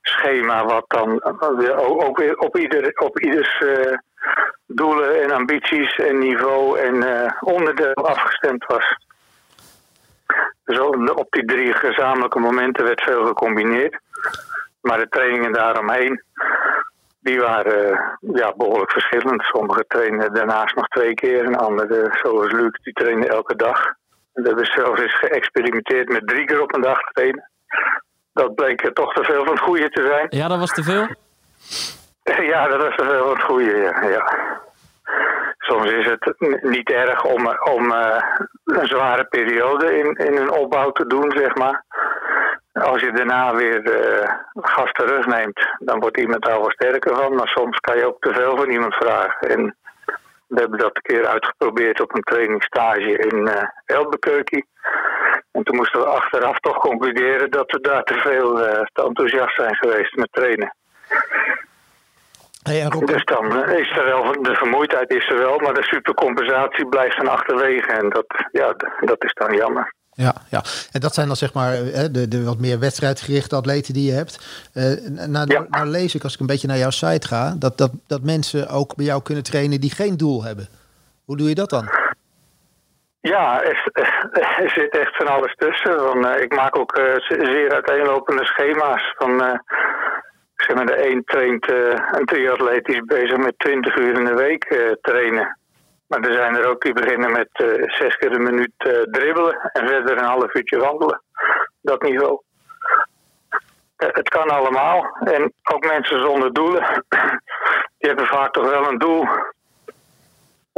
schema 0.09 0.65
wat 0.65 0.85
dan 0.87 1.25
ook 1.79 2.17
weer 2.17 2.39
op, 2.39 2.57
ieder, 2.57 2.93
op 2.99 3.19
ieders 3.19 3.63
doelen 4.67 5.23
en 5.23 5.31
ambities 5.31 5.97
en 5.97 6.19
niveau 6.19 6.79
en 6.79 7.35
onderdeel 7.41 7.95
afgestemd 7.95 8.65
was. 8.67 8.97
Dus 10.65 10.79
op 11.15 11.27
die 11.31 11.45
drie 11.45 11.73
gezamenlijke 11.73 12.39
momenten 12.39 12.85
werd 12.85 13.03
veel 13.03 13.27
gecombineerd. 13.27 13.99
Maar 14.81 14.99
de 14.99 15.09
trainingen 15.09 15.53
daaromheen, 15.53 16.23
die 17.21 17.41
waren 17.41 17.93
eh, 17.93 17.99
ja, 18.21 18.53
behoorlijk 18.57 18.91
verschillend. 18.91 19.43
Sommigen 19.43 19.87
trainen 19.87 20.35
daarnaast 20.35 20.75
nog 20.75 20.89
twee 20.89 21.15
keer 21.15 21.45
en 21.45 21.57
anderen, 21.57 22.19
zoals 22.23 22.53
Luc, 22.53 22.79
die 22.83 22.93
trainen 22.93 23.29
elke 23.29 23.57
dag. 23.57 23.95
We 24.33 24.43
hebben 24.43 24.67
zelfs 24.67 25.01
eens 25.01 25.19
geëxperimenteerd 25.19 26.09
met 26.09 26.29
drie 26.29 26.45
keer 26.45 26.63
op 26.63 26.75
een 26.75 26.81
dag 26.81 27.01
trainen. 27.01 27.51
Dat 28.37 28.55
bleek 28.55 28.91
toch 28.93 29.13
te 29.13 29.25
veel 29.25 29.45
van 29.45 29.55
het 29.55 29.63
goede 29.63 29.89
te 29.89 30.07
zijn. 30.07 30.27
Ja, 30.29 30.49
dat 30.49 30.59
was 30.59 30.73
te 30.73 30.83
veel? 30.83 31.07
Ja, 32.53 32.69
dat 32.69 32.83
was 32.83 32.97
te 32.97 33.05
veel 33.05 33.23
van 33.23 33.33
het 33.33 33.43
goede, 33.43 33.77
ja. 33.77 34.09
ja. 34.09 34.33
Soms 35.59 35.91
is 35.91 36.07
het 36.07 36.35
niet 36.63 36.91
erg 36.91 37.25
om, 37.25 37.47
om 37.75 37.93
uh, 37.93 38.23
een 38.65 38.87
zware 38.87 39.25
periode 39.25 39.99
in, 39.99 40.15
in 40.15 40.37
een 40.37 40.51
opbouw 40.51 40.91
te 40.91 41.07
doen, 41.07 41.31
zeg 41.31 41.55
maar. 41.55 41.85
Als 42.73 43.01
je 43.01 43.13
daarna 43.13 43.55
weer 43.55 43.81
uh, 43.83 44.31
gas 44.55 44.93
terugneemt, 44.93 45.77
dan 45.79 46.01
wordt 46.01 46.19
iemand 46.21 46.43
daar 46.43 46.61
wel 46.61 46.71
sterker 46.71 47.17
van. 47.17 47.35
Maar 47.35 47.49
soms 47.49 47.79
kan 47.79 47.97
je 47.97 48.07
ook 48.07 48.21
te 48.21 48.35
veel 48.35 48.57
van 48.57 48.71
iemand 48.71 48.95
vragen. 48.95 49.49
En 49.49 49.77
we 50.47 50.61
hebben 50.61 50.79
dat 50.79 50.97
een 50.97 51.03
keer 51.03 51.27
uitgeprobeerd 51.27 52.01
op 52.01 52.15
een 52.15 52.23
trainingsstage 52.23 53.19
in 53.19 53.49
uh, 53.49 53.97
Albuquerque. 53.99 54.65
En 55.57 55.63
toen 55.65 55.77
moesten 55.77 56.01
we 56.01 56.07
achteraf 56.07 56.59
toch 56.59 56.79
concluderen 56.79 57.51
dat 57.51 57.71
we 57.71 57.81
daar 57.81 58.03
te 58.03 58.15
veel 58.15 58.59
uh, 58.59 58.83
te 58.93 59.03
enthousiast 59.03 59.55
zijn 59.55 59.77
geweest 59.77 60.17
met 60.17 60.29
trainen. 60.31 60.75
Hey, 62.63 62.89
dus 62.89 63.25
dan 63.25 63.69
is 63.69 63.97
er 63.97 64.05
wel, 64.05 64.43
de 64.43 64.55
vermoeidheid 64.55 65.11
is 65.11 65.29
er 65.29 65.39
wel, 65.39 65.59
maar 65.59 65.75
de 65.75 65.83
supercompensatie 65.83 66.87
blijft 66.87 67.17
dan 67.17 67.29
achterwege. 67.29 67.93
En 67.93 68.09
dat, 68.09 68.27
ja, 68.53 68.75
dat 69.01 69.25
is 69.25 69.33
dan 69.33 69.57
jammer. 69.57 69.95
Ja, 70.13 70.35
ja, 70.51 70.63
en 70.93 71.01
dat 71.01 71.15
zijn 71.15 71.27
dan 71.27 71.37
zeg 71.37 71.53
maar 71.53 71.73
de, 72.13 72.29
de 72.29 72.45
wat 72.45 72.59
meer 72.59 72.79
wedstrijdgerichte 72.79 73.57
atleten 73.57 73.95
die 73.95 74.07
je 74.07 74.13
hebt. 74.13 74.39
Uh, 74.75 75.27
nou, 75.27 75.53
ja. 75.53 75.67
nou 75.71 75.87
lees 75.87 76.15
ik, 76.15 76.23
als 76.23 76.35
ik 76.35 76.41
een 76.41 76.47
beetje 76.47 76.69
naar 76.69 76.79
jouw 76.79 76.91
site 76.91 77.27
ga, 77.27 77.55
dat, 77.59 77.79
dat, 77.79 77.91
dat 78.07 78.23
mensen 78.23 78.69
ook 78.69 78.95
bij 78.95 79.05
jou 79.05 79.23
kunnen 79.23 79.45
trainen 79.45 79.81
die 79.81 79.91
geen 79.91 80.17
doel 80.17 80.45
hebben. 80.45 80.69
Hoe 81.25 81.37
doe 81.37 81.49
je 81.49 81.55
dat 81.55 81.71
dan? 81.71 81.89
Ja, 83.27 83.63
er, 83.63 84.71
zit 84.75 84.99
echt 84.99 85.17
van 85.17 85.27
alles 85.27 85.55
tussen. 85.55 86.25
Uh, 86.25 86.41
ik 86.41 86.55
maak 86.55 86.79
ook 86.79 86.99
uh, 86.99 87.15
zeer 87.19 87.73
uiteenlopende 87.73 88.45
schema's. 88.45 89.15
Van, 89.17 89.61
zeg 90.57 90.77
maar, 90.77 90.87
de 90.87 91.11
een 91.11 91.25
traint, 91.25 91.71
een 92.19 92.25
triatleet 92.25 92.85
die 92.85 92.97
is 92.97 93.05
bezig 93.05 93.37
met 93.37 93.59
20 93.59 93.97
uur 93.97 94.19
in 94.19 94.25
de 94.25 94.35
week 94.35 94.97
trainen. 95.01 95.59
Maar 96.07 96.21
er 96.21 96.35
zijn 96.35 96.57
er 96.57 96.67
ook 96.67 96.83
die 96.83 96.93
beginnen 96.93 97.33
met 97.33 97.49
zes 97.87 98.17
keer 98.17 98.33
een 98.33 98.43
minuut 98.43 98.73
dribbelen 99.11 99.71
en 99.73 99.89
verder 99.89 100.19
een 100.19 100.25
half 100.25 100.55
uurtje 100.55 100.79
wandelen. 100.79 101.23
Dat 101.81 102.03
niveau. 102.03 102.41
Het 103.97 104.29
kan 104.29 104.49
allemaal. 104.49 105.17
En 105.25 105.53
ook 105.73 105.87
mensen 105.87 106.21
zonder 106.21 106.53
doelen, 106.53 107.05
die 107.99 108.09
hebben 108.09 108.27
vaak 108.27 108.53
toch 108.53 108.69
wel 108.71 108.89
een 108.89 108.99
doel. 108.99 109.29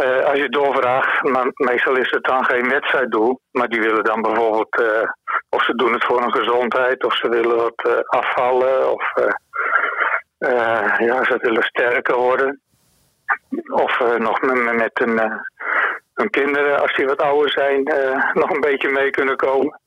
Als 0.04 0.38
je 0.38 0.48
doorvraagt, 0.48 1.22
maar 1.22 1.50
meestal 1.54 1.96
is 1.96 2.10
het 2.10 2.24
dan 2.24 2.44
geen 2.44 2.68
wedstrijddoel. 2.68 3.40
Maar 3.50 3.68
die 3.68 3.80
willen 3.80 4.04
dan 4.04 4.22
bijvoorbeeld, 4.22 4.82
of 5.48 5.64
ze 5.64 5.74
doen 5.74 5.92
het 5.92 6.04
voor 6.04 6.22
een 6.22 6.32
gezondheid, 6.32 7.04
of 7.04 7.16
ze 7.16 7.28
willen 7.28 7.56
wat 7.56 8.04
afvallen, 8.06 8.92
of 8.92 9.12
ja, 10.98 11.24
ze 11.24 11.38
willen 11.40 11.62
sterker 11.62 12.16
worden. 12.16 12.60
Of 13.68 14.18
nog 14.18 14.40
met, 14.40 14.76
met 14.76 14.92
hun 16.14 16.30
kinderen, 16.30 16.80
als 16.80 16.94
die 16.94 17.06
wat 17.06 17.22
ouder 17.22 17.50
zijn, 17.50 17.82
nog 18.32 18.50
een 18.50 18.60
beetje 18.60 18.90
mee 18.90 19.10
kunnen 19.10 19.36
komen. 19.36 19.80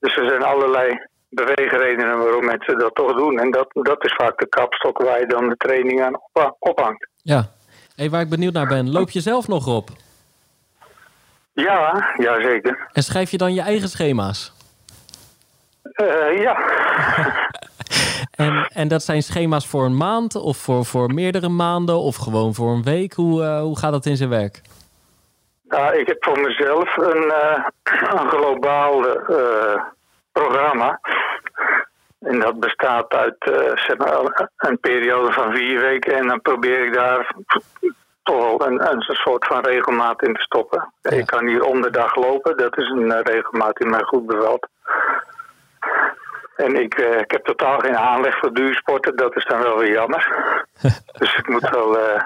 Dus 0.00 0.16
er 0.16 0.28
zijn 0.28 0.42
allerlei 0.42 1.06
beweegredenen 1.28 2.18
waarom 2.18 2.44
mensen 2.44 2.78
dat 2.78 2.94
toch 2.94 3.16
doen. 3.16 3.38
En 3.38 3.50
dat, 3.50 3.68
dat 3.72 4.04
is 4.04 4.14
vaak 4.14 4.38
de 4.38 4.48
kapstok 4.48 5.02
waar 5.02 5.20
je 5.20 5.26
dan 5.26 5.48
de 5.48 5.56
training 5.56 6.02
aan 6.02 6.20
ophangt. 6.58 7.08
Ja, 7.22 7.44
hey, 7.98 8.10
waar 8.10 8.20
ik 8.20 8.28
benieuwd 8.28 8.52
naar 8.52 8.66
ben, 8.66 8.90
loop 8.90 9.10
je 9.10 9.20
zelf 9.20 9.48
nog 9.48 9.66
op? 9.66 9.88
Ja, 11.52 12.14
ja 12.16 12.42
zeker. 12.42 12.88
En 12.92 13.02
schrijf 13.02 13.30
je 13.30 13.38
dan 13.38 13.54
je 13.54 13.60
eigen 13.60 13.88
schema's? 13.88 14.52
ja. 16.36 16.56
En, 18.30 18.70
en 18.72 18.88
dat 18.88 19.02
zijn 19.02 19.22
schema's 19.22 19.66
voor 19.66 19.84
een 19.84 19.96
maand 19.96 20.34
of 20.34 20.56
voor, 20.56 20.84
voor 20.84 21.14
meerdere 21.14 21.48
maanden 21.48 21.98
of 21.98 22.16
gewoon 22.16 22.54
voor 22.54 22.72
een 22.72 22.82
week? 22.82 23.12
Hoe, 23.12 23.42
uh, 23.42 23.60
hoe 23.60 23.78
gaat 23.78 23.92
dat 23.92 24.06
in 24.06 24.16
zijn 24.16 24.28
werk? 24.28 24.60
Nou, 25.68 25.96
ik 25.96 26.06
heb 26.06 26.24
voor 26.24 26.40
mezelf 26.40 26.96
een, 26.96 27.24
uh, 27.24 27.64
een 28.20 28.28
globaal 28.28 29.06
uh, 29.06 29.82
programma. 30.32 31.00
En 32.20 32.38
dat 32.38 32.60
bestaat 32.60 33.12
uit 33.12 33.36
zeg 33.74 33.96
maar, 33.96 34.50
een 34.56 34.80
periode 34.80 35.32
van 35.32 35.54
vier 35.54 35.80
weken. 35.80 36.14
En 36.14 36.26
dan 36.26 36.40
probeer 36.40 36.86
ik 36.86 36.92
daar 36.92 37.34
toch 38.22 38.58
wel 38.58 38.66
een, 38.66 38.90
een 38.90 39.00
soort 39.00 39.46
van 39.46 39.64
regelmaat 39.64 40.22
in 40.22 40.34
te 40.34 40.42
stoppen. 40.42 40.92
Ja. 41.02 41.10
Ik 41.10 41.26
kan 41.26 41.46
hier 41.46 41.62
om 41.62 41.82
de 41.82 41.90
dag 41.90 42.14
lopen. 42.14 42.56
Dat 42.56 42.78
is 42.78 42.88
een 42.88 43.22
regelmaat 43.22 43.76
die 43.76 43.86
mij 43.86 44.02
goed 44.02 44.26
bevalt. 44.26 44.68
En 46.56 46.74
ik, 46.74 46.98
uh, 46.98 47.18
ik 47.18 47.30
heb 47.30 47.44
totaal 47.44 47.78
geen 47.78 47.96
aanleg 47.96 48.38
voor 48.38 48.52
duursporten. 48.52 49.16
Dat 49.16 49.36
is 49.36 49.44
dan 49.44 49.62
wel 49.62 49.78
weer 49.78 49.92
jammer. 49.92 50.24
dus 51.18 51.34
ik 51.34 51.48
moet 51.48 51.70
wel... 51.70 51.98
Uh, 51.98 52.22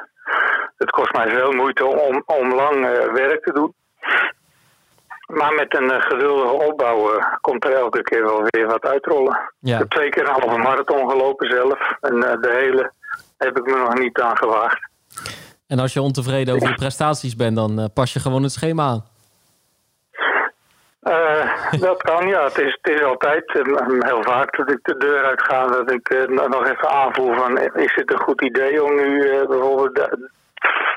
het 0.77 0.91
kost 0.91 1.13
mij 1.13 1.29
veel 1.29 1.53
moeite 1.53 1.85
om, 1.87 2.23
om 2.27 2.55
lang 2.55 2.77
uh, 2.77 3.13
werk 3.13 3.45
te 3.45 3.53
doen. 3.53 3.75
Maar 5.33 5.53
met 5.53 5.77
een 5.77 6.03
geduldige 6.03 6.67
opbouw 6.67 7.19
komt 7.41 7.65
er 7.65 7.73
elke 7.73 8.03
keer 8.03 8.23
wel 8.23 8.43
weer 8.47 8.67
wat 8.67 8.85
uitrollen. 8.85 9.53
Ja. 9.59 9.73
Ik 9.73 9.79
heb 9.79 9.91
twee 9.91 10.09
keer 10.09 10.29
een 10.29 10.41
halve 10.41 10.59
marathon 10.59 11.11
gelopen 11.11 11.51
zelf. 11.51 11.93
En 12.01 12.21
de 12.21 12.51
hele 12.53 12.93
heb 13.39 13.59
ik 13.59 13.67
me 13.67 13.77
nog 13.77 13.99
niet 13.99 14.21
aan 14.21 14.37
gewaagd. 14.37 14.89
En 15.67 15.79
als 15.79 15.93
je 15.93 16.03
ontevreden 16.03 16.55
over 16.55 16.69
je 16.69 16.75
prestaties 16.75 17.37
bent, 17.37 17.57
dan 17.57 17.91
pas 17.95 18.13
je 18.13 18.21
gewoon 18.21 18.43
het 18.43 18.53
schema 18.53 18.85
aan. 18.85 19.05
Dat 21.81 22.03
kan, 22.03 22.29
ja. 22.29 22.45
Het 22.45 22.59
is, 22.59 22.79
het 22.83 22.95
is 22.95 23.03
altijd 23.03 23.53
heel 23.99 24.23
vaak 24.23 24.57
dat 24.57 24.71
ik 24.71 24.79
de 24.83 24.97
deur 24.97 25.25
uitga 25.25 25.67
dat 25.67 25.91
ik 25.91 26.27
nog 26.49 26.67
even 26.67 26.91
aanvoel 26.91 27.35
van 27.35 27.59
is 27.59 27.95
het 27.95 28.13
een 28.13 28.21
goed 28.21 28.43
idee 28.43 28.85
om 28.85 28.95
nu 28.95 29.47
bijvoorbeeld 29.47 30.09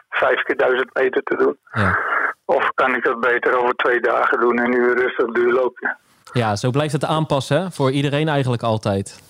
vijf 0.09 0.41
keer 0.43 0.57
duizend 0.57 0.93
meter 0.93 1.23
te 1.23 1.35
doen? 1.35 1.57
Ja. 1.71 1.97
Of 2.45 2.71
kan 2.73 2.95
ik 2.95 3.03
dat 3.03 3.19
beter 3.19 3.57
over 3.57 3.75
twee 3.75 3.99
dagen 3.99 4.39
doen 4.39 4.59
en 4.59 4.69
nu 4.69 4.93
rustig 4.93 5.31
duurloopje? 5.31 5.95
Ja, 6.33 6.55
zo 6.55 6.69
blijft 6.69 6.93
het 6.93 7.05
aanpassen 7.05 7.71
voor 7.71 7.91
iedereen 7.91 8.27
eigenlijk 8.27 8.63
altijd. 8.63 9.23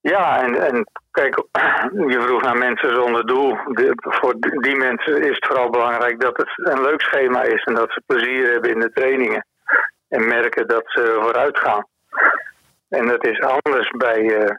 Ja, 0.00 0.42
en, 0.42 0.54
en 0.54 0.86
kijk, 1.10 1.34
je 2.12 2.20
vroeg 2.20 2.42
naar 2.42 2.58
mensen 2.58 2.94
zonder 2.94 3.26
doel. 3.26 3.56
voor 4.00 4.34
die 4.38 4.76
mensen 4.76 5.22
is 5.22 5.34
het 5.34 5.46
vooral 5.46 5.70
belangrijk 5.70 6.20
dat 6.20 6.36
het 6.36 6.50
een 6.54 6.82
leuk 6.82 7.00
schema 7.00 7.42
is 7.42 7.64
en 7.64 7.74
dat 7.74 7.92
ze 7.92 8.02
plezier 8.06 8.52
hebben 8.52 8.70
in 8.70 8.80
de 8.80 8.90
trainingen. 8.90 9.46
En 10.08 10.28
merken 10.28 10.68
dat 10.68 10.84
ze 10.86 11.18
vooruit 11.20 11.58
gaan. 11.58 11.86
En 12.88 13.06
dat 13.06 13.26
is 13.26 13.40
anders 13.40 13.90
bij 13.90 14.22
uh, 14.22 14.50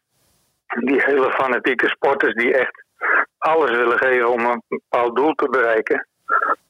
die 0.67 1.01
hele 1.03 1.31
fanatieke 1.31 1.87
sporters 1.87 2.33
die 2.33 2.57
echt 2.57 2.83
alles 3.37 3.69
willen 3.69 3.97
geven 3.97 4.31
om 4.31 4.45
een 4.45 4.61
bepaald 4.67 5.15
doel 5.15 5.33
te 5.33 5.49
bereiken. 5.49 6.07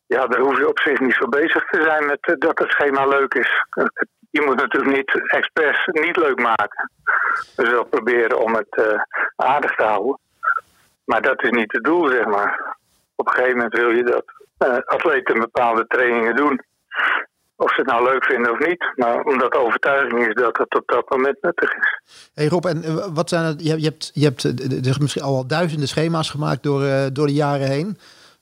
Ja, 0.07 0.27
daar 0.27 0.41
hoef 0.41 0.57
je 0.57 0.67
op 0.67 0.79
zich 0.79 0.99
niet 0.99 1.13
zo 1.19 1.27
bezig 1.27 1.69
te 1.69 1.81
zijn 1.81 2.05
met 2.05 2.35
dat 2.39 2.59
het 2.59 2.71
schema 2.71 3.05
leuk 3.05 3.33
is 3.33 3.65
je 4.29 4.45
moet 4.45 4.55
natuurlijk 4.55 4.95
niet 4.95 5.29
expres 5.29 5.85
niet 5.85 6.17
leuk 6.17 6.39
maken. 6.39 6.91
Dus 7.55 7.69
wel 7.69 7.85
proberen 7.85 8.43
om 8.43 8.55
het 8.55 8.77
uh, 8.79 8.85
aardig 9.35 9.75
te 9.75 9.83
houden. 9.83 10.19
Maar 11.05 11.21
dat 11.21 11.43
is 11.43 11.49
niet 11.49 11.71
het 11.71 11.83
doel, 11.83 12.07
zeg 12.07 12.25
maar. 12.25 12.75
Op 13.15 13.27
een 13.27 13.33
gegeven 13.33 13.55
moment 13.55 13.77
wil 13.77 13.89
je 13.89 14.03
dat 14.03 14.25
atleten 14.85 15.39
bepaalde 15.39 15.85
trainingen 15.87 16.35
doen. 16.35 16.61
Of 17.55 17.69
ze 17.73 17.81
het 17.81 17.89
nou 17.89 18.03
leuk 18.03 18.23
vinden 18.23 18.51
of 18.51 18.67
niet. 18.67 18.91
Maar 18.95 19.21
omdat 19.21 19.51
de 19.51 19.59
overtuiging 19.59 20.27
is 20.27 20.33
dat 20.33 20.57
het 20.57 20.75
op 20.75 20.83
dat 20.85 21.09
moment 21.09 21.41
nuttig 21.41 21.75
is. 21.75 21.99
Hey 22.33 22.47
Rob, 22.47 22.65
en 22.65 22.83
eh, 22.83 23.07
wat 23.13 23.29
zijn 23.29 23.45
het? 23.45 23.63
Je, 23.63 23.83
hebt, 23.83 24.11
je 24.13 24.23
hebt 24.23 24.43
er 24.43 25.01
misschien 25.01 25.21
al 25.21 25.47
duizenden 25.47 25.87
schema's 25.87 26.29
gemaakt 26.29 26.63
door, 26.63 27.13
door 27.13 27.27
de 27.27 27.33
jaren 27.33 27.67
heen. 27.67 27.97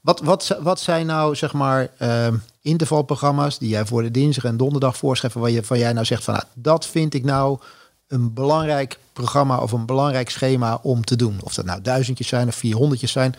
Wat, 0.05 0.19
wat, 0.19 0.59
wat 0.61 0.79
zijn 0.79 1.05
nou, 1.05 1.35
zeg 1.35 1.53
maar, 1.53 1.87
uh, 2.01 2.27
intervalprogramma's 2.61 3.59
die 3.59 3.69
jij 3.69 3.85
voor 3.85 4.01
de 4.01 4.11
dinsdag 4.11 4.43
en 4.43 4.57
donderdag 4.57 4.97
voorschrijft, 4.97 5.35
waar 5.35 5.49
je, 5.49 5.63
van 5.63 5.79
jij 5.79 5.93
nou 5.93 6.05
zegt 6.05 6.23
van, 6.23 6.33
nou, 6.33 6.45
dat 6.53 6.87
vind 6.87 7.13
ik 7.13 7.23
nou 7.23 7.59
een 8.07 8.33
belangrijk 8.33 8.97
programma 9.13 9.57
of 9.57 9.71
een 9.71 9.85
belangrijk 9.85 10.29
schema 10.29 10.79
om 10.81 11.03
te 11.03 11.15
doen? 11.15 11.37
Of 11.43 11.53
dat 11.53 11.65
nou 11.65 11.81
duizendjes 11.81 12.27
zijn 12.27 12.47
of 12.47 12.55
vierhonderdjes 12.55 13.11
zijn. 13.11 13.35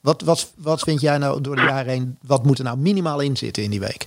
Wat, 0.00 0.22
wat, 0.22 0.52
wat 0.56 0.80
vind 0.80 1.00
jij 1.00 1.18
nou 1.18 1.40
door 1.40 1.56
de 1.56 1.62
jaren 1.62 1.92
heen, 1.92 2.18
wat 2.26 2.44
moet 2.44 2.58
er 2.58 2.64
nou 2.64 2.78
minimaal 2.78 3.20
in 3.20 3.36
zitten 3.36 3.62
in 3.62 3.70
die 3.70 3.80
week? 3.80 4.06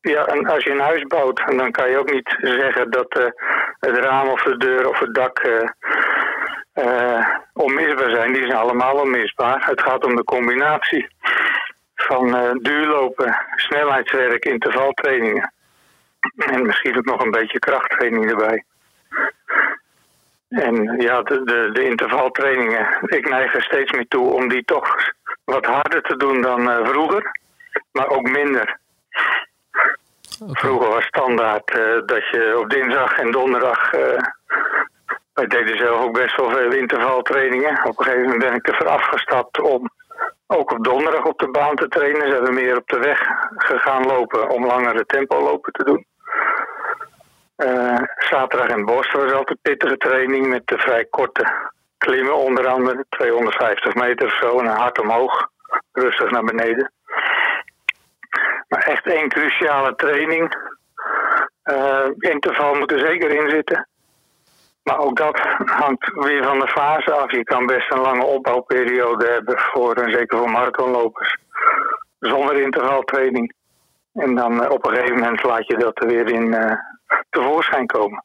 Ja, 0.00 0.26
en 0.26 0.46
als 0.46 0.64
je 0.64 0.70
een 0.70 0.80
huis 0.80 1.02
bouwt, 1.02 1.42
dan 1.56 1.70
kan 1.70 1.90
je 1.90 1.98
ook 1.98 2.12
niet 2.12 2.36
zeggen 2.40 2.90
dat 2.90 3.16
uh, 3.18 3.24
het 3.80 3.96
raam 3.96 4.28
of 4.28 4.42
de 4.42 4.56
deur 4.56 4.88
of 4.88 4.98
het 4.98 5.14
dak 5.14 5.46
uh, 5.46 5.68
uh, 6.84 7.26
onmisbaar 7.52 8.10
zijn. 8.10 8.32
Die 8.32 8.46
zijn 8.46 8.58
allemaal 8.58 8.94
onmisbaar. 8.94 9.66
Het 9.66 9.82
gaat 9.82 10.04
om 10.04 10.16
de 10.16 10.24
combinatie 10.24 11.08
van 11.94 12.58
duurlopen, 12.62 13.36
snelheidswerk, 13.56 14.44
intervaltrainingen. 14.44 15.52
En 16.36 16.66
misschien 16.66 16.96
ook 16.96 17.04
nog 17.04 17.24
een 17.24 17.30
beetje 17.30 17.58
krachttraining 17.58 18.30
erbij. 18.30 18.64
En 20.48 21.00
ja, 21.00 21.22
de, 21.22 21.44
de, 21.44 21.70
de, 21.72 21.84
intervaltrainingen, 21.84 22.98
ik 23.00 23.28
neig 23.28 23.54
er 23.54 23.62
steeds 23.62 23.92
meer 23.92 24.08
toe 24.08 24.32
om 24.32 24.48
die 24.48 24.64
toch 24.64 24.96
wat 25.44 25.66
harder 25.66 26.02
te 26.02 26.16
doen 26.16 26.40
dan 26.40 26.60
uh, 26.60 26.86
vroeger, 26.86 27.30
maar 27.92 28.08
ook 28.08 28.30
minder. 28.30 28.78
Okay. 30.40 30.54
Vroeger 30.54 30.88
was 30.88 31.04
standaard 31.04 31.74
uh, 31.76 32.06
dat 32.06 32.28
je 32.30 32.58
op 32.58 32.70
dinsdag 32.70 33.18
en 33.18 33.30
donderdag. 33.30 33.94
Uh, 33.94 34.18
wij 35.40 35.48
deden 35.48 35.78
zelf 35.78 36.00
ook 36.00 36.12
best 36.12 36.36
wel 36.36 36.50
veel 36.50 36.72
intervaltrainingen. 36.72 37.84
Op 37.84 37.98
een 37.98 38.04
gegeven 38.04 38.22
moment 38.22 38.42
ben 38.42 38.54
ik 38.54 38.68
ervoor 38.68 38.88
afgestapt 38.88 39.60
om 39.60 39.90
ook 40.46 40.72
op 40.72 40.84
donderdag 40.84 41.24
op 41.24 41.38
de 41.38 41.50
baan 41.50 41.76
te 41.76 41.88
trainen. 41.88 42.28
Ze 42.28 42.34
hebben 42.34 42.54
meer 42.54 42.76
op 42.76 42.88
de 42.88 42.98
weg 42.98 43.20
gegaan 43.56 44.06
lopen 44.06 44.50
om 44.50 44.66
langere 44.66 45.06
tempo 45.06 45.42
lopen 45.42 45.72
te 45.72 45.84
doen. 45.84 46.04
Uh, 47.56 47.98
zaterdag 48.16 48.68
in 48.68 48.84
Bos 48.84 49.12
was 49.12 49.32
altijd 49.32 49.58
pittige 49.62 49.96
training 49.96 50.46
met 50.46 50.66
de 50.66 50.78
vrij 50.78 51.04
korte 51.04 51.72
klimmen, 51.98 52.36
onder 52.36 52.66
andere 52.66 53.04
250 53.08 53.94
meter 53.94 54.26
of 54.26 54.34
zo 54.34 54.58
en 54.58 54.66
hard 54.66 55.00
omhoog, 55.00 55.48
rustig 55.92 56.30
naar 56.30 56.44
beneden. 56.44 56.92
Maar 58.68 58.82
echt 58.82 59.06
één 59.06 59.28
cruciale 59.28 59.94
training. 59.94 60.54
Uh, 61.64 62.06
interval 62.18 62.74
moet 62.74 62.92
er 62.92 63.06
zeker 63.06 63.30
in 63.30 63.50
zitten. 63.50 63.89
Maar 64.82 64.98
ook 64.98 65.16
dat 65.16 65.38
hangt 65.56 66.12
weer 66.12 66.44
van 66.44 66.58
de 66.58 66.68
fase 66.68 67.12
af. 67.12 67.30
Je 67.30 67.44
kan 67.44 67.66
best 67.66 67.92
een 67.92 68.00
lange 68.00 68.24
opbouwperiode 68.24 69.26
hebben 69.26 69.58
voor, 69.58 69.94
en 69.94 70.12
zeker 70.12 70.38
voor 70.38 70.50
marathonlopers. 70.50 71.36
Zonder 72.18 72.60
intervaltraining. 72.60 73.54
En 74.12 74.34
dan 74.34 74.62
uh, 74.62 74.70
op 74.70 74.86
een 74.86 74.94
gegeven 74.94 75.18
moment 75.18 75.42
laat 75.42 75.66
je 75.66 75.76
dat 75.76 76.02
er 76.02 76.08
weer 76.08 76.32
in 76.32 76.46
uh, 76.46 76.72
tevoorschijn 77.30 77.86
komen. 77.86 78.24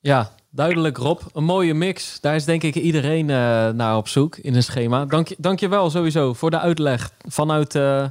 Ja, 0.00 0.28
duidelijk 0.50 0.96
Rob. 0.96 1.20
Een 1.32 1.44
mooie 1.44 1.74
mix. 1.74 2.20
Daar 2.20 2.34
is 2.34 2.44
denk 2.44 2.62
ik 2.62 2.74
iedereen 2.74 3.28
uh, 3.28 3.68
naar 3.68 3.96
op 3.96 4.08
zoek 4.08 4.36
in 4.36 4.54
een 4.54 4.62
schema. 4.62 5.04
Dank 5.04 5.28
je, 5.28 5.36
dank 5.38 5.60
je 5.60 5.68
wel 5.68 5.90
sowieso 5.90 6.32
voor 6.32 6.50
de 6.50 6.58
uitleg 6.58 7.10
vanuit, 7.28 7.74
uh, 7.74 8.04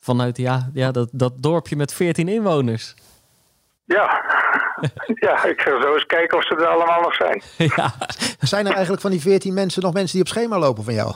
vanuit 0.00 0.36
ja, 0.36 0.70
ja, 0.72 0.90
dat, 0.90 1.08
dat 1.12 1.32
dorpje 1.36 1.76
met 1.76 1.94
14 1.94 2.28
inwoners. 2.28 2.94
Ja. 3.84 4.22
ja, 5.26 5.44
ik 5.44 5.60
ga 5.60 5.82
zo 5.82 5.94
eens 5.94 6.06
kijken 6.06 6.38
of 6.38 6.44
ze 6.44 6.54
er 6.54 6.66
allemaal 6.66 7.00
nog 7.00 7.14
zijn. 7.14 7.42
ja. 7.76 7.92
Zijn 8.40 8.66
er 8.66 8.72
eigenlijk 8.72 9.02
van 9.02 9.10
die 9.10 9.20
14 9.20 9.54
mensen 9.54 9.82
nog 9.82 9.92
mensen 9.92 10.12
die 10.12 10.22
op 10.22 10.28
schema 10.28 10.58
lopen 10.58 10.84
van 10.84 10.94
jou? 10.94 11.14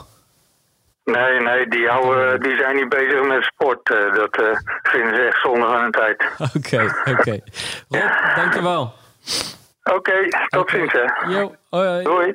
Nee, 1.03 1.39
nee, 1.39 1.67
die, 1.67 1.87
houden, 1.87 2.41
die 2.41 2.55
zijn 2.55 2.75
niet 2.75 2.89
bezig 2.89 3.27
met 3.27 3.43
sport. 3.43 3.89
Uh, 3.89 4.15
dat 4.15 4.39
uh, 4.39 4.57
vinden 4.83 5.15
ze 5.15 5.21
echt 5.21 5.41
zonde 5.41 5.65
van 5.65 5.81
hun 5.81 5.91
tijd. 5.91 6.25
Oké, 6.57 6.83
oké. 6.83 7.11
Okay. 7.11 7.43
Rob, 7.89 8.35
dankjewel. 8.35 8.93
Oké, 9.83 9.95
okay, 9.95 10.29
tot 10.47 10.61
okay. 10.61 10.79
ziens 10.79 10.91
hè. 10.91 11.31
Yo, 11.31 11.55
hoi, 11.69 11.87
hoi. 11.87 12.03
Doei. 12.03 12.33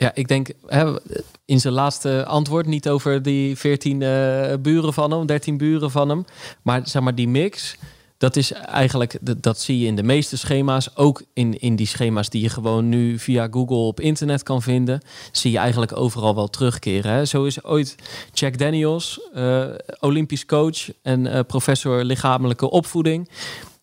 Ja, 0.00 0.14
ik 0.14 0.28
denk 0.28 0.48
hè, 0.66 0.96
in 1.44 1.60
zijn 1.60 1.74
laatste 1.74 2.24
antwoord 2.24 2.66
niet 2.66 2.88
over 2.88 3.22
die 3.22 3.56
14 3.56 4.00
uh, 4.00 4.54
buren 4.60 4.92
van 4.92 5.10
hem, 5.10 5.26
13 5.26 5.56
buren 5.56 5.90
van 5.90 6.08
hem. 6.08 6.24
Maar 6.62 6.80
zeg 6.84 7.02
maar 7.02 7.14
die 7.14 7.28
mix, 7.28 7.76
dat 8.18 8.36
is 8.36 8.52
eigenlijk, 8.52 9.18
dat, 9.42 9.58
zie 9.58 9.78
je 9.78 9.86
in 9.86 9.96
de 9.96 10.02
meeste 10.02 10.36
schema's. 10.36 10.96
Ook 10.96 11.22
in, 11.32 11.60
in 11.60 11.76
die 11.76 11.86
schema's 11.86 12.30
die 12.30 12.42
je 12.42 12.48
gewoon 12.48 12.88
nu 12.88 13.18
via 13.18 13.48
Google 13.50 13.76
op 13.76 14.00
internet 14.00 14.42
kan 14.42 14.62
vinden. 14.62 15.00
Zie 15.32 15.50
je 15.50 15.58
eigenlijk 15.58 15.96
overal 15.96 16.34
wel 16.34 16.48
terugkeren. 16.48 17.12
Hè? 17.12 17.24
Zo 17.24 17.44
is 17.44 17.64
ooit 17.64 17.94
Jack 18.32 18.58
Daniels, 18.58 19.20
uh, 19.34 19.64
Olympisch 19.98 20.46
coach 20.46 20.90
en 21.02 21.26
uh, 21.26 21.40
professor 21.46 22.04
lichamelijke 22.04 22.70
opvoeding. 22.70 23.28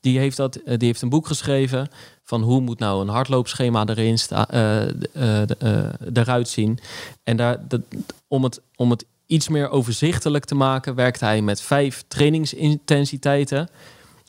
Die 0.02 0.20
heeft, 0.20 0.38
dat, 0.38 0.54
die 0.54 0.88
heeft 0.88 1.02
een 1.02 1.10
boek 1.10 1.28
geschreven 1.28 1.90
van 2.28 2.42
hoe 2.42 2.62
moet 2.62 2.80
nou 2.80 3.02
een 3.02 3.08
hardloopschema 3.08 3.86
erin 3.86 4.20
sta, 4.20 4.54
uh, 4.54 4.88
uh, 5.14 5.42
uh, 5.64 5.90
eruit 6.14 6.50
zien. 6.50 6.80
En 7.24 7.38
daar, 7.38 7.68
dat, 7.68 7.82
om, 8.28 8.44
het, 8.44 8.62
om 8.76 8.90
het 8.90 9.06
iets 9.26 9.48
meer 9.48 9.70
overzichtelijk 9.70 10.46
te 10.46 10.56
maken, 10.56 10.96
werkt 10.96 11.20
hij 11.20 11.42
met 11.42 11.62
vijf 11.62 12.04
trainingsintensiteiten. 12.08 13.70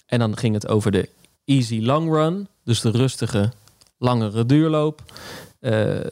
En 0.06 0.18
dan 0.18 0.36
ging 0.36 0.54
het 0.54 0.68
over 0.68 0.90
de 0.90 1.08
easy 1.44 1.80
long 1.82 2.12
run, 2.12 2.48
dus 2.64 2.80
de 2.80 2.90
rustige, 2.90 3.52
langere 3.98 4.46
duurloop. 4.46 5.02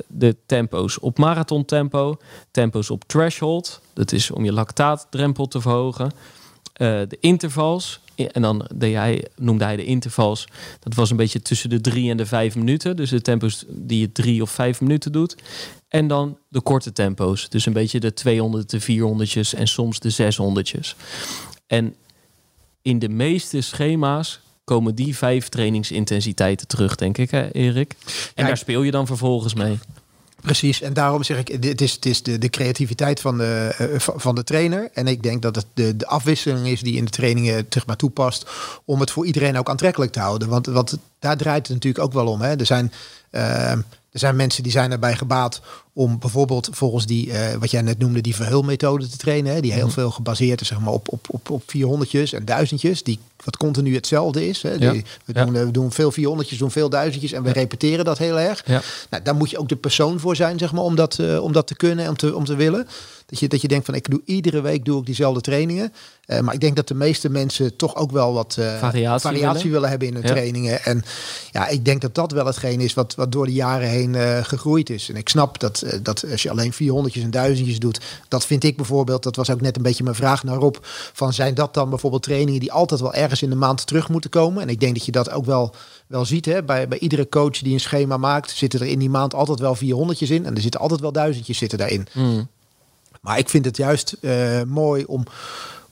de 0.06 0.36
tempo's 0.46 1.00
op 1.00 1.18
marathontempo, 1.18 2.16
tempo's 2.50 2.90
op 2.90 3.04
threshold, 3.04 3.80
dat 3.92 4.12
is 4.12 4.30
om 4.30 4.44
je 4.44 4.52
lactaatdrempel 4.52 5.48
te 5.48 5.60
verhogen. 5.60 6.10
de 6.72 7.16
intervals, 7.20 8.00
en 8.16 8.42
dan 8.42 8.68
deed 8.74 8.94
hij, 8.94 9.26
noemde 9.36 9.64
hij 9.64 9.76
de 9.76 9.84
intervals. 9.84 10.48
Dat 10.80 10.94
was 10.94 11.10
een 11.10 11.16
beetje 11.16 11.42
tussen 11.42 11.70
de 11.70 11.80
drie 11.80 12.10
en 12.10 12.16
de 12.16 12.26
vijf 12.26 12.54
minuten. 12.54 12.96
Dus 12.96 13.10
de 13.10 13.20
tempo's 13.20 13.64
die 13.68 14.00
je 14.00 14.12
drie 14.12 14.42
of 14.42 14.50
vijf 14.50 14.80
minuten 14.80 15.12
doet. 15.12 15.36
En 15.88 16.06
dan 16.06 16.38
de 16.48 16.60
korte 16.60 16.92
tempo's. 16.92 17.48
Dus 17.48 17.66
een 17.66 17.72
beetje 17.72 18.00
de 18.00 18.12
200, 18.12 18.70
de 18.70 18.80
400 18.80 19.54
en 19.54 19.68
soms 19.68 20.00
de 20.00 20.10
600. 20.10 20.96
En 21.66 21.94
in 22.82 22.98
de 22.98 23.08
meeste 23.08 23.60
schema's 23.60 24.40
komen 24.64 24.94
die 24.94 25.16
vijf 25.16 25.48
trainingsintensiteiten 25.48 26.66
terug, 26.66 26.94
denk 26.94 27.18
ik, 27.18 27.30
hè, 27.30 27.52
Erik. 27.52 27.94
En 28.34 28.42
ja, 28.42 28.46
daar 28.46 28.56
speel 28.56 28.82
je 28.82 28.90
dan 28.90 29.06
vervolgens 29.06 29.54
mee. 29.54 29.78
Precies, 30.40 30.80
en 30.80 30.92
daarom 30.92 31.22
zeg 31.22 31.38
ik, 31.38 31.48
het 31.48 31.80
is, 31.80 31.98
is 31.98 32.22
de, 32.22 32.38
de 32.38 32.48
creativiteit 32.48 33.20
van 33.20 33.38
de, 33.38 33.74
uh, 33.80 34.14
van 34.16 34.34
de 34.34 34.44
trainer. 34.44 34.90
En 34.92 35.06
ik 35.06 35.22
denk 35.22 35.42
dat 35.42 35.56
het 35.56 35.66
de, 35.74 35.96
de 35.96 36.06
afwisseling 36.06 36.66
is 36.66 36.80
die 36.80 36.96
in 36.96 37.04
de 37.04 37.10
trainingen 37.10 37.68
terug 37.68 37.86
maar 37.86 37.96
toepast. 37.96 38.50
Om 38.84 39.00
het 39.00 39.10
voor 39.10 39.26
iedereen 39.26 39.58
ook 39.58 39.68
aantrekkelijk 39.68 40.12
te 40.12 40.20
houden. 40.20 40.48
Want, 40.48 40.66
want 40.66 40.98
daar 41.18 41.36
draait 41.36 41.66
het 41.66 41.76
natuurlijk 41.76 42.04
ook 42.04 42.12
wel 42.12 42.26
om. 42.26 42.40
Hè. 42.40 42.58
Er 42.58 42.66
zijn 42.66 42.92
uh, 43.30 43.72
er 44.16 44.22
zijn 44.22 44.36
mensen 44.36 44.62
die 44.62 44.72
zijn 44.72 44.92
erbij 44.92 45.16
gebaat 45.16 45.60
om 45.96 46.18
bijvoorbeeld 46.18 46.68
volgens 46.72 47.06
die, 47.06 47.26
uh, 47.26 47.54
wat 47.60 47.70
jij 47.70 47.82
net 47.82 47.98
noemde, 47.98 48.20
die 48.20 48.34
verhulmethode 48.34 49.08
te 49.08 49.16
trainen. 49.16 49.54
Hè, 49.54 49.60
die 49.60 49.72
heel 49.72 49.84
mhm. 49.84 49.92
veel 49.92 50.10
gebaseerd 50.10 50.60
is 50.60 50.68
zeg 50.68 50.80
maar, 50.80 50.92
op, 50.92 51.12
op, 51.12 51.26
op, 51.30 51.50
op 51.50 51.62
400 51.66 52.32
en 52.32 52.44
duizendjes. 52.44 53.02
Die 53.02 53.18
wat 53.44 53.56
continu 53.56 53.94
hetzelfde 53.94 54.48
is. 54.48 54.62
Hè. 54.62 54.72
Ja. 54.72 54.92
Die, 54.92 55.04
we, 55.24 55.32
doen, 55.32 55.54
ja. 55.54 55.64
we 55.64 55.70
doen 55.70 55.92
veel 55.92 56.12
400 56.12 56.58
doen 56.58 56.70
veel 56.70 56.88
duizendjes 56.88 57.32
en 57.32 57.42
we 57.42 57.52
repeteren 57.52 58.04
dat 58.04 58.18
heel 58.18 58.38
erg. 58.38 58.66
Nou, 59.10 59.22
daar 59.22 59.34
moet 59.34 59.50
je 59.50 59.58
ook 59.58 59.68
de 59.68 59.76
persoon 59.76 60.20
voor 60.20 60.36
zijn, 60.36 60.58
zeg 60.58 60.72
maar, 60.72 60.84
om 60.84 60.94
dat, 60.94 61.18
uh, 61.18 61.42
om 61.42 61.52
dat 61.52 61.66
te 61.66 61.76
kunnen, 61.76 62.08
om 62.08 62.16
te, 62.16 62.36
om 62.36 62.44
te 62.44 62.54
willen. 62.54 62.86
Dat 63.26 63.38
je, 63.38 63.48
dat 63.48 63.60
je 63.60 63.68
denkt 63.68 63.84
van 63.86 63.94
ik 63.94 64.10
doe 64.10 64.20
iedere 64.24 64.60
week 64.60 64.84
doe 64.84 65.00
ik 65.00 65.06
diezelfde 65.06 65.40
trainingen. 65.40 65.92
Uh, 66.26 66.40
maar 66.40 66.54
ik 66.54 66.60
denk 66.60 66.76
dat 66.76 66.88
de 66.88 66.94
meeste 66.94 67.28
mensen 67.28 67.76
toch 67.76 67.96
ook 67.96 68.10
wel 68.10 68.32
wat 68.32 68.56
uh, 68.58 68.78
variatie, 68.78 69.28
variatie 69.28 69.70
willen. 69.70 69.70
willen. 69.70 69.88
hebben 69.88 70.08
in 70.08 70.14
hun 70.14 70.22
ja. 70.22 70.28
trainingen. 70.28 70.84
En 70.84 71.04
ja, 71.52 71.68
ik 71.68 71.84
denk 71.84 72.00
dat 72.00 72.14
dat 72.14 72.32
wel 72.32 72.46
hetgeen 72.46 72.80
is 72.80 72.94
wat, 72.94 73.14
wat 73.14 73.32
door 73.32 73.46
de 73.46 73.52
jaren 73.52 73.88
heen 73.88 74.14
uh, 74.14 74.44
gegroeid 74.44 74.90
is. 74.90 75.08
En 75.08 75.16
ik 75.16 75.28
snap 75.28 75.60
dat, 75.60 75.84
dat 76.02 76.24
als 76.30 76.42
je 76.42 76.50
alleen 76.50 76.72
400 76.72 77.14
en 77.14 77.30
duizendjes 77.30 77.78
doet, 77.78 78.00
dat 78.28 78.46
vind 78.46 78.64
ik 78.64 78.76
bijvoorbeeld, 78.76 79.22
dat 79.22 79.36
was 79.36 79.50
ook 79.50 79.60
net 79.60 79.76
een 79.76 79.82
beetje 79.82 80.04
mijn 80.04 80.16
vraag 80.16 80.44
naar 80.44 80.56
Rob, 80.56 80.76
van 81.12 81.32
zijn 81.32 81.54
dat 81.54 81.74
dan 81.74 81.90
bijvoorbeeld 81.90 82.22
trainingen 82.22 82.60
die 82.60 82.72
altijd 82.72 83.00
wel 83.00 83.14
ergens 83.14 83.42
in 83.42 83.50
de 83.50 83.56
maand 83.56 83.86
terug 83.86 84.08
moeten 84.08 84.30
komen? 84.30 84.62
En 84.62 84.68
ik 84.68 84.80
denk 84.80 84.94
dat 84.94 85.04
je 85.04 85.12
dat 85.12 85.30
ook 85.30 85.44
wel 85.44 85.74
wel 86.06 86.24
ziet. 86.24 86.44
Hè? 86.44 86.62
Bij, 86.62 86.88
bij 86.88 86.98
iedere 86.98 87.28
coach 87.28 87.58
die 87.58 87.72
een 87.72 87.80
schema 87.80 88.16
maakt, 88.16 88.50
zitten 88.50 88.80
er 88.80 88.86
in 88.86 88.98
die 88.98 89.10
maand 89.10 89.34
altijd 89.34 89.58
wel 89.58 89.74
400 89.74 90.20
in. 90.20 90.46
En 90.46 90.54
er 90.54 90.60
zitten 90.60 90.80
altijd 90.80 91.00
wel 91.00 91.12
duizendjes 91.12 91.58
zitten 91.58 91.78
daarin. 91.78 92.06
Mm. 92.12 92.48
Maar 93.20 93.38
ik 93.38 93.48
vind 93.48 93.64
het 93.64 93.76
juist 93.76 94.16
uh, 94.20 94.62
mooi 94.62 95.04
om, 95.04 95.24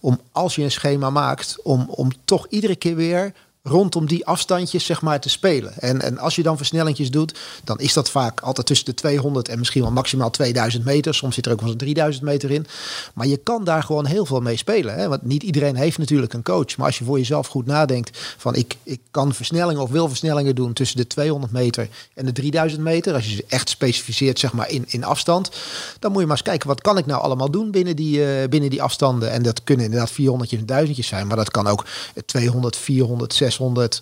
om 0.00 0.20
als 0.32 0.54
je 0.54 0.62
een 0.62 0.70
schema 0.70 1.10
maakt, 1.10 1.56
om, 1.62 1.86
om 1.88 2.10
toch 2.24 2.46
iedere 2.48 2.76
keer 2.76 2.96
weer 2.96 3.32
rondom 3.68 4.06
die 4.06 4.26
afstandjes 4.26 4.84
zeg 4.84 5.02
maar 5.02 5.20
te 5.20 5.28
spelen. 5.28 5.78
En, 5.78 6.00
en 6.02 6.18
als 6.18 6.36
je 6.36 6.42
dan 6.42 6.56
versnellingjes 6.56 7.10
doet, 7.10 7.38
dan 7.64 7.78
is 7.78 7.92
dat 7.92 8.10
vaak 8.10 8.40
altijd 8.40 8.66
tussen 8.66 8.86
de 8.86 8.94
200 8.94 9.48
en 9.48 9.58
misschien 9.58 9.82
wel 9.82 9.90
maximaal 9.90 10.30
2000 10.30 10.84
meter. 10.84 11.14
Soms 11.14 11.34
zit 11.34 11.46
er 11.46 11.52
ook 11.52 11.60
wel 11.60 11.68
eens 11.68 11.78
3000 11.78 12.24
meter 12.24 12.50
in. 12.50 12.66
Maar 13.14 13.26
je 13.26 13.36
kan 13.36 13.64
daar 13.64 13.82
gewoon 13.82 14.06
heel 14.06 14.26
veel 14.26 14.40
mee 14.40 14.56
spelen. 14.56 14.94
Hè? 14.94 15.08
Want 15.08 15.22
niet 15.22 15.42
iedereen 15.42 15.76
heeft 15.76 15.98
natuurlijk 15.98 16.32
een 16.32 16.42
coach. 16.42 16.76
Maar 16.76 16.86
als 16.86 16.98
je 16.98 17.04
voor 17.04 17.18
jezelf 17.18 17.46
goed 17.46 17.66
nadenkt 17.66 18.18
van 18.36 18.54
ik, 18.54 18.76
ik 18.82 19.00
kan 19.10 19.34
versnellingen 19.34 19.82
of 19.82 19.90
wil 19.90 20.08
versnellingen 20.08 20.54
doen 20.54 20.72
tussen 20.72 20.96
de 20.96 21.06
200 21.06 21.52
meter 21.52 21.88
en 22.14 22.24
de 22.24 22.32
3000 22.32 22.82
meter. 22.82 23.14
Als 23.14 23.24
je 23.24 23.34
ze 23.34 23.44
echt 23.48 23.68
specificeert 23.68 24.38
zeg 24.38 24.52
maar 24.52 24.70
in, 24.70 24.84
in 24.88 25.04
afstand. 25.04 25.50
Dan 25.98 26.10
moet 26.10 26.20
je 26.20 26.26
maar 26.26 26.36
eens 26.36 26.46
kijken 26.46 26.68
wat 26.68 26.80
kan 26.80 26.98
ik 26.98 27.06
nou 27.06 27.22
allemaal 27.22 27.50
doen 27.50 27.70
binnen 27.70 27.96
die, 27.96 28.18
uh, 28.18 28.48
binnen 28.48 28.70
die 28.70 28.82
afstanden. 28.82 29.30
En 29.30 29.42
dat 29.42 29.64
kunnen 29.64 29.84
inderdaad 29.84 30.10
400 30.10 30.52
en 30.52 30.66
1000 30.66 31.04
zijn. 31.04 31.26
Maar 31.26 31.36
dat 31.36 31.50
kan 31.50 31.66
ook 31.66 31.84
200, 32.26 32.76
400, 32.76 33.34
600, 33.34 33.52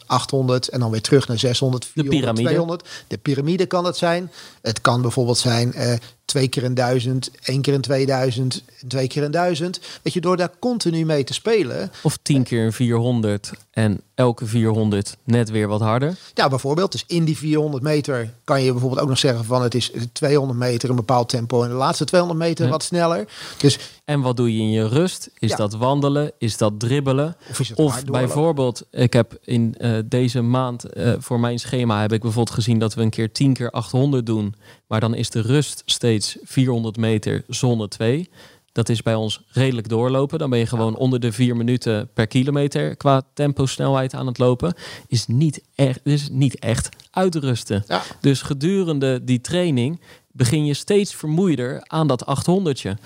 800 0.07 0.68
en 0.68 0.80
dan 0.80 0.90
weer 0.90 1.03
terug 1.03 1.28
naar 1.28 1.38
600, 1.38 1.84
400, 1.84 2.12
de 2.12 2.20
piramide. 2.20 2.48
200. 2.48 2.88
De 3.07 3.18
piramide 3.18 3.66
kan 3.66 3.84
het 3.84 3.96
zijn. 3.96 4.30
Het 4.62 4.80
kan 4.80 5.03
bijvoorbeeld 5.03 5.38
zijn 5.38 5.72
uh, 5.76 5.94
twee 6.25 6.49
keer 6.49 6.64
een 6.64 6.75
duizend, 6.75 7.31
één 7.43 7.62
keer 7.62 7.75
een 7.75 7.81
2000, 7.81 8.62
twee 8.89 9.09
keer 9.09 9.23
een 9.23 9.31
duizend. 9.31 9.81
Weet 10.03 10.12
je, 10.12 10.20
door 10.20 10.37
daar 10.37 10.53
continu 10.59 11.05
mee 11.05 11.25
te 11.25 11.35
spelen. 11.35 11.91
Of 12.03 12.18
tien 12.23 12.43
keer 12.43 12.64
een 12.64 12.73
400 12.73 13.53
en 13.70 14.01
elke 14.14 14.47
400 14.47 15.16
net 15.25 15.51
weer 15.51 15.68
wat 15.68 15.81
harder. 15.81 16.16
Ja, 16.35 16.49
bijvoorbeeld. 16.49 16.93
Dus 16.93 17.05
in 17.07 17.25
die 17.25 17.37
400 17.37 17.83
meter 17.83 18.35
kan 18.45 18.62
je 18.62 18.70
bijvoorbeeld 18.70 19.01
ook 19.01 19.09
nog 19.09 19.18
zeggen 19.18 19.45
van 19.45 19.62
het 19.62 19.75
is 19.75 19.91
200 20.12 20.59
meter 20.59 20.91
een 20.91 20.97
bepaald 20.97 21.29
tempo 21.29 21.62
en 21.62 21.68
de 21.68 21.75
laatste 21.75 22.05
200 22.05 22.41
meter 22.41 22.68
wat 22.68 22.83
sneller. 22.83 23.29
Dus 23.59 23.79
en 24.05 24.20
wat 24.20 24.37
doe 24.37 24.57
je 24.57 24.62
in 24.62 24.70
je 24.70 24.89
rust? 24.89 25.31
Is 25.39 25.57
dat 25.57 25.75
wandelen? 25.75 26.33
Is 26.39 26.57
dat 26.57 26.81
dribbelen? 26.81 27.37
Of, 27.51 27.70
of 27.75 28.05
bijvoorbeeld, 28.05 28.87
ik 28.91 29.12
heb 29.12 29.39
in 29.45 29.75
uh, 29.79 29.99
deze 30.05 30.41
maand 30.41 30.97
uh, 30.97 31.12
voor 31.18 31.41
mijn 31.41 31.59
schema 31.59 32.01
heb 32.01 32.12
ik 32.12 32.20
bijvoorbeeld 32.20 32.57
gezien 32.57 32.79
dat 32.79 32.95
we 32.95 33.03
een 33.03 33.11
keer 33.11 33.33
10 33.33 33.53
keer 33.53 33.70
800 33.70 34.27
doen. 34.27 34.55
Maar 34.87 35.01
dan 35.01 35.14
is 35.14 35.31
de 35.31 35.41
rust 35.41 35.83
steeds 35.85 36.12
400 36.21 36.97
meter 36.97 37.45
zone 37.49 37.89
2. 37.89 38.29
Dat 38.73 38.89
is 38.89 39.03
bij 39.03 39.15
ons 39.15 39.41
redelijk 39.49 39.89
doorlopen. 39.89 40.39
Dan 40.39 40.51
ben 40.51 40.59
je 40.59 40.67
gewoon 40.67 40.97
onder 40.97 41.21
de 41.21 41.33
4 41.33 41.57
minuten 41.57 42.09
per 42.15 42.27
kilometer 42.27 42.97
qua 42.97 43.23
tempo 43.35 43.67
snelheid 43.67 44.15
aan 44.15 44.27
het 44.27 44.39
lopen. 44.39 44.75
Is 45.07 45.27
niet 45.27 45.63
echt, 45.75 46.01
is 46.03 46.29
niet 46.31 46.59
echt 46.59 46.89
uitrusten. 47.11 47.85
Ja. 47.87 48.03
Dus 48.21 48.43
gedurende 48.43 49.25
die 49.25 49.41
training 49.41 50.01
begin 50.33 50.65
je 50.65 50.75
steeds 50.75 51.15
vermoeider 51.15 51.83
aan 51.87 52.07
dat 52.07 52.25
800je. 52.27 52.97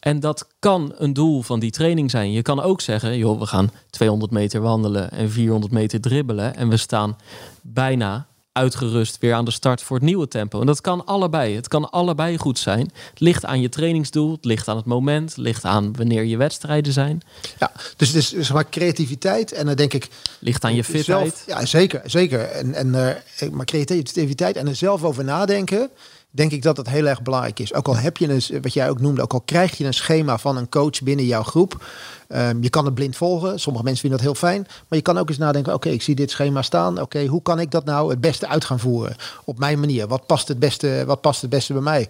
En 0.00 0.20
dat 0.20 0.48
kan 0.58 0.92
een 0.96 1.12
doel 1.12 1.42
van 1.42 1.60
die 1.60 1.70
training 1.70 2.10
zijn. 2.10 2.32
Je 2.32 2.42
kan 2.42 2.60
ook 2.60 2.80
zeggen, 2.80 3.16
joh, 3.16 3.38
we 3.38 3.46
gaan 3.46 3.70
200 3.90 4.32
meter 4.32 4.60
wandelen 4.60 5.10
en 5.10 5.30
400 5.30 5.72
meter 5.72 6.00
dribbelen. 6.00 6.56
En 6.56 6.68
we 6.68 6.76
staan 6.76 7.16
bijna 7.60 8.26
uitgerust 8.52 9.18
weer 9.20 9.34
aan 9.34 9.44
de 9.44 9.50
start 9.50 9.82
voor 9.82 9.96
het 9.96 10.04
nieuwe 10.04 10.28
tempo. 10.28 10.60
En 10.60 10.66
dat 10.66 10.80
kan 10.80 11.04
allebei. 11.04 11.54
Het 11.54 11.68
kan 11.68 11.90
allebei 11.90 12.38
goed 12.38 12.58
zijn. 12.58 12.90
Het 13.10 13.20
ligt 13.20 13.44
aan 13.44 13.60
je 13.60 13.68
trainingsdoel, 13.68 14.32
het 14.32 14.44
ligt 14.44 14.68
aan 14.68 14.76
het 14.76 14.84
moment, 14.84 15.28
het 15.28 15.38
ligt 15.38 15.64
aan 15.64 15.96
wanneer 15.96 16.24
je 16.24 16.36
wedstrijden 16.36 16.92
zijn. 16.92 17.20
Ja, 17.58 17.72
dus 17.96 18.08
het 18.08 18.16
is 18.16 18.32
zeg 18.32 18.52
maar 18.52 18.68
creativiteit 18.68 19.52
en 19.52 19.66
dan 19.66 19.74
denk 19.74 19.92
ik... 19.92 20.08
Ligt 20.38 20.64
aan 20.64 20.74
je 20.74 20.84
fitheid. 20.84 21.42
ja, 21.46 21.66
zeker. 21.66 22.02
zeker. 22.04 22.40
En, 22.40 22.74
en, 22.74 22.86
uh, 22.86 23.50
maar 23.50 23.66
creativiteit 23.66 24.56
en 24.56 24.68
er 24.68 24.76
zelf 24.76 25.04
over 25.04 25.24
nadenken 25.24 25.90
denk 26.34 26.52
ik 26.52 26.62
dat 26.62 26.76
dat 26.76 26.88
heel 26.88 27.06
erg 27.06 27.22
belangrijk 27.22 27.58
is. 27.58 27.74
Ook 27.74 27.88
al 27.88 27.96
heb 27.96 28.16
je 28.16 28.28
een, 28.28 28.62
wat 28.62 28.72
jij 28.72 28.90
ook 28.90 29.00
noemde, 29.00 29.22
ook 29.22 29.32
al 29.32 29.40
krijg 29.40 29.78
je 29.78 29.84
een 29.84 29.94
schema 29.94 30.38
van 30.38 30.56
een 30.56 30.68
coach 30.68 31.02
binnen 31.02 31.26
jouw 31.26 31.42
groep. 31.42 31.84
Um, 32.28 32.62
je 32.62 32.70
kan 32.70 32.84
het 32.84 32.94
blind 32.94 33.16
volgen. 33.16 33.60
Sommige 33.60 33.84
mensen 33.84 34.00
vinden 34.00 34.18
dat 34.18 34.28
heel 34.28 34.48
fijn. 34.48 34.62
Maar 34.62 34.98
je 34.98 35.04
kan 35.04 35.18
ook 35.18 35.28
eens 35.28 35.38
nadenken: 35.38 35.74
oké, 35.74 35.88
ik 35.88 36.02
zie 36.02 36.14
dit 36.14 36.30
schema 36.30 36.62
staan. 36.62 37.00
Oké, 37.00 37.26
hoe 37.26 37.42
kan 37.42 37.60
ik 37.60 37.70
dat 37.70 37.84
nou 37.84 38.10
het 38.10 38.20
beste 38.20 38.48
uit 38.48 38.64
gaan 38.64 38.78
voeren? 38.78 39.16
Op 39.44 39.58
mijn 39.58 39.80
manier. 39.80 40.08
Wat 40.08 40.26
past 40.26 40.48
het 40.48 40.58
beste, 40.58 41.02
wat 41.06 41.20
past 41.20 41.40
het 41.40 41.50
beste 41.50 41.72
bij 41.72 41.82
mij? 41.82 42.08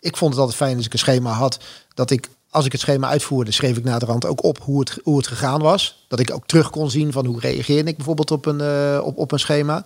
Ik 0.00 0.16
vond 0.16 0.30
het 0.30 0.40
altijd 0.40 0.58
fijn 0.58 0.76
als 0.76 0.86
ik 0.86 0.92
een 0.92 0.98
schema 0.98 1.30
had. 1.30 1.58
Dat 1.94 2.10
ik 2.10 2.28
als 2.50 2.64
ik 2.64 2.72
het 2.72 2.80
schema 2.80 3.08
uitvoerde, 3.08 3.50
schreef 3.50 3.76
ik 3.76 3.84
naderhand 3.84 4.26
ook 4.26 4.44
op 4.44 4.58
hoe 4.58 4.80
het, 4.80 4.98
hoe 5.02 5.16
het 5.16 5.26
gegaan 5.26 5.60
was. 5.60 6.04
Dat 6.08 6.20
ik 6.20 6.34
ook 6.34 6.46
terug 6.46 6.70
kon 6.70 6.90
zien 6.90 7.12
van 7.12 7.26
hoe 7.26 7.40
reageerde 7.40 7.90
ik 7.90 7.96
bijvoorbeeld 7.96 8.30
op 8.30 8.46
een, 8.46 8.60
uh, 8.60 9.00
op, 9.04 9.18
op 9.18 9.32
een 9.32 9.38
schema. 9.38 9.84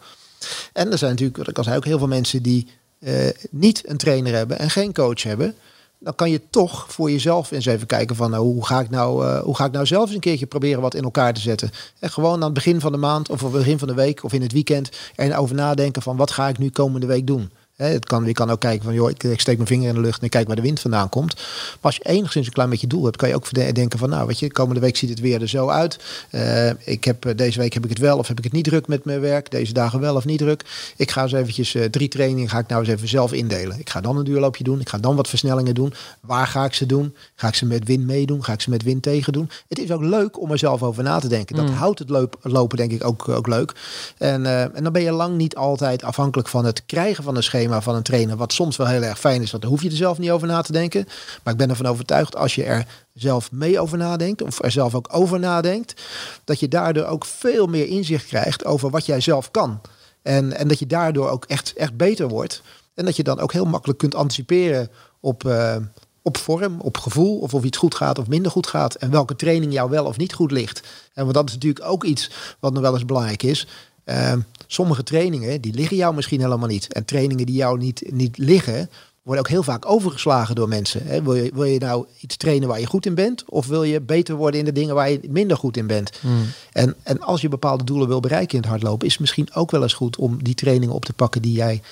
En 0.73 0.93
er 0.93 0.99
zijn 0.99 1.11
natuurlijk, 1.11 1.49
ik 1.49 1.59
al 1.59 1.65
zei, 1.65 1.77
ook 1.77 1.85
heel 1.85 1.99
veel 1.99 2.07
mensen 2.07 2.43
die 2.43 2.69
uh, 3.05 3.29
niet 3.51 3.89
een 3.89 3.97
trainer 3.97 4.35
hebben 4.35 4.59
en 4.59 4.71
geen 4.71 4.93
coach 4.93 5.23
hebben, 5.23 5.55
dan 5.99 6.15
kan 6.15 6.31
je 6.31 6.41
toch 6.51 6.93
voor 6.93 7.11
jezelf 7.11 7.51
eens 7.51 7.67
even 7.67 7.87
kijken 7.87 8.17
van 8.17 8.31
nou, 8.31 8.45
hoe, 8.45 8.67
ga 8.67 8.81
ik 8.81 8.91
nou, 8.91 9.27
uh, 9.27 9.39
hoe 9.39 9.57
ga 9.57 9.65
ik 9.65 9.73
nou 9.73 9.87
zelf 9.87 10.05
eens 10.05 10.15
een 10.15 10.21
keertje 10.21 10.47
proberen 10.47 10.81
wat 10.81 10.95
in 10.95 11.05
elkaar 11.05 11.35
te 11.35 11.41
zetten. 11.41 11.71
En 11.99 12.11
gewoon 12.11 12.35
aan 12.35 12.43
het 12.43 12.55
begin 12.55 12.81
van 12.81 12.93
de 12.93 12.99
maand 12.99 13.31
of 13.31 13.43
op 13.43 13.53
het 13.53 13.63
begin 13.63 13.79
van 13.79 13.89
de 13.89 13.95
week 13.95 14.25
of 14.25 14.33
in 14.33 14.43
het 14.43 14.53
weekend 14.53 14.91
erover 15.17 15.55
nadenken 15.55 16.03
van 16.03 16.17
wat 16.17 16.31
ga 16.31 16.49
ik 16.49 16.59
nu 16.59 16.71
komende 16.71 17.07
week 17.07 17.27
doen. 17.27 17.51
Het 17.77 18.05
kan, 18.05 18.25
je 18.25 18.33
kan 18.33 18.51
ook 18.51 18.61
kijken 18.61 18.85
van, 18.85 18.95
joh, 18.95 19.11
ik, 19.11 19.23
ik, 19.23 19.41
steek 19.41 19.57
mijn 19.57 19.69
vinger 19.69 19.89
in 19.89 19.95
de 19.95 20.01
lucht 20.01 20.19
en 20.19 20.25
ik 20.25 20.31
kijk 20.31 20.47
waar 20.47 20.57
de 20.57 20.63
wind 20.63 20.81
vandaan 20.81 21.09
komt. 21.09 21.35
Maar 21.35 21.79
als 21.81 21.97
je 21.97 22.05
enigszins 22.05 22.47
een 22.47 22.53
klein 22.53 22.71
beetje 22.71 22.87
doel 22.87 23.05
hebt, 23.05 23.17
kan 23.17 23.29
je 23.29 23.35
ook 23.35 23.75
denken 23.75 23.99
van, 23.99 24.11
nou, 24.11 24.27
weet 24.27 24.39
je, 24.39 24.53
komende 24.53 24.81
week 24.81 24.97
ziet 24.97 25.11
het 25.11 25.21
weer 25.21 25.41
er 25.41 25.49
zo 25.49 25.69
uit. 25.69 25.99
Uh, 26.31 26.71
ik 26.85 27.05
heb, 27.05 27.25
eh, 27.25 27.37
deze 27.37 27.59
week 27.59 27.73
heb 27.73 27.85
ik 27.85 27.91
het 27.91 27.99
wel 27.99 28.19
of 28.19 28.29
heb 28.29 28.39
ik 28.39 28.45
het 28.45 28.53
niet 28.53 28.65
druk 28.65 28.87
met 28.87 29.05
mijn 29.05 29.21
werk. 29.21 29.51
Deze 29.51 29.73
dagen 29.73 30.01
wel 30.01 30.15
of 30.15 30.25
niet 30.25 30.39
druk. 30.39 30.65
Ik 30.97 31.11
ga 31.11 31.23
eens 31.23 31.33
eventjes 31.33 31.75
uh, 31.75 31.85
drie 31.85 32.09
trainingen, 32.09 32.49
ga 32.49 32.59
ik 32.59 32.69
nou 32.69 32.81
eens 32.81 32.91
even 32.91 33.09
zelf 33.09 33.33
indelen. 33.33 33.79
Ik 33.79 33.91
ga 33.91 34.01
dan 34.01 34.17
een 34.17 34.25
duurloopje 34.25 34.65
doen. 34.65 34.81
Ik 34.81 34.89
ga 34.89 34.99
dan 34.99 35.17
wat 35.17 35.29
versnellingen 35.29 35.75
doen. 35.75 35.95
Waar 36.21 36.47
ga 36.47 36.65
ik 36.65 36.75
ze 36.75 36.87
doen? 36.87 37.15
Ga 37.35 37.49
ik 37.49 37.55
ze 37.55 37.67
met 37.67 37.85
wind 37.85 38.07
meedoen? 38.07 38.45
Ga 38.45 38.53
ik 38.53 38.61
ze 38.61 38.71
met 38.71 38.83
wind 38.83 39.03
tegen 39.03 39.33
doen? 39.33 39.51
Het 39.69 39.79
is 39.79 39.91
ook 39.91 40.03
leuk 40.03 40.41
om 40.41 40.51
er 40.51 40.59
zelf 40.59 40.83
over 40.83 41.03
na 41.03 41.19
te 41.19 41.29
denken. 41.29 41.57
Dat 41.57 41.69
mm. 41.69 41.75
houdt 41.75 41.99
het 41.99 42.29
lopen 42.43 42.77
denk 42.77 42.93
ik 42.93 43.05
ook, 43.05 43.29
ook 43.29 43.47
leuk. 43.47 43.73
En, 44.19 44.47
en 44.75 44.83
dan 44.83 44.93
ben 44.93 45.03
je 45.03 45.13
lang 45.13 45.37
niet 45.37 45.57
altijd 45.57 46.05
afhankelijk 46.05 46.49
van 46.49 46.65
het 46.65 46.83
krijgen 46.87 47.25
van 47.25 47.37
een 47.37 47.43
schema 47.43 47.64
van 47.71 47.95
een 47.95 48.03
trainer. 48.03 48.37
Wat 48.37 48.53
soms 48.53 48.77
wel 48.77 48.87
heel 48.87 49.03
erg 49.03 49.19
fijn 49.19 49.43
is, 49.43 49.51
want 49.51 49.63
daar 49.63 49.73
hoef 49.73 49.83
je 49.83 49.91
er 49.91 49.97
zelf 49.97 50.19
niet 50.19 50.31
over 50.31 50.49
na 50.49 50.63
te 50.63 50.73
denken. 50.73 51.07
Maar 51.43 51.53
ik 51.53 51.59
ben 51.59 51.71
ervan 51.71 51.87
overtuigd, 51.87 52.37
als 52.37 52.55
je 52.55 52.65
er 52.65 52.87
zelf 53.15 53.53
mee 53.53 53.81
over 53.81 53.99
nadenkt, 53.99 54.43
of 54.43 54.63
er 54.63 54.71
zelf 54.71 54.95
ook 54.95 55.09
over 55.11 55.39
nadenkt, 55.39 56.03
dat 56.45 56.61
je 56.61 56.69
daardoor 56.69 57.05
ook 57.05 57.25
veel 57.25 57.67
meer 57.67 57.87
inzicht 57.87 58.27
krijgt 58.27 58.65
over 58.65 58.91
wat 58.91 59.07
jij 59.07 59.21
zelf 59.21 59.51
kan. 59.51 59.81
En, 60.23 60.57
en 60.57 60.69
dat 60.69 60.79
je 60.79 60.87
daardoor 60.87 61.29
ook 61.29 61.45
echt, 61.45 61.73
echt 61.77 61.97
beter 61.97 62.29
wordt. 62.29 62.63
En 62.95 63.05
dat 63.05 63.17
je 63.17 63.23
dan 63.23 63.41
ook 63.41 63.53
heel 63.53 63.65
makkelijk 63.65 63.99
kunt 63.99 64.15
anticiperen 64.15 64.91
op, 65.21 65.45
uh, 65.45 65.77
op 66.23 66.37
vorm, 66.37 66.81
op 66.81 66.99
gevoel, 66.99 67.39
of 67.39 67.55
of 67.55 67.65
iets 67.65 67.79
goed 67.79 67.95
gaat 67.95 68.19
of 68.19 68.29
minder 68.29 68.51
goed 68.51 68.67
gaat. 68.67 68.95
En 68.95 69.11
welke 69.11 69.37
training 69.37 69.73
jou 69.73 69.91
wel 69.91 70.05
of 70.05 70.17
niet 70.17 70.35
goed 70.35 70.51
ligt. 70.51 70.83
En 71.15 71.23
want 71.23 71.35
dat 71.35 71.49
is 71.49 71.55
natuurlijk 71.55 71.85
ook 71.85 72.05
iets 72.05 72.31
wat 72.61 72.73
nog 72.73 72.83
wel 72.83 72.95
eens 72.95 73.05
belangrijk 73.05 73.43
is. 73.43 73.67
Uh, 74.07 74.33
sommige 74.67 75.03
trainingen, 75.03 75.61
die 75.61 75.75
liggen 75.75 75.97
jou 75.97 76.15
misschien 76.15 76.41
helemaal 76.41 76.69
niet. 76.69 76.93
En 76.93 77.05
trainingen 77.05 77.47
die 77.47 77.55
jou 77.55 77.79
niet, 77.79 78.03
niet 78.13 78.39
liggen, 78.39 78.91
worden 79.25 79.45
ook 79.45 79.51
heel 79.51 79.63
vaak 79.63 79.87
overgeslagen 79.87 80.55
door 80.55 80.69
mensen. 80.69 81.25
Wil, 81.25 81.35
je, 81.35 81.51
wil 81.55 81.65
je 81.65 81.79
nou 81.79 82.07
iets 82.21 82.37
trainen 82.37 82.69
waar 82.69 82.81
je 82.81 82.87
goed 82.87 83.07
in 83.07 83.15
bent? 83.15 83.45
Of 83.49 83.67
wil 83.67 83.83
je 83.83 84.01
beter 84.01 84.35
worden 84.35 84.61
in 84.61 84.67
de 84.67 84.73
dingen 84.73 84.95
waar 84.95 85.11
je 85.11 85.21
minder 85.29 85.57
goed 85.57 85.77
in 85.77 85.87
bent? 85.87 86.19
Hmm. 86.21 86.47
En, 86.73 86.95
en 87.03 87.21
als 87.21 87.41
je 87.41 87.49
bepaalde 87.49 87.85
doelen 87.85 88.09
wil 88.09 88.21
bereiken 88.21 88.57
in 88.57 88.61
het 88.61 88.71
hardlopen, 88.71 89.07
is 89.07 89.13
het 89.13 89.21
misschien 89.21 89.55
ook 89.55 89.71
wel 89.71 89.83
eens 89.83 89.93
goed 89.93 90.17
om 90.17 90.43
die 90.43 90.55
trainingen 90.55 90.95
op 90.95 91.05
te 91.05 91.13
pakken 91.13 91.43
die 91.43 91.53
jij 91.53 91.83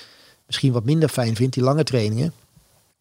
misschien 0.46 0.72
wat 0.72 0.84
minder 0.84 1.08
fijn 1.08 1.36
vindt, 1.36 1.54
die 1.54 1.62
lange 1.62 1.84
trainingen. 1.84 2.32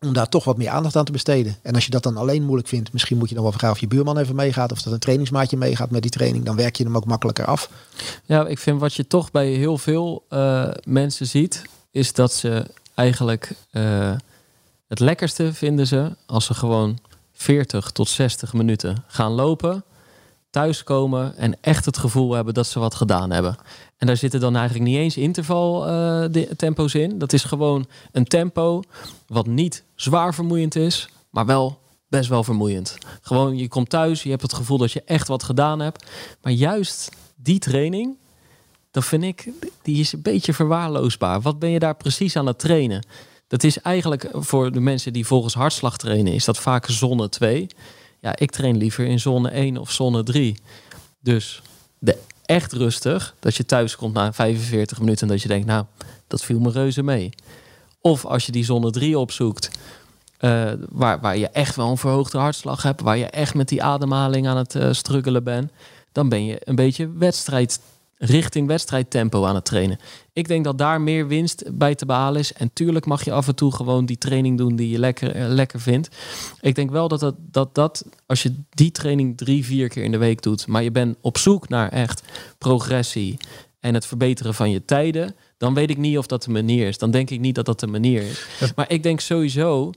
Om 0.06 0.14
daar 0.14 0.30
toch 0.30 0.44
wat 0.44 0.58
meer 0.58 0.70
aandacht 0.70 0.96
aan 0.96 1.06
te 1.06 1.12
besteden. 1.12 1.56
En 1.62 1.76
als 1.76 1.86
je 1.86 1.92
dat 1.92 2.04
dan 2.04 2.18
alleen 2.18 2.44
moeilijk 2.44 2.68
vindt, 2.68 2.94
misschien 2.94 3.18
moet 3.18 3.30
je 3.30 3.36
dan 3.36 3.44
wel 3.44 3.54
vragen 3.54 3.76
of 3.76 3.80
je 3.80 3.88
buurman 3.88 4.18
even 4.18 4.36
meegaat. 4.36 4.72
Of 4.72 4.82
dat 4.82 4.94
een 4.94 5.00
trainingsmaatje 5.00 5.58
meegaat 5.58 5.92
met 5.92 6.02
die 6.02 6.12
training. 6.12 6.46
Dan 6.46 6.56
werk 6.56 6.76
je 6.76 6.84
hem 6.84 6.96
ook 6.96 7.06
makkelijker 7.06 7.46
af. 7.46 7.70
Ja, 8.26 8.48
ik 8.48 8.60
vind 8.60 8.80
wat 8.80 8.94
je 8.94 9.08
toch 9.08 9.32
bij 9.32 9.48
heel 9.48 9.78
veel 9.78 10.26
uh, 10.30 10.70
mensen 10.84 11.26
ziet, 11.28 11.62
is 11.92 12.14
dat 12.14 12.34
ze 12.34 12.66
eigenlijk 12.94 13.56
uh, 13.72 14.12
het 14.88 15.00
lekkerste 15.00 15.54
vinden 15.54 15.88
ze 15.88 16.16
als 16.26 16.46
ze 16.46 16.54
gewoon 16.54 17.00
40 17.34 17.92
tot 17.92 18.10
60 18.10 18.54
minuten 18.54 19.04
gaan 19.08 19.32
lopen, 19.32 19.84
thuiskomen 20.52 21.38
en 21.38 21.58
echt 21.62 21.86
het 21.86 21.98
gevoel 21.98 22.34
hebben 22.34 22.54
dat 22.54 22.68
ze 22.68 22.80
wat 22.80 22.96
gedaan 22.96 23.32
hebben. 23.32 23.56
En 23.98 24.08
daar 24.08 24.18
zitten 24.18 24.40
dan 24.40 24.56
eigenlijk 24.56 24.90
niet 24.90 24.98
eens 24.98 25.18
interval 25.18 25.90
uh, 25.90 26.26
tempo's 26.58 26.94
in. 26.94 27.18
Dat 27.18 27.34
is 27.34 27.44
gewoon 27.44 27.86
een 28.12 28.26
tempo 28.26 28.82
wat 29.28 29.48
niet 29.48 29.84
zwaar 29.96 30.34
vermoeiend 30.34 30.76
is, 30.76 31.10
maar 31.30 31.46
wel 31.46 31.80
best 32.08 32.30
wel 32.30 32.44
vermoeiend. 32.44 32.98
Gewoon, 33.22 33.58
je 33.58 33.68
komt 33.68 33.90
thuis, 33.90 34.24
je 34.24 34.30
hebt 34.30 34.42
het 34.42 34.54
gevoel 34.54 34.78
dat 34.78 34.92
je 34.92 35.04
echt 35.06 35.28
wat 35.28 35.44
gedaan 35.44 35.80
hebt. 35.80 36.06
Maar 36.42 36.52
juist 36.52 37.10
die 37.36 37.60
training, 37.60 38.18
dat 38.92 39.06
vind 39.06 39.24
ik, 39.24 39.50
die 39.82 40.00
is 40.00 40.14
een 40.14 40.22
beetje 40.22 40.54
verwaarloosbaar. 40.54 41.42
Wat 41.42 41.60
ben 41.60 41.70
je 41.70 41.80
daar 41.80 41.96
precies 41.96 42.36
aan 42.36 42.46
het 42.46 42.60
trainen? 42.60 43.06
Dat 43.48 43.64
is 43.64 43.82
eigenlijk 43.82 44.30
voor 44.34 44.72
de 44.72 44.80
mensen 44.80 45.14
die 45.14 45.28
volgens 45.28 45.54
hartslag 45.54 45.98
trainen, 45.98 46.34
is 46.34 46.46
dat 46.46 46.58
vaak 46.58 46.86
zone 46.86 47.30
2. 47.30 47.68
Ja, 48.22 48.36
ik 48.36 48.52
train 48.52 48.78
liever 48.78 49.06
in 49.06 49.20
zone 49.20 49.50
1 49.50 49.78
of 49.78 49.92
zone 49.92 50.24
3. 50.24 50.58
Dus 51.20 51.62
de 52.00 52.18
echt 52.46 52.74
rustig, 52.74 53.36
dat 53.40 53.56
je 53.56 53.66
thuis 53.66 53.96
komt 53.96 54.14
na 54.14 54.34
45 54.34 55.00
minuten 55.00 55.22
en 55.22 55.34
dat 55.34 55.42
je 55.42 55.48
denkt, 55.48 55.68
nou, 55.68 55.86
dat 56.28 56.44
viel 56.44 56.60
me 56.60 56.72
reuze 56.72 57.04
mee. 57.04 57.30
Of 58.02 58.26
als 58.26 58.46
je 58.46 58.52
die 58.52 58.64
zone 58.64 58.92
3 58.92 59.20
opzoekt, 59.20 59.70
uh, 60.40 60.72
waar, 60.90 61.20
waar 61.20 61.38
je 61.38 61.48
echt 61.48 61.76
wel 61.76 61.90
een 61.90 61.98
verhoogde 61.98 62.38
hartslag 62.38 62.84
hebt, 62.84 63.02
waar 63.02 63.18
je 63.18 63.26
echt 63.26 63.54
met 63.54 63.68
die 63.68 63.84
ademhaling 63.84 64.48
aan 64.48 64.58
het 64.58 64.76
uh, 64.76 64.92
struggelen 64.92 65.44
bent, 65.44 65.72
dan 66.12 66.30
ben 66.30 66.46
je 66.46 66.62
een 66.64 66.76
beetje 66.76 67.12
wedstrijd 67.18 67.80
richting 68.24 68.68
wedstrijdtempo 68.68 69.46
aan 69.46 69.56
het 69.56 69.66
trainen. 69.66 70.00
Ik 70.34 70.48
denk 70.48 70.64
dat 70.64 70.78
daar 70.78 71.02
meer 71.02 71.28
winst 71.28 71.64
bij 71.78 71.96
te 71.96 72.06
behalen 72.06 72.40
is. 72.40 72.54
En 72.54 72.74
tuurlijk 72.74 73.06
mag 73.06 73.24
je 73.24 73.32
af 73.32 73.48
en 73.48 73.56
toe 73.56 73.76
gewoon 73.76 74.06
die 74.06 74.18
training 74.18 74.58
doen 74.58 74.76
die 74.76 74.90
je 74.90 75.00
lekker, 75.00 75.36
eh, 75.36 75.48
lekker 75.48 75.80
vindt. 75.80 76.10
Ik 76.60 76.76
denk 76.76 76.92
wel 76.92 77.08
dat, 77.08 77.20
dat, 77.20 77.36
dat 77.52 77.76
dat, 77.76 78.06
als 78.26 78.44
je 78.44 78.54
die 78.70 78.92
training 78.92 79.38
drie, 79.38 79.66
vier 79.66 79.88
keer 79.88 80.04
in 80.04 80.12
de 80.12 80.18
week 80.18 80.42
doet, 80.42 80.68
maar 80.68 80.84
je 80.84 80.92
bent 80.92 81.18
op 81.22 81.38
zoek 81.38 81.70
naar 81.70 81.90
echt 81.90 82.24
progressie 82.58 83.38
en 83.80 83.94
het 83.94 84.06
verbeteren 84.06 84.54
van 84.54 84.72
je 84.72 84.86
tijden, 84.86 85.36
dan 85.58 85.74
weet 85.74 85.90
ik 85.90 85.98
niet 85.98 86.18
of 86.18 86.26
dat 86.26 86.44
de 86.44 86.52
manier 86.52 86.88
is. 86.88 86.98
Dan 86.98 87.12
denk 87.12 87.30
ik 87.30 87.40
niet 87.40 87.56
dat 87.56 87.66
dat 87.66 87.80
de 87.80 87.88
manier 87.88 88.22
is. 88.22 88.46
Maar 88.76 88.92
ik 88.92 89.04
denk 89.04 89.20
sowieso 89.20 89.92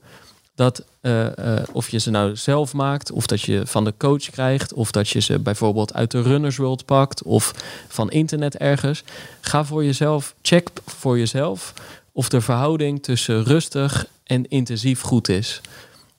dat 0.55 0.84
uh, 1.02 1.26
of 1.72 1.88
je 1.88 1.98
ze 1.98 2.11
nou 2.11 2.36
zelf 2.36 2.72
maakt, 2.72 3.11
of 3.11 3.26
dat 3.26 3.40
je 3.40 3.62
van 3.66 3.84
de 3.84 3.94
coach 3.96 4.30
krijgt, 4.30 4.72
of 4.72 4.90
dat 4.90 5.09
je 5.09 5.20
ze 5.20 5.38
bijvoorbeeld 5.38 5.94
uit 5.94 6.11
de 6.11 6.22
Runners 6.22 6.57
World 6.57 6.84
pakt, 6.84 7.22
of 7.22 7.55
van 7.88 8.11
internet 8.11 8.57
ergens. 8.57 9.05
Ga 9.40 9.64
voor 9.64 9.84
jezelf, 9.84 10.34
check 10.42 10.68
voor 10.86 11.18
jezelf 11.18 11.72
of 12.12 12.28
de 12.28 12.40
verhouding 12.40 13.02
tussen 13.02 13.44
rustig 13.44 14.07
en 14.24 14.48
intensief 14.48 15.00
goed 15.00 15.28
is. 15.28 15.61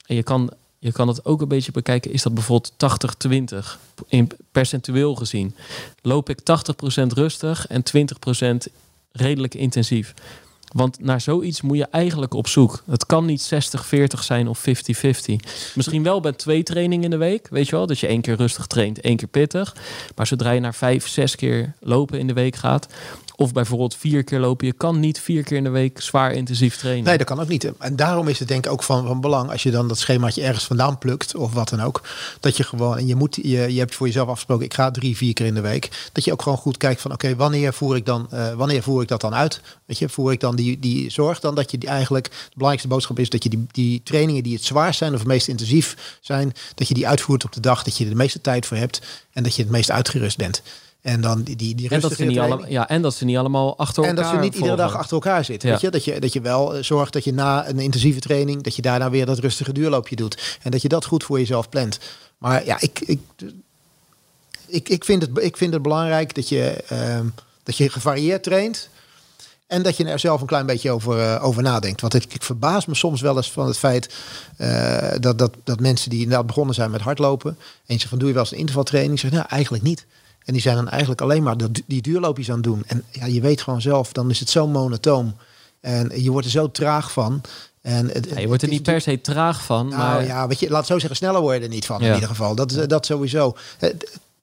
En 0.06 0.14
je 0.16 0.22
kan, 0.22 0.50
je 0.78 0.92
kan 0.92 1.08
het 1.08 1.24
ook 1.24 1.40
een 1.40 1.48
beetje 1.48 1.72
bekijken, 1.72 2.12
is 2.12 2.22
dat 2.22 2.34
bijvoorbeeld 2.34 2.72
80-20 3.28 3.56
in 4.08 4.30
percentueel 4.52 5.14
gezien. 5.14 5.54
Loop 6.02 6.28
ik 6.28 6.38
80% 6.40 6.42
rustig 7.06 7.66
en 7.66 7.82
20% 8.68 8.72
redelijk 9.12 9.54
intensief. 9.54 10.14
Want 10.76 11.00
naar 11.00 11.20
zoiets 11.20 11.60
moet 11.60 11.76
je 11.76 11.86
eigenlijk 11.90 12.34
op 12.34 12.46
zoek. 12.46 12.82
Het 12.86 13.06
kan 13.06 13.24
niet 13.24 13.50
60-40 13.94 13.96
zijn 14.20 14.48
of 14.48 14.64
50-50. 14.68 14.72
Misschien 15.74 16.02
wel 16.02 16.20
bij 16.20 16.32
twee 16.32 16.62
trainingen 16.62 17.04
in 17.04 17.10
de 17.10 17.16
week. 17.16 17.48
Weet 17.50 17.68
je 17.68 17.76
wel, 17.76 17.86
dat 17.86 17.98
je 17.98 18.06
één 18.06 18.20
keer 18.20 18.36
rustig 18.36 18.66
traint, 18.66 19.00
één 19.00 19.16
keer 19.16 19.28
pittig. 19.28 19.76
Maar 20.16 20.26
zodra 20.26 20.50
je 20.50 20.60
naar 20.60 20.74
vijf, 20.74 21.08
zes 21.08 21.34
keer 21.34 21.74
lopen 21.80 22.18
in 22.18 22.26
de 22.26 22.32
week 22.32 22.56
gaat, 22.56 22.86
of 23.36 23.52
bijvoorbeeld 23.52 23.96
vier 23.96 24.24
keer 24.24 24.38
lopen. 24.38 24.66
Je 24.66 24.72
kan 24.72 25.00
niet 25.00 25.20
vier 25.20 25.42
keer 25.42 25.56
in 25.56 25.64
de 25.64 25.70
week 25.70 26.00
zwaar 26.00 26.32
intensief 26.32 26.76
trainen. 26.76 27.04
Nee, 27.04 27.18
dat 27.18 27.26
kan 27.26 27.40
ook 27.40 27.48
niet. 27.48 27.72
En 27.78 27.96
daarom 27.96 28.28
is 28.28 28.38
het 28.38 28.48
denk 28.48 28.66
ik 28.66 28.72
ook 28.72 28.82
van, 28.82 29.06
van 29.06 29.20
belang 29.20 29.50
als 29.50 29.62
je 29.62 29.70
dan 29.70 29.88
dat 29.88 29.98
schemaatje 29.98 30.42
ergens 30.42 30.64
vandaan 30.64 30.98
plukt 30.98 31.34
of 31.34 31.52
wat 31.52 31.68
dan 31.68 31.80
ook. 31.80 32.02
Dat 32.40 32.56
je 32.56 32.62
gewoon, 32.62 32.98
en 32.98 33.06
je, 33.06 33.14
moet, 33.14 33.38
je, 33.42 33.72
je 33.72 33.78
hebt 33.78 33.94
voor 33.94 34.06
jezelf 34.06 34.28
afgesproken, 34.28 34.64
ik 34.64 34.74
ga 34.74 34.90
drie, 34.90 35.16
vier 35.16 35.32
keer 35.32 35.46
in 35.46 35.54
de 35.54 35.60
week. 35.60 36.08
Dat 36.12 36.24
je 36.24 36.32
ook 36.32 36.42
gewoon 36.42 36.58
goed 36.58 36.76
kijkt 36.76 37.00
van 37.00 37.12
oké, 37.12 37.36
wanneer 37.36 37.72
voer 37.72 37.96
ik 37.96 38.06
dan, 38.06 38.28
uh, 38.32 38.52
wanneer 38.52 38.82
voer 38.82 39.02
ik 39.02 39.08
dat 39.08 39.20
dan 39.20 39.34
uit? 39.34 39.60
Weet 39.84 39.98
je, 39.98 40.08
voer 40.08 40.32
ik 40.32 40.40
dan 40.40 40.56
die, 40.56 40.78
die 40.78 41.10
zorg 41.10 41.40
dan 41.40 41.54
dat 41.54 41.70
je 41.70 41.78
die 41.78 41.88
eigenlijk, 41.88 42.24
de 42.24 42.36
belangrijkste 42.54 42.88
boodschap 42.88 43.18
is 43.18 43.30
dat 43.30 43.42
je 43.42 43.48
die, 43.48 43.66
die 43.70 44.00
trainingen 44.04 44.42
die 44.42 44.54
het 44.54 44.64
zwaarst 44.64 44.98
zijn 44.98 45.12
of 45.12 45.18
het 45.18 45.28
meest 45.28 45.48
intensief 45.48 46.18
zijn, 46.20 46.52
dat 46.74 46.88
je 46.88 46.94
die 46.94 47.08
uitvoert 47.08 47.44
op 47.44 47.52
de 47.52 47.60
dag 47.60 47.82
dat 47.82 47.96
je 47.96 48.04
er 48.04 48.10
de 48.10 48.16
meeste 48.16 48.40
tijd 48.40 48.66
voor 48.66 48.76
hebt 48.76 49.00
en 49.32 49.42
dat 49.42 49.54
je 49.54 49.62
het 49.62 49.70
meest 49.70 49.90
uitgerust 49.90 50.36
bent. 50.36 50.62
En 51.06 51.20
dan 51.20 51.42
die, 51.42 51.56
die, 51.56 51.74
die 51.74 51.88
en 51.88 52.00
dat, 52.00 52.12
ze 52.12 52.24
niet 52.24 52.38
allemaal, 52.38 52.68
ja, 52.68 52.88
en 52.88 53.02
dat 53.02 53.14
ze 53.14 53.24
niet 53.24 53.36
allemaal 53.36 53.78
achter 53.78 53.96
elkaar 53.96 54.16
En 54.16 54.22
dat 54.22 54.32
ze 54.32 54.38
niet 54.40 54.54
iedere 54.54 54.76
dag 54.76 54.94
achter 54.94 55.12
elkaar 55.12 55.44
zitten. 55.44 55.70
Weet 55.70 55.80
je? 55.80 55.90
Dat, 55.90 56.04
je, 56.04 56.20
dat 56.20 56.32
je 56.32 56.40
wel 56.40 56.74
eh, 56.74 56.82
zorgt 56.82 57.12
dat 57.12 57.24
je 57.24 57.32
na 57.32 57.68
een 57.68 57.78
intensieve 57.78 58.20
training, 58.20 58.62
dat 58.62 58.76
je 58.76 58.82
daarna 58.82 59.10
weer 59.10 59.26
dat 59.26 59.38
rustige 59.38 59.72
duurloopje 59.72 60.16
doet. 60.16 60.58
En 60.62 60.70
dat 60.70 60.82
je 60.82 60.88
dat 60.88 61.04
goed 61.04 61.24
voor 61.24 61.38
jezelf 61.38 61.68
plant. 61.68 61.98
Maar 62.38 62.64
ja, 62.64 62.76
ik, 62.80 63.00
ik, 63.00 63.20
ik, 64.66 64.88
ik, 64.88 65.04
vind, 65.04 65.22
het, 65.22 65.38
ik 65.38 65.56
vind 65.56 65.72
het 65.72 65.82
belangrijk 65.82 66.34
dat 66.34 66.48
je, 66.48 66.84
ehm, 66.88 67.26
dat 67.62 67.76
je 67.76 67.90
gevarieerd 67.90 68.42
traint. 68.42 68.88
En 69.66 69.82
dat 69.82 69.96
je 69.96 70.04
er 70.04 70.18
zelf 70.18 70.40
een 70.40 70.46
klein 70.46 70.66
beetje 70.66 70.90
over, 70.90 71.18
uh, 71.18 71.44
over 71.44 71.62
nadenkt. 71.62 72.00
Want 72.00 72.14
ik, 72.14 72.34
ik, 72.34 72.42
verbaas 72.42 72.86
me 72.86 72.94
soms 72.94 73.20
wel 73.20 73.36
eens 73.36 73.52
van 73.52 73.66
het 73.66 73.78
feit 73.78 74.14
uh, 74.58 75.10
dat, 75.20 75.38
dat, 75.38 75.54
dat 75.64 75.80
mensen 75.80 76.10
die 76.10 76.22
inderdaad 76.22 76.46
begonnen 76.46 76.74
zijn 76.74 76.90
met 76.90 77.00
hardlopen. 77.00 77.58
En 77.86 78.00
ze 78.00 78.08
van 78.08 78.18
doe 78.18 78.28
je 78.28 78.34
wel 78.34 78.42
eens 78.42 78.52
een 78.52 78.58
intervaltraining? 78.58 79.18
Zeggen 79.18 79.38
nou 79.38 79.50
eigenlijk 79.50 79.84
niet. 79.84 80.06
En 80.46 80.52
die 80.52 80.62
zijn 80.62 80.76
dan 80.76 80.88
eigenlijk 80.88 81.20
alleen 81.20 81.42
maar 81.42 81.56
die 81.86 82.02
duurloopjes 82.02 82.48
aan 82.48 82.54
het 82.54 82.64
doen. 82.64 82.82
En 82.86 83.04
ja, 83.10 83.26
je 83.26 83.40
weet 83.40 83.62
gewoon 83.62 83.80
zelf, 83.80 84.12
dan 84.12 84.30
is 84.30 84.40
het 84.40 84.50
zo 84.50 84.66
monotoom. 84.66 85.36
En 85.80 86.22
je 86.22 86.30
wordt 86.30 86.46
er 86.46 86.52
zo 86.52 86.70
traag 86.70 87.12
van. 87.12 87.40
En 87.80 88.08
het, 88.12 88.28
ja, 88.30 88.38
je 88.38 88.46
wordt 88.46 88.62
er 88.62 88.68
niet 88.68 88.82
per 88.82 89.00
se 89.00 89.20
traag 89.20 89.64
van. 89.64 89.88
Nou 89.88 90.00
maar... 90.00 90.26
ja, 90.26 90.46
weet 90.46 90.60
je, 90.60 90.70
laat 90.70 90.86
zo 90.86 90.98
zeggen, 90.98 91.16
sneller 91.16 91.40
worden 91.40 91.62
er 91.62 91.68
niet 91.68 91.86
van 91.86 92.00
in 92.00 92.14
ieder 92.14 92.28
geval. 92.28 92.54
Dat, 92.54 92.84
dat 92.86 93.06
sowieso. 93.06 93.56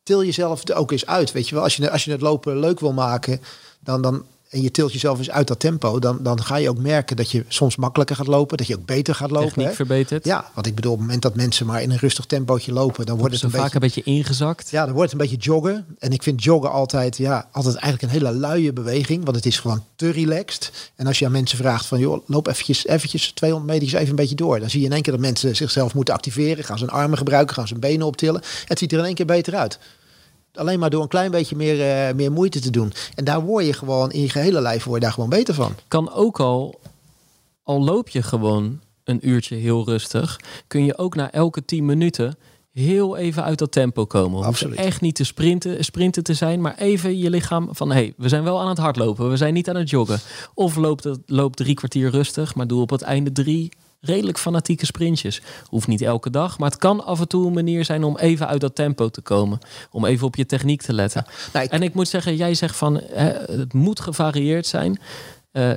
Til 0.04 0.24
jezelf 0.24 0.72
ook 0.72 0.92
eens 0.92 1.06
uit, 1.06 1.32
weet 1.32 1.50
je 1.50 1.56
wel. 1.56 1.64
Als 1.64 1.76
je, 1.76 1.92
als 1.92 2.04
je 2.04 2.12
het 2.12 2.22
lopen 2.22 2.60
leuk 2.60 2.80
wil 2.80 2.94
maken, 2.94 3.42
dan, 3.80 4.02
dan 4.02 4.24
en 4.54 4.62
je 4.62 4.72
tilt 4.72 4.94
jezelf 4.94 5.18
eens 5.18 5.30
uit 5.30 5.48
dat 5.48 5.60
tempo, 5.60 6.00
dan, 6.00 6.18
dan 6.22 6.44
ga 6.44 6.56
je 6.56 6.70
ook 6.70 6.78
merken 6.78 7.16
dat 7.16 7.32
je 7.32 7.46
soms 7.48 7.76
makkelijker 7.76 8.16
gaat 8.16 8.28
lopen, 8.28 8.58
dat 8.58 8.68
je 8.68 8.76
ook 8.76 8.86
beter 8.86 9.16
gaat 9.16 9.32
lopen. 9.32 9.54
Techniek 9.54 9.76
verbeterd. 9.76 10.26
Ja, 10.26 10.50
want 10.54 10.68
ik 10.68 10.76
bedoel, 10.76 10.92
op 10.92 10.98
het 10.98 11.06
moment 11.08 11.24
dat 11.24 11.36
mensen 11.36 11.66
maar 11.66 11.82
in 11.82 11.92
een 11.92 11.98
rustig 11.98 12.26
tempootje 12.26 12.74
lopen, 12.74 13.06
dan 13.06 13.18
wordt 13.18 13.34
het 13.34 13.44
een 13.44 13.50
vaak 13.50 13.62
beetje, 13.62 13.76
een 13.76 13.82
beetje 13.82 14.04
ingezakt. 14.04 14.70
Ja, 14.70 14.86
dan 14.86 14.94
wordt 14.94 15.12
het 15.12 15.22
een 15.22 15.28
beetje 15.28 15.44
joggen. 15.44 15.86
En 16.00 16.12
ik 16.12 16.24
vind 16.24 16.44
joggen 16.44 16.72
altijd, 16.72 17.18
ja, 17.18 17.48
altijd 17.52 17.76
eigenlijk 17.76 18.14
een 18.14 18.20
hele 18.20 18.38
luie 18.40 18.74
beweging, 18.74 19.24
want 19.24 19.36
het 19.36 19.46
is 19.46 19.60
gewoon 19.60 19.84
te 19.96 20.10
relaxed. 20.10 20.92
En 20.96 21.08
als 21.08 21.20
je 21.20 21.26
aan 21.26 21.32
mensen 21.32 21.58
vraagt 21.58 21.86
van, 21.86 22.00
joh, 22.00 22.28
loop 22.28 22.48
eventjes, 22.48 22.88
eventjes 22.88 23.32
200 23.32 23.72
meter 23.72 23.98
even 23.98 24.10
een 24.10 24.16
beetje 24.16 24.36
door, 24.36 24.60
dan 24.60 24.70
zie 24.70 24.80
je 24.80 24.86
in 24.86 24.92
één 24.92 25.02
keer 25.02 25.14
dat 25.14 25.22
mensen 25.22 25.56
zichzelf 25.56 25.94
moeten 25.94 26.14
activeren, 26.14 26.64
gaan 26.64 26.78
ze 26.78 26.86
hun 26.86 26.94
armen 26.94 27.18
gebruiken, 27.18 27.56
gaan 27.56 27.68
ze 27.68 27.74
hun 27.74 27.82
benen 27.82 28.08
optillen. 28.08 28.42
Het 28.66 28.80
ziet 28.80 28.92
er 28.92 29.00
in 29.00 29.06
één 29.06 29.16
keer 29.16 29.26
beter 29.26 29.56
uit 29.56 29.80
alleen 30.54 30.80
maar 30.80 30.90
door 30.90 31.02
een 31.02 31.08
klein 31.08 31.32
beetje 31.32 31.56
meer, 31.56 32.08
uh, 32.10 32.16
meer 32.16 32.32
moeite 32.32 32.60
te 32.60 32.70
doen. 32.70 32.94
En 33.16 33.24
daar 33.24 33.42
word 33.42 33.66
je 33.66 33.74
gewoon 33.74 34.12
in 34.12 34.22
je 34.22 34.30
gehele 34.30 34.62
lijf 34.62 34.84
word 34.84 34.96
je 34.96 35.04
daar 35.06 35.14
gewoon 35.14 35.30
beter 35.30 35.54
van. 35.54 35.76
Kan 35.88 36.14
ook 36.14 36.40
al, 36.40 36.80
al 37.64 37.84
loop 37.84 38.10
je 38.10 38.22
gewoon 38.22 38.80
een 39.04 39.30
uurtje 39.30 39.56
heel 39.56 39.86
rustig, 39.86 40.40
kun 40.68 40.86
je 40.86 40.98
ook 40.98 41.16
na 41.16 41.32
elke 41.32 41.66
10 41.66 41.86
minuten 41.86 42.38
heel 42.74 43.18
even 43.18 43.44
uit 43.44 43.60
dat 43.60 43.72
tempo 43.72 44.06
komen. 44.06 44.44
Absoluut. 44.44 44.78
echt 44.78 45.02
niet 45.02 45.16
te 45.16 45.24
sprinten, 45.24 45.84
sprinten 45.84 46.24
te 46.24 46.34
zijn, 46.34 46.62
maar 46.62 46.78
even 46.78 47.18
je 47.18 47.30
lichaam 47.30 47.68
van 47.72 47.90
hé, 47.90 47.96
hey, 47.96 48.14
we 48.18 48.30
zijn 48.30 48.44
wel 48.44 48.62
aan 48.62 48.70
het 48.70 48.78
hardlopen, 48.78 49.30
we 49.30 49.38
zijn 49.38 49.54
niet 49.54 49.70
aan 49.70 49.76
het 49.76 49.90
joggen. 49.90 50.20
Of 50.54 50.76
loopt, 50.76 51.04
het, 51.04 51.20
loopt 51.26 51.58
drie 51.58 51.76
kwartier 51.76 52.10
rustig, 52.10 52.56
maar 52.56 52.68
doe 52.68 52.82
op 52.82 52.90
het 52.90 53.02
einde 53.02 53.32
drie 53.32 53.72
redelijk 54.06 54.38
fanatieke 54.38 54.86
sprintjes. 54.86 55.42
Hoeft 55.70 55.88
niet 55.88 56.02
elke 56.02 56.30
dag, 56.30 56.58
maar 56.58 56.70
het 56.70 56.80
kan 56.80 57.06
af 57.06 57.20
en 57.20 57.28
toe 57.28 57.48
een 57.48 57.54
manier 57.54 57.86
zijn 57.86 58.04
om 58.04 58.18
even 58.18 58.48
uit 58.48 58.62
dat 58.62 58.76
tempo 58.76 59.10
te 59.10 59.22
komen. 59.22 59.60
Om 59.92 60.06
even 60.06 60.28
op 60.28 60.36
je 60.36 60.46
techniek 60.46 60.82
te 60.82 60.94
letten. 60.94 61.26
Nou, 61.54 61.68
en 61.70 61.84
ik 61.84 61.94
moet 61.94 62.08
zeggen, 62.08 62.36
jij 62.36 62.54
zegt 62.54 62.76
van 62.76 63.02
hè, 63.12 63.58
het 63.58 63.74
moet 63.74 64.00
gevarieerd 64.00 64.66
zijn. 64.66 65.00
Uh, 65.54 65.72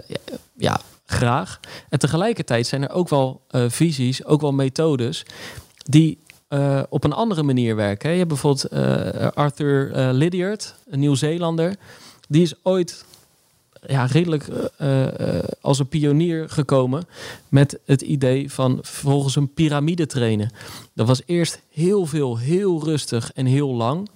ja, 0.57 0.81
graag. 1.07 1.61
En 1.89 1.99
tegelijkertijd 1.99 2.67
zijn 2.67 2.83
er 2.83 2.91
ook 2.91 3.09
wel 3.09 3.43
uh, 3.51 3.65
visies, 3.69 4.25
ook 4.25 4.41
wel 4.41 4.53
methodes 4.53 5.23
die 5.77 6.19
uh, 6.49 6.83
op 6.89 7.05
een 7.05 7.13
andere 7.13 7.43
manier 7.43 7.77
werken. 7.77 8.11
Je 8.11 8.17
hebt 8.17 8.29
bijvoorbeeld 8.29 8.71
Arthur 9.35 9.91
Lydiard, 10.13 10.75
een 10.87 10.99
Nieuw-Zeelander. 10.99 11.77
Die 12.29 12.43
is 12.43 12.55
ooit 12.63 13.05
ja, 13.89 14.05
redelijk 14.05 14.49
uh, 14.81 15.07
als 15.61 15.79
een 15.79 15.89
pionier 15.89 16.49
gekomen 16.49 17.07
met 17.49 17.79
het 17.85 18.03
idee 18.03 18.53
van 18.53 18.79
volgens 18.83 19.37
een 19.37 19.53
piramide 19.53 20.07
trainen. 20.07 20.51
Dat 20.95 21.07
was 21.07 21.23
eerst 21.27 21.61
heel 21.71 22.07
veel, 22.07 22.39
heel 22.39 22.85
rustig 22.85 23.33
en 23.33 23.47
heel 23.47 23.75
lang. 23.75 24.09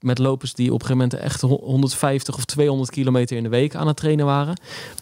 Met 0.00 0.18
lopers 0.18 0.54
die 0.54 0.72
op 0.72 0.80
een 0.80 0.86
gegeven 0.86 1.08
moment 1.08 1.24
echt 1.24 1.40
150 1.40 2.34
of 2.34 2.44
200 2.44 2.90
kilometer 2.90 3.36
in 3.36 3.42
de 3.42 3.48
week 3.48 3.74
aan 3.74 3.86
het 3.86 3.96
trainen 3.96 4.26
waren. 4.26 4.60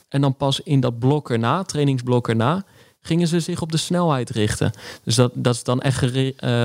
En 0.08 0.20
dan 0.20 0.36
pas 0.36 0.60
in 0.60 0.80
dat 0.80 0.98
blok 0.98 1.30
erna, 1.30 1.62
trainingsblok 1.62 2.28
erna, 2.28 2.64
gingen 3.02 3.28
ze 3.28 3.40
zich 3.40 3.60
op 3.60 3.72
de 3.72 3.76
snelheid 3.76 4.30
richten. 4.30 4.72
Dus 5.04 5.14
dat, 5.14 5.32
dat 5.34 5.54
is 5.54 5.62
dan 5.62 5.80
echt 5.80 5.98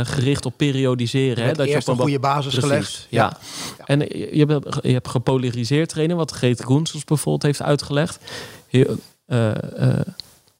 gericht 0.10 0.46
op 0.46 0.54
periodiseren. 0.58 1.46
Hè? 1.46 1.54
Dat 1.54 1.68
je 1.68 1.78
op 1.78 1.88
een 1.88 1.98
goede 1.98 2.20
basis 2.20 2.54
gelegd. 2.58 3.08
Ja. 3.10 3.38
En 3.86 4.00
je 4.00 4.46
hebt, 4.48 4.80
je 4.82 4.92
hebt 4.92 5.08
gepolariseerd 5.08 5.90
trainen, 5.90 6.18
wat 6.18 6.32
Geet 6.32 6.60
Groensels 6.60 7.04
bijvoorbeeld 7.04 7.44
heeft 7.44 7.62
uitgelegd. 7.62 8.20
Heel, 8.68 8.98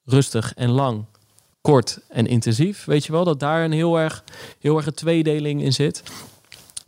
rustig 0.06 0.54
en 0.56 0.70
lang, 0.70 1.06
kort 1.62 2.00
en 2.10 2.28
intensief. 2.28 2.86
Weet 2.86 3.06
je 3.06 3.12
wel, 3.12 3.24
dat 3.24 3.40
daar 3.40 3.64
een 3.64 3.72
heel 3.72 4.00
erg, 4.00 4.24
heel 4.60 4.78
erg 4.78 4.86
een 4.86 4.94
tweedeling 4.94 5.62
in 5.62 5.74
zit. 5.74 6.04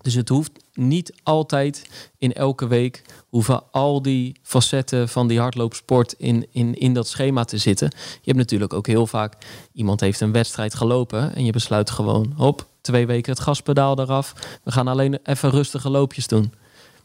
Dus 0.02 0.14
het 0.14 0.30
hoeft 0.30 0.52
niet 0.74 1.14
altijd 1.24 1.90
in 2.18 2.34
elke 2.34 2.68
week 2.68 3.02
hoeven 3.30 3.64
al 3.72 4.02
die 4.02 4.40
facetten 4.42 5.10
van 5.10 5.28
die 5.28 5.40
hardloopsport 5.40 6.14
in, 6.18 6.48
in, 6.52 6.80
in 6.80 6.94
dat 6.94 7.08
schema 7.08 7.44
te 7.44 7.58
zitten. 7.58 7.90
Je 7.98 8.22
hebt 8.24 8.38
natuurlijk 8.38 8.74
ook 8.74 8.88
heel 8.88 9.08
vaak 9.08 9.34
iemand 9.74 10.00
heeft 10.00 10.20
een 10.20 10.32
wedstrijd 10.32 10.76
gelopen 10.76 11.36
en 11.36 11.46
je 11.46 11.52
besluit 11.52 11.90
gewoon, 11.90 12.34
hop, 12.36 12.68
twee 12.82 13.06
weken 13.06 13.32
het 13.32 13.42
gaspedaal 13.42 14.00
eraf. 14.00 14.34
We 14.64 14.72
gaan 14.72 14.88
alleen 14.88 15.20
even 15.24 15.50
rustige 15.50 15.90
loopjes 15.90 16.28
doen. 16.28 16.54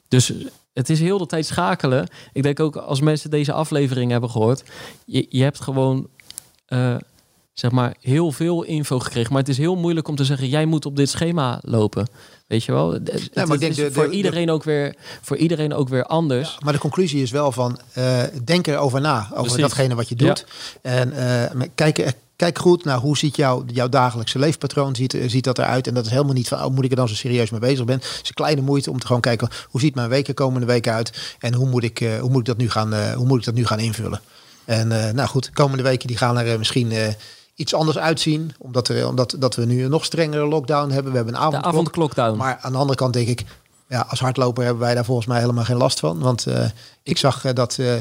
Dus 0.08 0.32
het 0.72 0.90
is 0.90 1.00
heel 1.00 1.18
de 1.18 1.26
tijd 1.26 1.46
schakelen. 1.46 2.08
Ik 2.32 2.42
denk 2.42 2.60
ook 2.60 2.76
als 2.76 3.00
mensen 3.00 3.30
deze 3.30 3.52
aflevering 3.52 4.10
hebben 4.10 4.30
gehoord, 4.30 4.64
je, 5.04 5.26
je 5.28 5.42
hebt 5.42 5.60
gewoon 5.60 6.08
uh, 6.68 6.96
zeg 7.52 7.70
maar 7.70 7.96
heel 8.00 8.32
veel 8.32 8.62
info 8.62 8.98
gekregen. 8.98 9.32
Maar 9.32 9.40
het 9.40 9.50
is 9.50 9.58
heel 9.58 9.76
moeilijk 9.76 10.08
om 10.08 10.16
te 10.16 10.24
zeggen, 10.24 10.48
jij 10.48 10.66
moet 10.66 10.86
op 10.86 10.96
dit 10.96 11.08
schema 11.08 11.58
lopen. 11.62 12.08
Weet 12.53 12.64
je 12.64 12.72
wel? 12.72 12.98
Maar 13.34 13.53
ik 13.53 13.74
denk 13.74 13.94
voor, 13.94 14.09
iedereen 14.09 14.50
ook 14.50 14.64
weer, 14.64 14.94
voor 15.20 15.36
iedereen 15.36 15.74
ook 15.74 15.88
weer 15.88 16.05
anders. 16.05 16.57
maar 16.64 16.72
de 16.72 16.78
conclusie 16.78 17.22
is 17.22 17.30
wel 17.30 17.53
van, 17.53 17.78
uh, 17.98 18.22
denk 18.44 18.66
erover 18.66 19.00
na, 19.00 19.30
over 19.34 19.61
datgene 19.61 19.94
wat 19.94 20.09
je 20.09 20.14
doet. 20.14 20.46
En 20.82 21.12
uh, 21.12 21.62
kijk, 21.74 22.14
kijk 22.36 22.59
goed 22.59 22.84
naar 22.84 22.98
hoe 22.98 23.16
ziet 23.16 23.36
jouw, 23.36 23.64
jouw 23.66 23.88
dagelijkse 23.88 24.38
leefpatroon 24.38 24.96
ziet, 24.96 25.16
ziet 25.26 25.44
dat 25.44 25.59
eruit. 25.59 25.86
En 25.86 25.94
dat 25.94 26.05
is 26.05 26.11
helemaal 26.11 26.32
niet 26.32 26.48
van, 26.48 26.64
oh, 26.64 26.74
moet 26.74 26.84
ik 26.84 26.90
er 26.90 26.96
dan 26.96 27.09
zo 27.09 27.14
serieus 27.14 27.50
mee 27.50 27.61
bezig 27.61 27.84
ben. 27.84 27.96
Het 27.96 28.20
is 28.22 28.28
een 28.28 28.34
kleine 28.34 28.61
moeite 28.61 28.90
om 28.90 28.98
te 28.98 29.07
gewoon 29.07 29.20
kijken, 29.20 29.48
hoe 29.68 29.80
ziet 29.80 29.94
mijn 29.94 30.09
week 30.09 30.28
er 30.28 30.34
komende 30.34 30.66
week 30.66 30.88
uit? 30.88 31.36
En 31.38 31.55
hoe 31.55 31.68
moet 31.68 31.84
ik, 31.84 31.98
hoe 32.20 32.30
moet 32.30 32.40
ik, 32.40 32.46
dat, 32.46 32.57
nu 32.57 32.70
gaan, 32.70 33.14
hoe 33.14 33.26
moet 33.26 33.38
ik 33.38 33.44
dat 33.44 33.55
nu 33.55 33.66
gaan 33.66 33.80
invullen? 33.80 34.20
En 34.64 34.88
nou 34.88 35.28
goed, 35.28 35.44
de 35.44 35.53
komende 35.53 35.82
weken 35.82 36.09
die 36.09 36.16
gaan 36.16 36.38
er 36.38 36.59
misschien 36.59 36.92
iets 37.55 37.74
anders 37.74 37.98
uitzien. 37.98 38.55
Omdat, 38.59 38.88
er, 38.88 39.09
omdat 39.09 39.36
dat 39.38 39.55
we 39.55 39.64
nu 39.64 39.84
een 39.84 39.90
nog 39.90 40.05
strengere 40.05 40.46
lockdown 40.46 40.90
hebben. 40.90 41.11
We 41.11 41.16
hebben 41.16 41.34
een 41.34 41.40
avondklok. 41.40 41.62
De 41.62 41.78
avondklokdown. 41.78 42.36
Maar 42.36 42.59
aan 42.61 42.72
de 42.72 42.78
andere 42.78 42.98
kant 42.98 43.12
denk 43.12 43.28
ik, 43.28 43.44
ja, 43.88 44.07
als 44.09 44.20
hardloper 44.20 44.64
hebben 44.64 44.82
wij 44.82 44.94
daar 44.94 45.05
volgens 45.05 45.26
mij 45.26 45.40
helemaal 45.40 45.64
geen 45.64 45.76
last 45.76 46.00
van. 46.00 46.18
Want 46.18 46.46
uh, 46.46 46.64
ik 47.03 47.18
zag 47.18 47.44
uh, 47.44 47.53
dat 47.53 47.76
uh, 47.80 47.94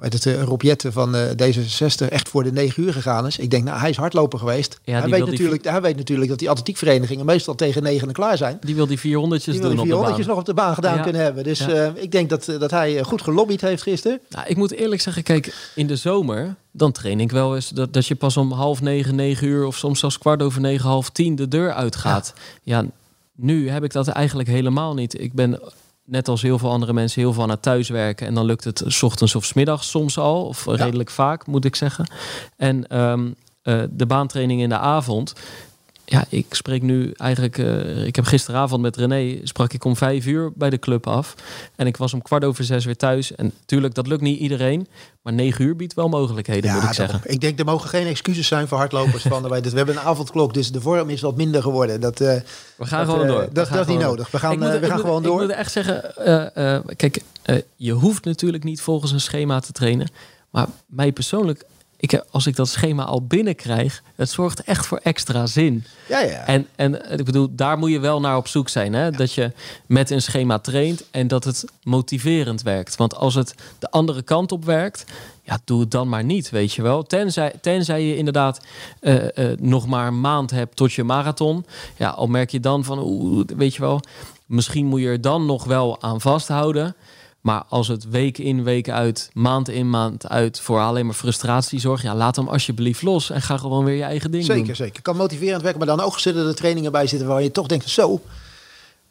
het 0.00 0.24
Rob 0.24 0.62
Jette 0.62 0.92
van 0.92 1.14
D66 1.14 2.08
echt 2.08 2.28
voor 2.28 2.42
de 2.42 2.52
9 2.52 2.82
uur 2.82 2.92
gegaan 2.92 3.26
is. 3.26 3.38
Ik 3.38 3.50
denk, 3.50 3.64
nou, 3.64 3.78
hij 3.78 3.90
is 3.90 3.96
hardloper 3.96 4.38
geweest. 4.38 4.78
Ja, 4.84 5.00
hij, 5.00 5.10
weet 5.10 5.26
natuurlijk, 5.26 5.62
die... 5.62 5.72
hij 5.72 5.80
weet 5.80 5.96
natuurlijk 5.96 6.28
dat 6.28 6.38
die 6.38 6.50
atletiekverenigingen 6.50 7.26
meestal 7.26 7.54
tegen 7.54 7.82
9 7.82 8.12
klaar 8.12 8.36
zijn. 8.36 8.58
Die 8.60 8.74
wil 8.74 8.86
die 8.86 8.98
400'tjes 8.98 9.60
doen 9.60 9.76
die 9.76 9.80
400 9.80 10.26
nog 10.26 10.38
op 10.38 10.44
de 10.44 10.54
baan 10.54 10.74
gedaan 10.74 11.02
kunnen 11.02 11.22
hebben. 11.22 11.44
Dus 11.44 11.66
ik 11.94 12.12
denk 12.12 12.30
dat, 12.30 12.44
dat 12.44 12.70
hij 12.70 13.02
goed 13.02 13.22
gelobbyd 13.22 13.60
heeft 13.60 13.82
gisteren. 13.82 14.20
Nou, 14.28 14.46
ik 14.48 14.56
moet 14.56 14.72
eerlijk 14.72 15.00
zeggen, 15.00 15.22
kijk, 15.22 15.70
in 15.74 15.86
de 15.86 15.96
zomer 15.96 16.54
dan 16.70 16.92
train 16.92 17.20
ik 17.20 17.30
wel 17.30 17.54
eens 17.54 17.68
dat, 17.68 17.92
dat 17.92 18.06
je 18.06 18.14
pas 18.14 18.36
om 18.36 18.52
half 18.52 18.80
negen, 18.80 19.14
negen 19.14 19.46
uur 19.46 19.64
of 19.66 19.76
soms 19.76 20.00
zelfs 20.00 20.18
kwart 20.18 20.42
over 20.42 20.60
negen, 20.60 20.88
half 20.88 21.10
tien 21.10 21.34
de 21.34 21.48
deur 21.48 21.72
uitgaat. 21.72 22.32
Ja. 22.62 22.84
nu 23.34 23.68
heb 23.68 23.84
ik 23.84 23.92
dat 23.92 24.08
eigenlijk 24.08 24.48
helemaal 24.48 24.94
niet. 24.94 25.20
Ik 25.20 25.32
ben 25.32 25.60
net 26.04 26.28
als 26.28 26.42
heel 26.42 26.58
veel 26.58 26.70
andere 26.70 26.92
mensen 26.92 27.20
heel 27.20 27.32
veel 27.32 27.42
aan 27.42 27.50
het 27.50 27.62
thuiswerken 27.62 28.26
en 28.26 28.34
dan 28.34 28.44
lukt 28.44 28.64
het 28.64 28.82
s 28.86 29.02
ochtends 29.02 29.34
of 29.34 29.44
s 29.44 29.52
middags 29.52 29.90
soms 29.90 30.18
al, 30.18 30.44
of 30.44 30.66
redelijk 30.66 31.10
vaak 31.10 31.46
moet 31.46 31.64
ik 31.64 31.76
zeggen. 31.76 32.10
En 32.56 33.00
um, 33.00 33.34
uh, 33.62 33.82
de 33.90 34.06
baantraining 34.06 34.60
in 34.60 34.68
de 34.68 34.78
avond, 34.78 35.32
ja, 36.04 36.24
ik 36.28 36.46
spreek 36.50 36.82
nu 36.82 37.12
eigenlijk. 37.16 37.58
Uh, 37.58 38.06
ik 38.06 38.16
heb 38.16 38.24
gisteravond 38.24 38.82
met 38.82 38.96
René 38.96 39.38
sprak 39.42 39.72
ik 39.72 39.84
om 39.84 39.96
vijf 39.96 40.26
uur 40.26 40.52
bij 40.54 40.70
de 40.70 40.78
club 40.78 41.06
af. 41.06 41.34
En 41.76 41.86
ik 41.86 41.96
was 41.96 42.14
om 42.14 42.22
kwart 42.22 42.44
over 42.44 42.64
zes 42.64 42.84
weer 42.84 42.96
thuis. 42.96 43.34
En 43.34 43.52
natuurlijk, 43.60 43.94
dat 43.94 44.06
lukt 44.06 44.22
niet 44.22 44.38
iedereen. 44.38 44.86
Maar 45.22 45.32
negen 45.32 45.64
uur 45.64 45.76
biedt 45.76 45.94
wel 45.94 46.08
mogelijkheden, 46.08 46.74
moet 46.74 46.82
ik 46.82 46.92
zeggen. 46.92 47.20
Ik 47.24 47.40
denk, 47.40 47.58
er 47.58 47.64
mogen 47.64 47.88
geen 47.88 48.06
excuses 48.06 48.46
zijn 48.46 48.68
voor 48.68 48.78
hardlopers. 48.78 49.22
van, 49.22 49.42
we 49.42 49.70
hebben 49.74 49.96
een 49.96 50.00
avondklok, 50.00 50.54
dus 50.54 50.72
de 50.72 50.80
vorm 50.80 51.10
is 51.10 51.20
wat 51.20 51.36
minder 51.36 51.62
geworden. 51.62 52.00
Dat, 52.00 52.20
uh, 52.20 52.34
we 52.76 52.86
gaan 52.86 53.06
gewoon 53.06 53.26
door. 53.26 53.48
Dat, 53.52 53.68
dat 53.68 53.80
is 53.80 53.86
niet 53.86 53.98
nodig. 53.98 54.30
We 54.30 54.38
gaan, 54.38 54.58
we 54.58 54.86
gaan 54.86 54.98
gewoon 54.98 55.22
door. 55.22 55.42
Ik 55.42 55.46
moet 55.48 55.56
echt 55.56 55.72
zeggen, 55.72 56.12
kijk, 56.96 57.22
je 57.76 57.92
hoeft 57.92 58.24
natuurlijk 58.24 58.64
niet 58.64 58.80
volgens 58.80 59.12
een 59.12 59.20
schema 59.20 59.60
te 59.60 59.72
trainen. 59.72 60.08
Maar 60.50 60.66
mij 60.86 61.12
persoonlijk 61.12 61.64
ik, 62.04 62.24
als 62.30 62.46
ik 62.46 62.56
dat 62.56 62.68
schema 62.68 63.04
al 63.04 63.26
binnenkrijg, 63.26 64.02
het 64.14 64.30
zorgt 64.30 64.62
echt 64.62 64.86
voor 64.86 65.00
extra 65.02 65.46
zin. 65.46 65.84
Ja, 66.08 66.20
ja. 66.20 66.46
En, 66.46 66.66
en 66.76 67.18
ik 67.18 67.24
bedoel, 67.24 67.48
daar 67.50 67.78
moet 67.78 67.90
je 67.90 67.98
wel 67.98 68.20
naar 68.20 68.36
op 68.36 68.48
zoek 68.48 68.68
zijn. 68.68 68.92
Hè? 68.92 69.10
Dat 69.10 69.32
je 69.32 69.52
met 69.86 70.10
een 70.10 70.22
schema 70.22 70.58
traint 70.58 71.04
en 71.10 71.28
dat 71.28 71.44
het 71.44 71.64
motiverend 71.82 72.62
werkt. 72.62 72.96
Want 72.96 73.14
als 73.14 73.34
het 73.34 73.54
de 73.78 73.90
andere 73.90 74.22
kant 74.22 74.52
op 74.52 74.64
werkt, 74.64 75.04
ja, 75.42 75.58
doe 75.64 75.80
het 75.80 75.90
dan 75.90 76.08
maar 76.08 76.24
niet, 76.24 76.50
weet 76.50 76.72
je 76.72 76.82
wel. 76.82 77.02
Tenzij, 77.02 77.52
tenzij 77.60 78.02
je 78.02 78.16
inderdaad 78.16 78.60
uh, 79.00 79.14
uh, 79.14 79.56
nog 79.58 79.86
maar 79.86 80.06
een 80.06 80.20
maand 80.20 80.50
hebt 80.50 80.76
tot 80.76 80.92
je 80.92 81.04
marathon. 81.04 81.66
Ja, 81.96 82.08
al 82.08 82.26
merk 82.26 82.50
je 82.50 82.60
dan 82.60 82.84
van, 82.84 82.98
oeh, 83.02 83.44
weet 83.56 83.74
je 83.74 83.80
wel, 83.80 84.00
misschien 84.46 84.86
moet 84.86 85.00
je 85.00 85.06
er 85.06 85.20
dan 85.20 85.46
nog 85.46 85.64
wel 85.64 86.02
aan 86.02 86.20
vasthouden. 86.20 86.94
Maar 87.44 87.62
als 87.68 87.88
het 87.88 88.08
week 88.08 88.38
in, 88.38 88.62
week 88.62 88.88
uit, 88.88 89.30
maand 89.32 89.68
in, 89.68 89.90
maand 89.90 90.28
uit 90.28 90.60
voor 90.60 90.80
alleen 90.80 91.06
maar 91.06 91.14
frustratie 91.14 91.80
zorgt, 91.80 92.02
ja, 92.02 92.14
laat 92.14 92.36
hem 92.36 92.48
alsjeblieft 92.48 93.02
los 93.02 93.30
en 93.30 93.42
ga 93.42 93.56
gewoon 93.56 93.84
weer 93.84 93.96
je 93.96 94.02
eigen 94.02 94.30
ding 94.30 94.44
zeker, 94.44 94.56
doen. 94.56 94.74
Zeker, 94.74 94.84
zeker. 94.86 95.02
Kan 95.02 95.16
motiverend 95.16 95.62
werken, 95.62 95.78
maar 95.78 95.96
dan 95.96 96.06
ook 96.06 96.18
zitten 96.18 96.46
er 96.46 96.54
trainingen 96.54 96.92
bij 96.92 97.06
zitten 97.06 97.28
waar 97.28 97.42
je 97.42 97.50
toch 97.50 97.66
denkt, 97.66 97.88
zo, 97.88 98.20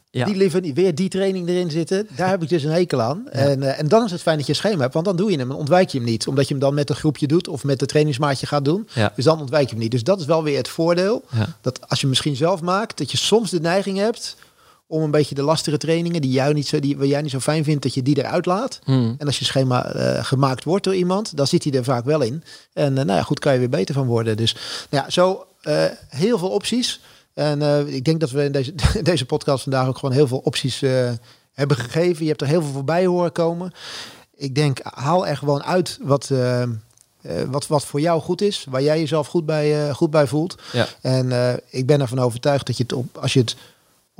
ja. 0.09 0.25
die 0.25 0.35
liever 0.35 0.61
niet 0.61 0.75
weer 0.75 0.95
die 0.95 1.09
training 1.09 1.47
erin 1.47 1.71
zitten. 1.71 2.07
Daar 2.15 2.29
heb 2.29 2.43
ik 2.43 2.49
dus 2.49 2.63
een 2.63 2.71
hekel 2.71 3.01
aan. 3.01 3.27
En, 3.29 3.59
uh, 3.59 3.79
en 3.79 3.87
dan 3.87 4.03
is 4.03 4.11
het 4.11 4.21
fijn 4.21 4.37
dat 4.37 4.45
je 4.45 4.51
een 4.51 4.57
schema 4.57 4.81
hebt, 4.81 4.93
want 4.93 5.05
dan 5.05 5.15
doe 5.15 5.31
je 5.31 5.37
hem 5.37 5.51
en 5.51 5.57
ontwijk 5.57 5.89
je 5.89 5.97
hem 5.97 6.07
niet. 6.07 6.27
Omdat 6.27 6.47
je 6.47 6.53
hem 6.53 6.63
dan 6.63 6.73
met 6.73 6.89
een 6.89 6.95
groepje 6.95 7.27
doet 7.27 7.47
of 7.47 7.63
met 7.63 7.79
de 7.79 7.85
trainingsmaatje 7.85 8.45
gaat 8.45 8.65
doen. 8.65 8.87
Ja. 8.93 9.13
Dus 9.15 9.25
dan 9.25 9.39
ontwijk 9.39 9.65
je 9.65 9.71
hem 9.71 9.79
niet. 9.79 9.91
Dus 9.91 10.03
dat 10.03 10.19
is 10.19 10.25
wel 10.25 10.43
weer 10.43 10.57
het 10.57 10.67
voordeel. 10.67 11.23
Dat 11.61 11.89
als 11.89 12.01
je 12.01 12.07
misschien 12.07 12.35
zelf 12.35 12.61
maakt, 12.61 12.97
dat 12.97 13.11
je 13.11 13.17
soms 13.17 13.49
de 13.49 13.59
neiging 13.59 13.97
hebt 13.97 14.35
om 14.87 15.01
een 15.01 15.11
beetje 15.11 15.35
de 15.35 15.41
lastige 15.41 15.77
trainingen 15.77 16.21
die, 16.21 16.31
jou 16.31 16.53
niet 16.53 16.67
zo, 16.67 16.79
die 16.79 17.07
jij 17.07 17.21
niet 17.21 17.31
zo 17.31 17.39
fijn 17.39 17.63
vindt, 17.63 17.83
dat 17.83 17.93
je 17.93 18.01
die 18.01 18.17
eruit 18.17 18.45
laat. 18.45 18.79
Hmm. 18.83 19.15
En 19.17 19.25
als 19.27 19.39
je 19.39 19.45
schema 19.45 19.95
uh, 19.95 20.23
gemaakt 20.23 20.63
wordt 20.63 20.83
door 20.83 20.95
iemand, 20.95 21.37
dan 21.37 21.47
zit 21.47 21.63
hij 21.63 21.73
er 21.73 21.83
vaak 21.83 22.05
wel 22.05 22.21
in. 22.21 22.43
En 22.73 22.91
uh, 22.91 23.03
nou 23.03 23.17
ja, 23.17 23.23
goed, 23.23 23.39
kan 23.39 23.53
je 23.53 23.59
weer 23.59 23.69
beter 23.69 23.95
van 23.95 24.05
worden. 24.05 24.37
Dus 24.37 24.55
nou 24.89 25.03
ja, 25.03 25.09
zo 25.09 25.45
uh, 25.63 25.85
heel 26.09 26.37
veel 26.37 26.49
opties. 26.49 27.01
En 27.33 27.87
ik 27.87 28.05
denk 28.05 28.19
dat 28.19 28.31
we 28.31 28.43
in 28.43 28.51
deze, 28.51 28.73
deze 29.03 29.25
podcast 29.25 29.63
vandaag 29.63 29.87
ook 29.87 29.97
gewoon 29.97 30.15
heel 30.15 30.27
veel 30.27 30.41
opties 30.43 30.81
hebben 31.53 31.77
gegeven. 31.77 32.23
Je 32.23 32.29
hebt 32.29 32.41
er 32.41 32.47
heel 32.47 32.61
veel 32.61 32.71
voorbij 32.71 33.05
horen 33.05 33.31
komen. 33.31 33.73
Ik 34.35 34.55
denk, 34.55 34.79
haal 34.83 35.27
er 35.27 35.37
gewoon 35.37 35.63
uit 35.63 35.97
wat, 36.01 36.31
wat, 37.47 37.67
wat 37.67 37.85
voor 37.85 37.99
jou 37.99 38.21
goed 38.21 38.41
is. 38.41 38.65
Waar 38.69 38.81
jij 38.81 38.99
jezelf 38.99 39.27
goed 39.27 39.45
bij, 39.45 39.93
goed 39.93 40.11
bij 40.11 40.27
voelt. 40.27 40.55
Ja. 40.71 40.87
En 41.01 41.59
ik 41.69 41.85
ben 41.85 42.01
ervan 42.01 42.19
overtuigd 42.19 42.65
dat 42.67 42.77
je 42.77 42.83
het 42.83 42.93
op, 42.93 43.17
als 43.17 43.33
je 43.33 43.39
het 43.39 43.55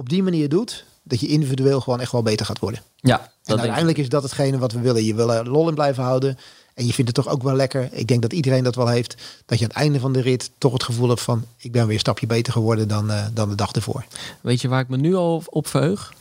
op 0.04 0.10
die 0.10 0.24
manier 0.24 0.50
doet, 0.50 0.86
dat 1.04 1.20
je 1.20 1.28
individueel 1.28 1.82
gewoon 1.82 2.00
echt 2.00 2.12
wel 2.12 2.24
beter 2.24 2.46
gaat 2.46 2.60
worden. 2.60 2.82
Ja, 2.96 3.32
en 3.46 3.60
uiteindelijk 3.60 3.98
is 3.98 4.10
dat 4.10 4.24
hetgene 4.24 4.58
wat 4.58 4.72
we 4.72 4.80
willen. 4.80 5.04
Je 5.04 5.16
wil 5.16 5.34
er 5.34 5.50
lol 5.50 5.68
in 5.68 5.74
blijven 5.74 6.04
houden. 6.04 6.38
En 6.74 6.86
je 6.86 6.94
vindt 6.94 7.16
het 7.16 7.26
toch 7.26 7.34
ook 7.34 7.44
wel 7.44 7.56
lekker. 7.56 7.90
Ik 7.92 8.08
denk 8.08 8.22
dat 8.22 8.34
iedereen 8.34 8.64
dat 8.64 8.76
wel 8.76 8.88
heeft. 8.88 9.16
Dat 9.46 9.60
je 9.60 9.64
aan 9.64 9.70
het 9.70 9.80
einde 9.80 10.00
van 10.00 10.14
de 10.14 10.22
rit 10.22 10.52
toch 10.58 10.74
het 10.74 10.84
gevoel 10.84 11.10
hebt 11.10 11.22
van... 11.22 11.46
ik 11.58 11.72
ben 11.72 11.86
weer 11.86 11.94
een 11.94 12.00
stapje 12.00 12.28
beter 12.28 12.54
geworden 12.54 12.88
dan, 12.88 13.12
uh, 13.12 13.26
dan 13.34 13.50
de 13.50 13.56
dag 13.56 13.72
ervoor. 13.72 14.06
Weet 14.42 14.62
je 14.62 14.68
waar 14.68 14.80
ik 14.80 14.88
me 14.88 14.98
nu 14.98 15.16
al 15.16 15.44
op 15.46 15.68
verheug? 15.68 16.14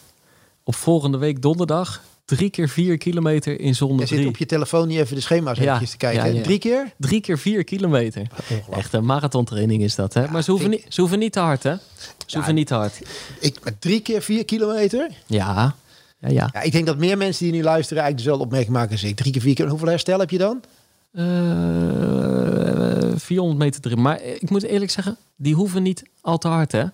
Op 0.63 0.75
volgende 0.75 1.19
week 1.19 1.43
donderdag 1.43 2.03
drie 2.25 2.51
keer 2.51 2.69
vier 2.69 2.99
kilometer 2.99 3.61
in 3.61 3.75
zone 3.75 4.01
Je 4.01 4.07
zit 4.07 4.27
op 4.27 4.37
je 4.37 4.47
telefoon 4.47 4.89
niet 4.89 4.99
even 4.99 5.15
de 5.15 5.21
schema's 5.21 5.59
ja, 5.59 5.79
te 5.79 5.97
kijken. 5.97 6.35
Ja, 6.35 6.43
Drie 6.43 6.59
keer? 6.59 6.93
Drie 6.99 7.21
keer 7.21 7.39
vier 7.39 7.65
kilometer. 7.65 8.27
Echt 8.71 8.93
een 8.93 9.05
marathontraining 9.05 9.83
is 9.83 9.95
dat, 9.95 10.15
hè? 10.15 10.29
maar 10.29 10.43
ze 10.43 10.51
hoeven, 10.51 10.71
niet, 10.71 10.85
ze 10.89 11.01
hoeven 11.01 11.19
niet 11.19 11.33
te 11.33 11.41
hard, 11.41 11.63
hè? 11.63 11.75
Ze 12.27 12.37
hoeven 12.37 12.55
niet 12.55 12.67
te 12.67 12.75
hard. 12.75 13.01
Ik, 13.41 13.59
drie 13.79 14.01
keer 14.01 14.23
vier 14.23 14.45
kilometer? 14.45 15.11
Ja. 15.27 15.75
Ja, 16.19 16.29
ja. 16.29 16.51
ja, 16.53 16.63
ik 16.63 16.73
denk 16.73 16.87
dat 16.87 16.99
meer 16.99 17.17
mensen 17.17 17.45
die 17.45 17.53
nu 17.53 17.63
luisteren 17.63 18.03
eigenlijk 18.03 18.17
dezelfde 18.17 18.45
opmerking 18.45 18.73
maken 18.73 18.91
als 18.91 19.03
ik. 19.03 19.17
Drie 19.17 19.33
keer 19.33 19.43
vier 19.43 19.55
keer. 19.55 19.69
Hoeveel 19.69 19.89
herstel 19.89 20.19
heb 20.19 20.31
je 20.31 20.39
dan? 20.39 20.63
Uh, 21.13 23.13
eh, 23.13 23.15
400 23.17 23.59
meter 23.59 23.81
drie. 23.81 23.97
Maar 23.97 24.23
ik 24.23 24.51
moet 24.51 24.63
eerlijk 24.63 24.91
zeggen, 24.91 25.17
die 25.37 25.55
hoeven 25.55 25.83
niet 25.83 26.03
al 26.21 26.39
te 26.39 26.49
hard, 26.49 26.73
hè? 26.73 26.85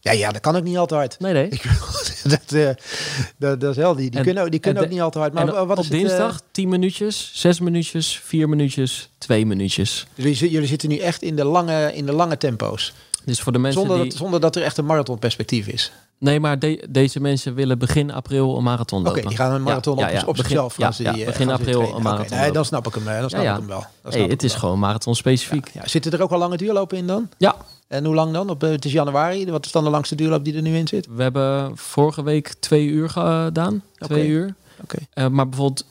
Ja, 0.00 0.12
ja, 0.12 0.30
dat 0.30 0.40
kan 0.40 0.56
ook 0.56 0.62
niet 0.62 0.76
altijd 0.76 1.00
hard. 1.00 1.20
Nee, 1.20 1.32
nee. 1.32 1.50
uh, 1.50 1.97
dat, 3.38 3.60
dat, 3.60 3.70
is 3.70 3.76
heel, 3.76 3.94
die, 3.94 4.10
die 4.10 4.20
kunnen, 4.20 4.42
ook, 4.44 4.50
die 4.50 4.60
kunnen 4.60 4.82
ook 4.82 4.88
niet 4.88 5.00
altijd 5.00 5.34
hard. 5.34 5.46
Maar 5.46 5.66
wat 5.66 5.78
op 5.78 5.84
is 5.84 5.90
dinsdag 5.90 6.32
het, 6.32 6.42
uh, 6.42 6.48
10 6.50 6.68
minuutjes, 6.68 7.30
6 7.34 7.60
minuutjes, 7.60 8.20
4 8.24 8.48
minuutjes, 8.48 9.10
2 9.18 9.46
minuutjes. 9.46 10.06
Dus 10.14 10.38
jullie, 10.38 10.52
jullie 10.52 10.68
zitten 10.68 10.88
nu 10.88 10.96
echt 10.96 11.22
in 11.22 11.36
de 11.36 11.44
lange, 11.44 11.94
in 11.94 12.06
de 12.06 12.12
lange 12.12 12.36
tempo's. 12.36 12.94
Dus 13.24 13.40
voor 13.40 13.52
de 13.52 13.58
mensen 13.58 13.80
zonder, 13.80 14.00
die... 14.00 14.08
dat, 14.08 14.18
zonder 14.18 14.40
dat 14.40 14.56
er 14.56 14.62
echt 14.62 14.78
een 14.78 14.86
marathonperspectief 14.86 15.66
is. 15.66 15.92
Nee, 16.18 16.40
maar 16.40 16.58
de, 16.58 16.86
deze 16.90 17.20
mensen 17.20 17.54
willen 17.54 17.78
begin 17.78 18.10
april 18.10 18.56
een 18.56 18.62
marathon 18.62 19.02
lopen. 19.02 19.18
Oké, 19.18 19.28
die 19.28 19.36
gaan 19.36 19.52
een 19.52 19.62
marathon 19.62 19.96
ja, 19.96 20.04
op, 20.04 20.10
ja, 20.10 20.18
ja. 20.18 20.26
op 20.26 20.36
begin, 20.36 20.44
zichzelf. 20.44 20.98
Ja, 20.98 21.12
die, 21.12 21.24
begin 21.24 21.50
april 21.50 21.80
een 21.80 22.02
marathon 22.02 22.26
okay, 22.26 22.40
nee, 22.40 22.52
dan 22.52 22.64
snap 22.64 22.86
ik 22.86 22.94
hem, 22.94 23.04
dan 23.04 23.30
snap 23.30 23.42
ik 23.42 23.48
hem 23.48 23.66
wel. 23.66 23.84
Hey, 24.02 24.22
het 24.22 24.42
is 24.42 24.50
wel. 24.50 24.60
gewoon 24.60 24.78
marathon 24.78 25.14
specifiek. 25.14 25.70
Ja, 25.72 25.88
Zitten 25.88 26.12
er 26.12 26.22
ook 26.22 26.30
al 26.30 26.38
lange 26.38 26.56
duurlopen 26.56 26.98
in 26.98 27.06
dan? 27.06 27.28
Ja. 27.36 27.56
En 27.88 28.04
hoe 28.04 28.14
lang 28.14 28.32
dan? 28.32 28.50
Op, 28.50 28.60
het 28.60 28.84
is 28.84 28.92
januari. 28.92 29.50
Wat 29.50 29.66
is 29.66 29.72
dan 29.72 29.84
de 29.84 29.90
langste 29.90 30.14
duurloop 30.14 30.44
die 30.44 30.54
er 30.54 30.62
nu 30.62 30.76
in 30.76 30.88
zit? 30.88 31.06
We 31.10 31.22
hebben 31.22 31.76
vorige 31.76 32.22
week 32.22 32.54
twee 32.60 32.86
uur 32.86 33.08
gedaan. 33.08 33.82
Twee 33.98 34.18
okay. 34.18 34.30
uur. 34.30 34.54
Oké. 34.82 34.96
Okay. 34.96 35.26
Uh, 35.26 35.32
maar 35.32 35.48
bijvoorbeeld 35.48 35.84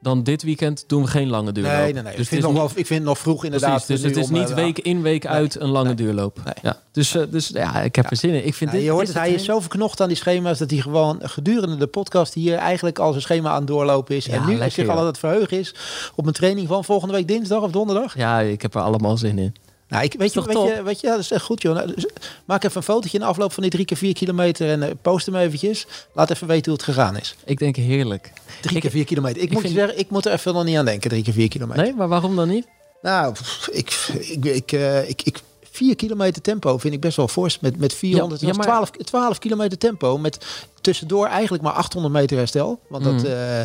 dan 0.00 0.22
dit 0.22 0.42
weekend 0.42 0.84
doen 0.86 1.02
we 1.02 1.08
geen 1.08 1.28
lange 1.28 1.52
duurloop. 1.52 1.72
Nee, 1.72 1.92
nee, 1.92 2.02
nee. 2.02 2.16
Dus 2.16 2.22
ik, 2.22 2.28
vind 2.28 2.42
nog 2.42 2.52
wel, 2.52 2.70
ik 2.74 2.86
vind 2.86 3.04
nog 3.04 3.18
vroeg 3.18 3.44
inderdaad. 3.44 3.86
Precies, 3.86 4.02
dus 4.02 4.14
het 4.14 4.24
is 4.24 4.30
niet 4.30 4.50
uh, 4.50 4.54
week 4.54 4.78
in, 4.78 5.02
week 5.02 5.22
nee, 5.22 5.32
uit 5.32 5.60
een 5.60 5.68
lange 5.68 5.86
nee, 5.86 5.94
duurloop. 5.94 6.40
Nee. 6.44 6.54
Ja. 6.62 6.80
Dus, 6.92 7.16
dus 7.30 7.48
ja, 7.48 7.82
ik 7.82 7.96
heb 7.96 8.04
ja. 8.04 8.10
er 8.10 8.16
zin 8.16 8.30
in. 8.30 8.46
Ik 8.46 8.54
vind 8.54 8.70
ja, 8.70 8.76
dit, 8.76 8.84
je 8.84 8.92
hoort 8.92 9.06
het, 9.06 9.16
hij 9.16 9.32
is 9.32 9.44
zo 9.44 9.60
verknocht 9.60 10.00
aan 10.00 10.08
die 10.08 10.16
schema's 10.16 10.58
dat 10.58 10.70
hij 10.70 10.80
gewoon 10.80 11.18
gedurende 11.22 11.76
de 11.76 11.86
podcast 11.86 12.34
hier 12.34 12.56
eigenlijk 12.56 12.98
al 12.98 13.10
zijn 13.10 13.22
schema 13.22 13.50
aan 13.50 13.58
het 13.58 13.66
doorlopen 13.66 14.16
is. 14.16 14.24
Ja, 14.24 14.32
en 14.32 14.46
nu 14.46 14.54
lekker, 14.54 14.70
zich 14.70 14.88
al 14.88 14.98
aan 14.98 15.06
het 15.06 15.18
verheugen 15.18 15.58
is 15.58 15.74
op 16.14 16.26
een 16.26 16.32
training 16.32 16.68
van 16.68 16.84
volgende 16.84 17.14
week 17.14 17.28
dinsdag 17.28 17.62
of 17.62 17.70
donderdag. 17.70 18.16
Ja, 18.16 18.40
ik 18.40 18.62
heb 18.62 18.74
er 18.74 18.80
allemaal 18.80 19.16
zin 19.16 19.38
in. 19.38 19.54
Nou, 19.90 20.04
ik, 20.04 20.14
weet, 20.18 20.32
je, 20.32 20.42
weet, 20.42 20.56
je, 20.56 20.82
weet 20.82 21.00
je, 21.00 21.06
dat 21.06 21.18
is 21.18 21.30
echt 21.30 21.44
goed, 21.44 21.62
joh. 21.62 21.74
Nou, 21.74 21.94
dus 21.94 22.06
maak 22.44 22.64
even 22.64 22.76
een 22.76 22.82
fotootje 22.82 23.18
in 23.18 23.24
de 23.24 23.30
afloop 23.30 23.52
van 23.52 23.62
die 23.62 23.72
drie 23.72 23.84
keer 23.84 23.96
vier 23.96 24.14
kilometer 24.14 24.70
en 24.70 24.82
uh, 24.82 24.88
post 25.02 25.26
hem 25.26 25.36
eventjes. 25.36 25.86
Laat 26.12 26.30
even 26.30 26.46
weten 26.46 26.64
hoe 26.64 26.80
het 26.80 26.82
gegaan 26.82 27.16
is. 27.16 27.34
Ik 27.44 27.58
denk 27.58 27.76
heerlijk. 27.76 28.32
Drie 28.60 28.74
ik, 28.74 28.80
keer 28.80 28.90
vier 28.90 29.04
kilometer. 29.04 29.42
Ik, 29.42 29.48
ik 29.48 29.52
moet 29.52 29.62
vind... 29.62 29.74
zeggen, 29.74 29.98
ik 29.98 30.10
moet 30.10 30.26
er 30.26 30.32
even 30.32 30.54
nog 30.54 30.64
niet 30.64 30.76
aan 30.76 30.84
denken, 30.84 31.10
drie 31.10 31.22
keer 31.22 31.32
vier 31.32 31.48
kilometer. 31.48 31.82
Nee, 31.82 31.94
maar 31.94 32.08
waarom 32.08 32.36
dan 32.36 32.48
niet? 32.48 32.66
Nou, 33.02 33.34
ik, 33.70 34.08
ik, 34.18 34.44
ik, 34.44 34.72
uh, 34.72 35.08
ik, 35.08 35.22
ik 35.22 35.40
4 35.70 35.96
kilometer 35.96 36.42
tempo 36.42 36.78
vind 36.78 36.94
ik 36.94 37.00
best 37.00 37.16
wel 37.16 37.28
fors. 37.28 37.60
Met, 37.60 37.78
met 37.78 37.94
400, 37.94 38.40
ja, 38.40 38.46
ja, 38.46 38.54
maar... 38.54 38.66
12, 38.66 38.90
12 38.90 39.38
kilometer 39.38 39.78
tempo. 39.78 40.18
Met 40.18 40.46
tussendoor 40.80 41.26
eigenlijk 41.26 41.62
maar 41.62 41.72
800 41.72 42.14
meter 42.14 42.36
herstel. 42.36 42.80
Want 42.88 43.04
dat, 43.04 43.12
mm. 43.12 43.24
uh, 43.24 43.60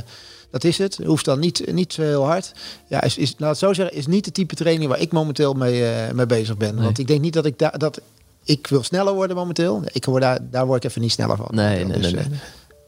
Dat 0.56 0.64
is 0.64 0.78
het. 0.78 1.00
Hoeft 1.06 1.26
dan 1.26 1.40
niet, 1.40 1.72
niet 1.72 1.94
zo 1.94 2.02
heel 2.02 2.26
hard. 2.26 2.52
Ja, 2.88 3.02
is, 3.02 3.18
is, 3.18 3.36
laat 3.38 3.50
het 3.50 3.60
zo 3.60 3.74
zeggen, 3.74 3.96
is 3.96 4.08
niet 4.08 4.26
de 4.26 4.32
type 4.32 4.56
training 4.56 4.90
waar 4.90 5.00
ik 5.00 5.12
momenteel 5.12 5.54
mee, 5.54 5.82
uh, 5.82 6.12
mee 6.14 6.26
bezig 6.26 6.58
ben. 6.58 6.82
Want 6.82 7.00
ik 7.00 7.08
denk 7.08 7.22
niet 7.22 7.34
dat 7.34 7.46
ik 7.46 7.60
daar 7.60 7.78
dat 7.78 8.02
ik 8.44 8.68
wil 8.68 8.84
sneller 8.84 9.14
worden 9.14 9.36
momenteel. 9.36 9.82
Ik 9.92 10.06
word 10.06 10.22
daar, 10.22 10.40
daar 10.42 10.66
word 10.66 10.84
ik 10.84 10.90
even 10.90 11.02
niet 11.02 11.12
sneller 11.12 11.38
van. 11.38 11.48
Nee, 11.52 11.86
nee, 11.86 12.00
dus, 12.00 12.14
nee, 12.14 12.28
nee. 12.30 12.40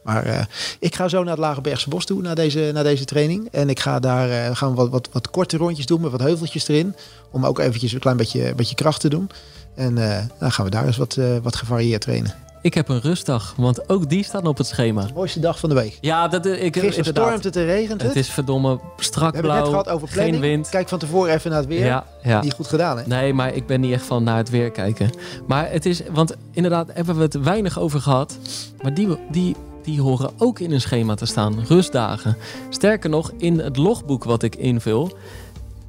Maar 0.04 0.26
uh, 0.26 0.40
ik 0.78 0.94
ga 0.94 1.08
zo 1.08 1.22
naar 1.22 1.30
het 1.30 1.38
Lagerbergse 1.38 1.88
Bos 1.88 2.04
toe, 2.04 2.22
naar 2.22 2.34
deze, 2.34 2.70
naar 2.74 2.84
deze 2.84 3.04
training. 3.04 3.48
En 3.50 3.68
ik 3.68 3.80
ga 3.80 3.98
daar 3.98 4.28
uh, 4.28 4.56
gaan 4.56 4.74
wat, 4.74 4.88
wat, 4.88 5.08
wat 5.12 5.30
korte 5.30 5.56
rondjes 5.56 5.86
doen 5.86 6.00
met 6.00 6.10
wat 6.10 6.20
heuveltjes 6.20 6.68
erin. 6.68 6.94
Om 7.30 7.46
ook 7.46 7.58
eventjes 7.58 7.92
een 7.92 8.00
klein 8.00 8.16
beetje, 8.16 8.54
beetje 8.54 8.74
kracht 8.74 9.00
te 9.00 9.08
doen. 9.08 9.30
En 9.74 9.96
uh, 9.96 10.18
dan 10.38 10.52
gaan 10.52 10.64
we 10.64 10.70
daar 10.70 10.86
eens 10.86 10.96
wat, 10.96 11.18
wat 11.42 11.56
gevarieerd 11.56 12.00
trainen. 12.00 12.34
Ik 12.62 12.74
heb 12.74 12.88
een 12.88 13.00
rustdag, 13.00 13.54
want 13.56 13.88
ook 13.88 14.08
die 14.08 14.24
staan 14.24 14.46
op 14.46 14.58
het 14.58 14.66
schema. 14.66 15.04
De 15.06 15.12
mooiste 15.14 15.40
dag 15.40 15.58
van 15.58 15.68
de 15.68 15.74
week. 15.74 15.98
Ja, 16.00 16.28
dat, 16.28 16.46
ik, 16.46 16.76
Gisteren 16.76 17.04
stormt 17.04 17.44
het 17.44 17.56
en 17.56 17.64
regent 17.64 18.00
het. 18.00 18.10
Het 18.10 18.16
is 18.18 18.30
verdomme 18.30 18.80
strak 18.96 19.30
blauw, 19.30 19.42
We 19.42 19.48
hebben 19.48 19.50
het 19.50 19.64
net 19.64 19.84
gehad 19.84 19.88
over 19.88 20.08
planning. 20.08 20.36
geen 20.36 20.50
wind. 20.50 20.68
Kijk 20.68 20.88
van 20.88 20.98
tevoren 20.98 21.34
even 21.34 21.50
naar 21.50 21.58
het 21.58 21.68
weer. 21.68 21.84
Ja, 21.84 22.04
ja. 22.22 22.42
Niet 22.42 22.52
goed 22.54 22.66
gedaan, 22.66 22.98
hè? 22.98 23.06
Nee, 23.06 23.34
maar 23.34 23.54
ik 23.54 23.66
ben 23.66 23.80
niet 23.80 23.92
echt 23.92 24.04
van 24.04 24.22
naar 24.22 24.36
het 24.36 24.50
weer 24.50 24.70
kijken. 24.70 25.10
Maar 25.46 25.70
het 25.70 25.86
is, 25.86 26.02
want 26.10 26.34
inderdaad 26.52 26.90
hebben 26.92 27.16
we 27.16 27.22
het 27.22 27.40
weinig 27.40 27.78
over 27.78 28.00
gehad. 28.00 28.38
Maar 28.82 28.94
die, 28.94 29.16
die 29.30 29.56
die 29.82 30.00
horen 30.00 30.30
ook 30.38 30.58
in 30.58 30.72
een 30.72 30.80
schema 30.80 31.14
te 31.14 31.26
staan. 31.26 31.64
Rustdagen. 31.66 32.36
Sterker 32.68 33.10
nog, 33.10 33.32
in 33.38 33.58
het 33.58 33.76
logboek 33.76 34.24
wat 34.24 34.42
ik 34.42 34.56
invul, 34.56 35.16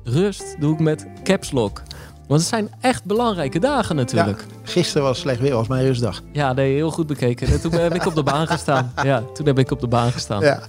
rust 0.04 0.56
doe 0.60 0.74
ik 0.74 0.80
met 0.80 1.08
caps 1.24 1.52
lock. 1.52 1.82
Want 2.30 2.42
het 2.42 2.50
zijn 2.50 2.70
echt 2.82 3.04
belangrijke 3.04 3.60
dagen 3.60 3.96
natuurlijk. 3.96 4.46
gisteren 4.64 5.04
was 5.04 5.20
slecht 5.20 5.40
weer, 5.40 5.54
was 5.54 5.68
mijn 5.68 5.86
rustdag. 5.86 6.22
Ja, 6.32 6.54
nee, 6.54 6.74
heel 6.74 6.92
goed 6.92 7.08
bekeken. 7.08 7.62
Toen 7.62 7.72
heb 7.72 7.96
ik 7.96 8.06
op 8.06 8.16
de 8.16 8.24
baan 8.24 8.48
gestaan. 8.48 8.94
Ja, 9.04 9.24
toen 9.34 9.46
heb 9.46 9.60
ik 9.60 9.72
op 9.72 9.80
de 9.80 9.88
baan 9.88 10.12
gestaan. 10.12 10.42
Ja, 10.42 10.60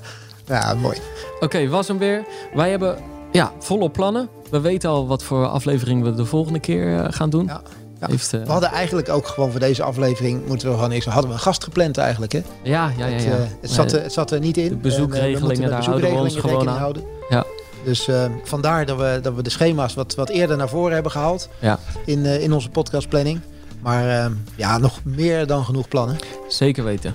ja 0.47 0.75
mooi. 0.75 0.99
Oké, 1.41 1.69
was 1.69 1.89
hem 1.89 1.99
weer. 1.99 2.25
Wij 2.55 2.71
hebben 2.71 2.97
ja, 3.33 3.53
volop 3.59 3.93
plannen. 3.93 4.29
We 4.51 4.61
weten 4.61 4.91
al 4.91 5.07
wat 5.07 5.23
voor 5.23 5.47
aflevering 5.47 6.03
we 6.03 6.15
de 6.15 6.25
volgende 6.25 6.59
keer 6.59 6.99
eh, 6.99 7.07
gaan 7.11 7.31
doen. 7.31 7.47
Ja. 7.47 7.63
Heeft, 7.99 8.33
uh... 8.33 8.43
We 8.45 8.51
hadden 8.51 8.71
eigenlijk 8.71 9.09
ook 9.09 9.27
gewoon 9.27 9.51
voor 9.51 9.61
deze 9.61 9.83
aflevering 9.83 10.47
moeten 10.47 10.69
we 10.69 10.75
gewoon 10.75 10.91
niks. 10.91 11.05
Hadden 11.05 11.31
we 11.31 11.37
een 11.37 11.43
gast 11.43 11.65
gepland 11.65 11.99
eigenlijk, 11.99 12.33
hè? 12.33 12.43
Ja, 12.63 12.93
ja, 12.97 13.07
ja. 13.07 13.17
ja. 13.17 13.17
Het, 13.17 13.27
uh, 13.27 13.33
het, 13.61 13.71
zat, 13.71 13.91
het 13.91 14.13
zat 14.13 14.31
er 14.31 14.41
niet 14.41 14.57
in. 14.57 14.69
De 14.69 14.77
bezoekregelingen, 14.77 15.63
en, 15.63 15.71
daar 15.71 15.85
houden 15.85 16.11
we 16.11 16.17
ons 16.17 16.37
gewoon 16.37 16.69
aan. 16.69 16.79
Houden. 16.79 17.03
Ja. 17.29 17.45
Dus 17.85 18.09
uh, 18.09 18.25
vandaar 18.45 18.87
dat 18.87 18.99
we, 18.99 19.19
dat 19.23 19.35
we 19.35 19.43
de 19.43 19.51
schema's 19.51 19.95
wat, 19.95 20.15
wat 20.15 20.29
eerder 20.29 20.57
naar 20.57 20.69
voren 20.69 20.93
hebben 20.93 21.13
gehaald 21.13 21.49
ja. 21.61 21.79
in, 22.05 22.25
in 22.25 22.53
onze 22.53 22.71
podcastplanning. 22.71 23.41
Maar 23.83 24.31
ja, 24.57 24.79
nog 24.79 25.05
meer 25.05 25.47
dan 25.47 25.65
genoeg 25.65 25.89
plannen. 25.89 26.17
Zeker 26.49 26.85
weten. 26.85 27.15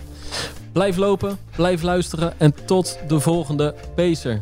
Blijf 0.71 0.97
lopen, 0.97 1.37
blijf 1.55 1.81
luisteren 1.81 2.33
en 2.37 2.53
tot 2.65 2.97
de 3.07 3.19
volgende 3.19 3.75
Pacer. 3.95 4.41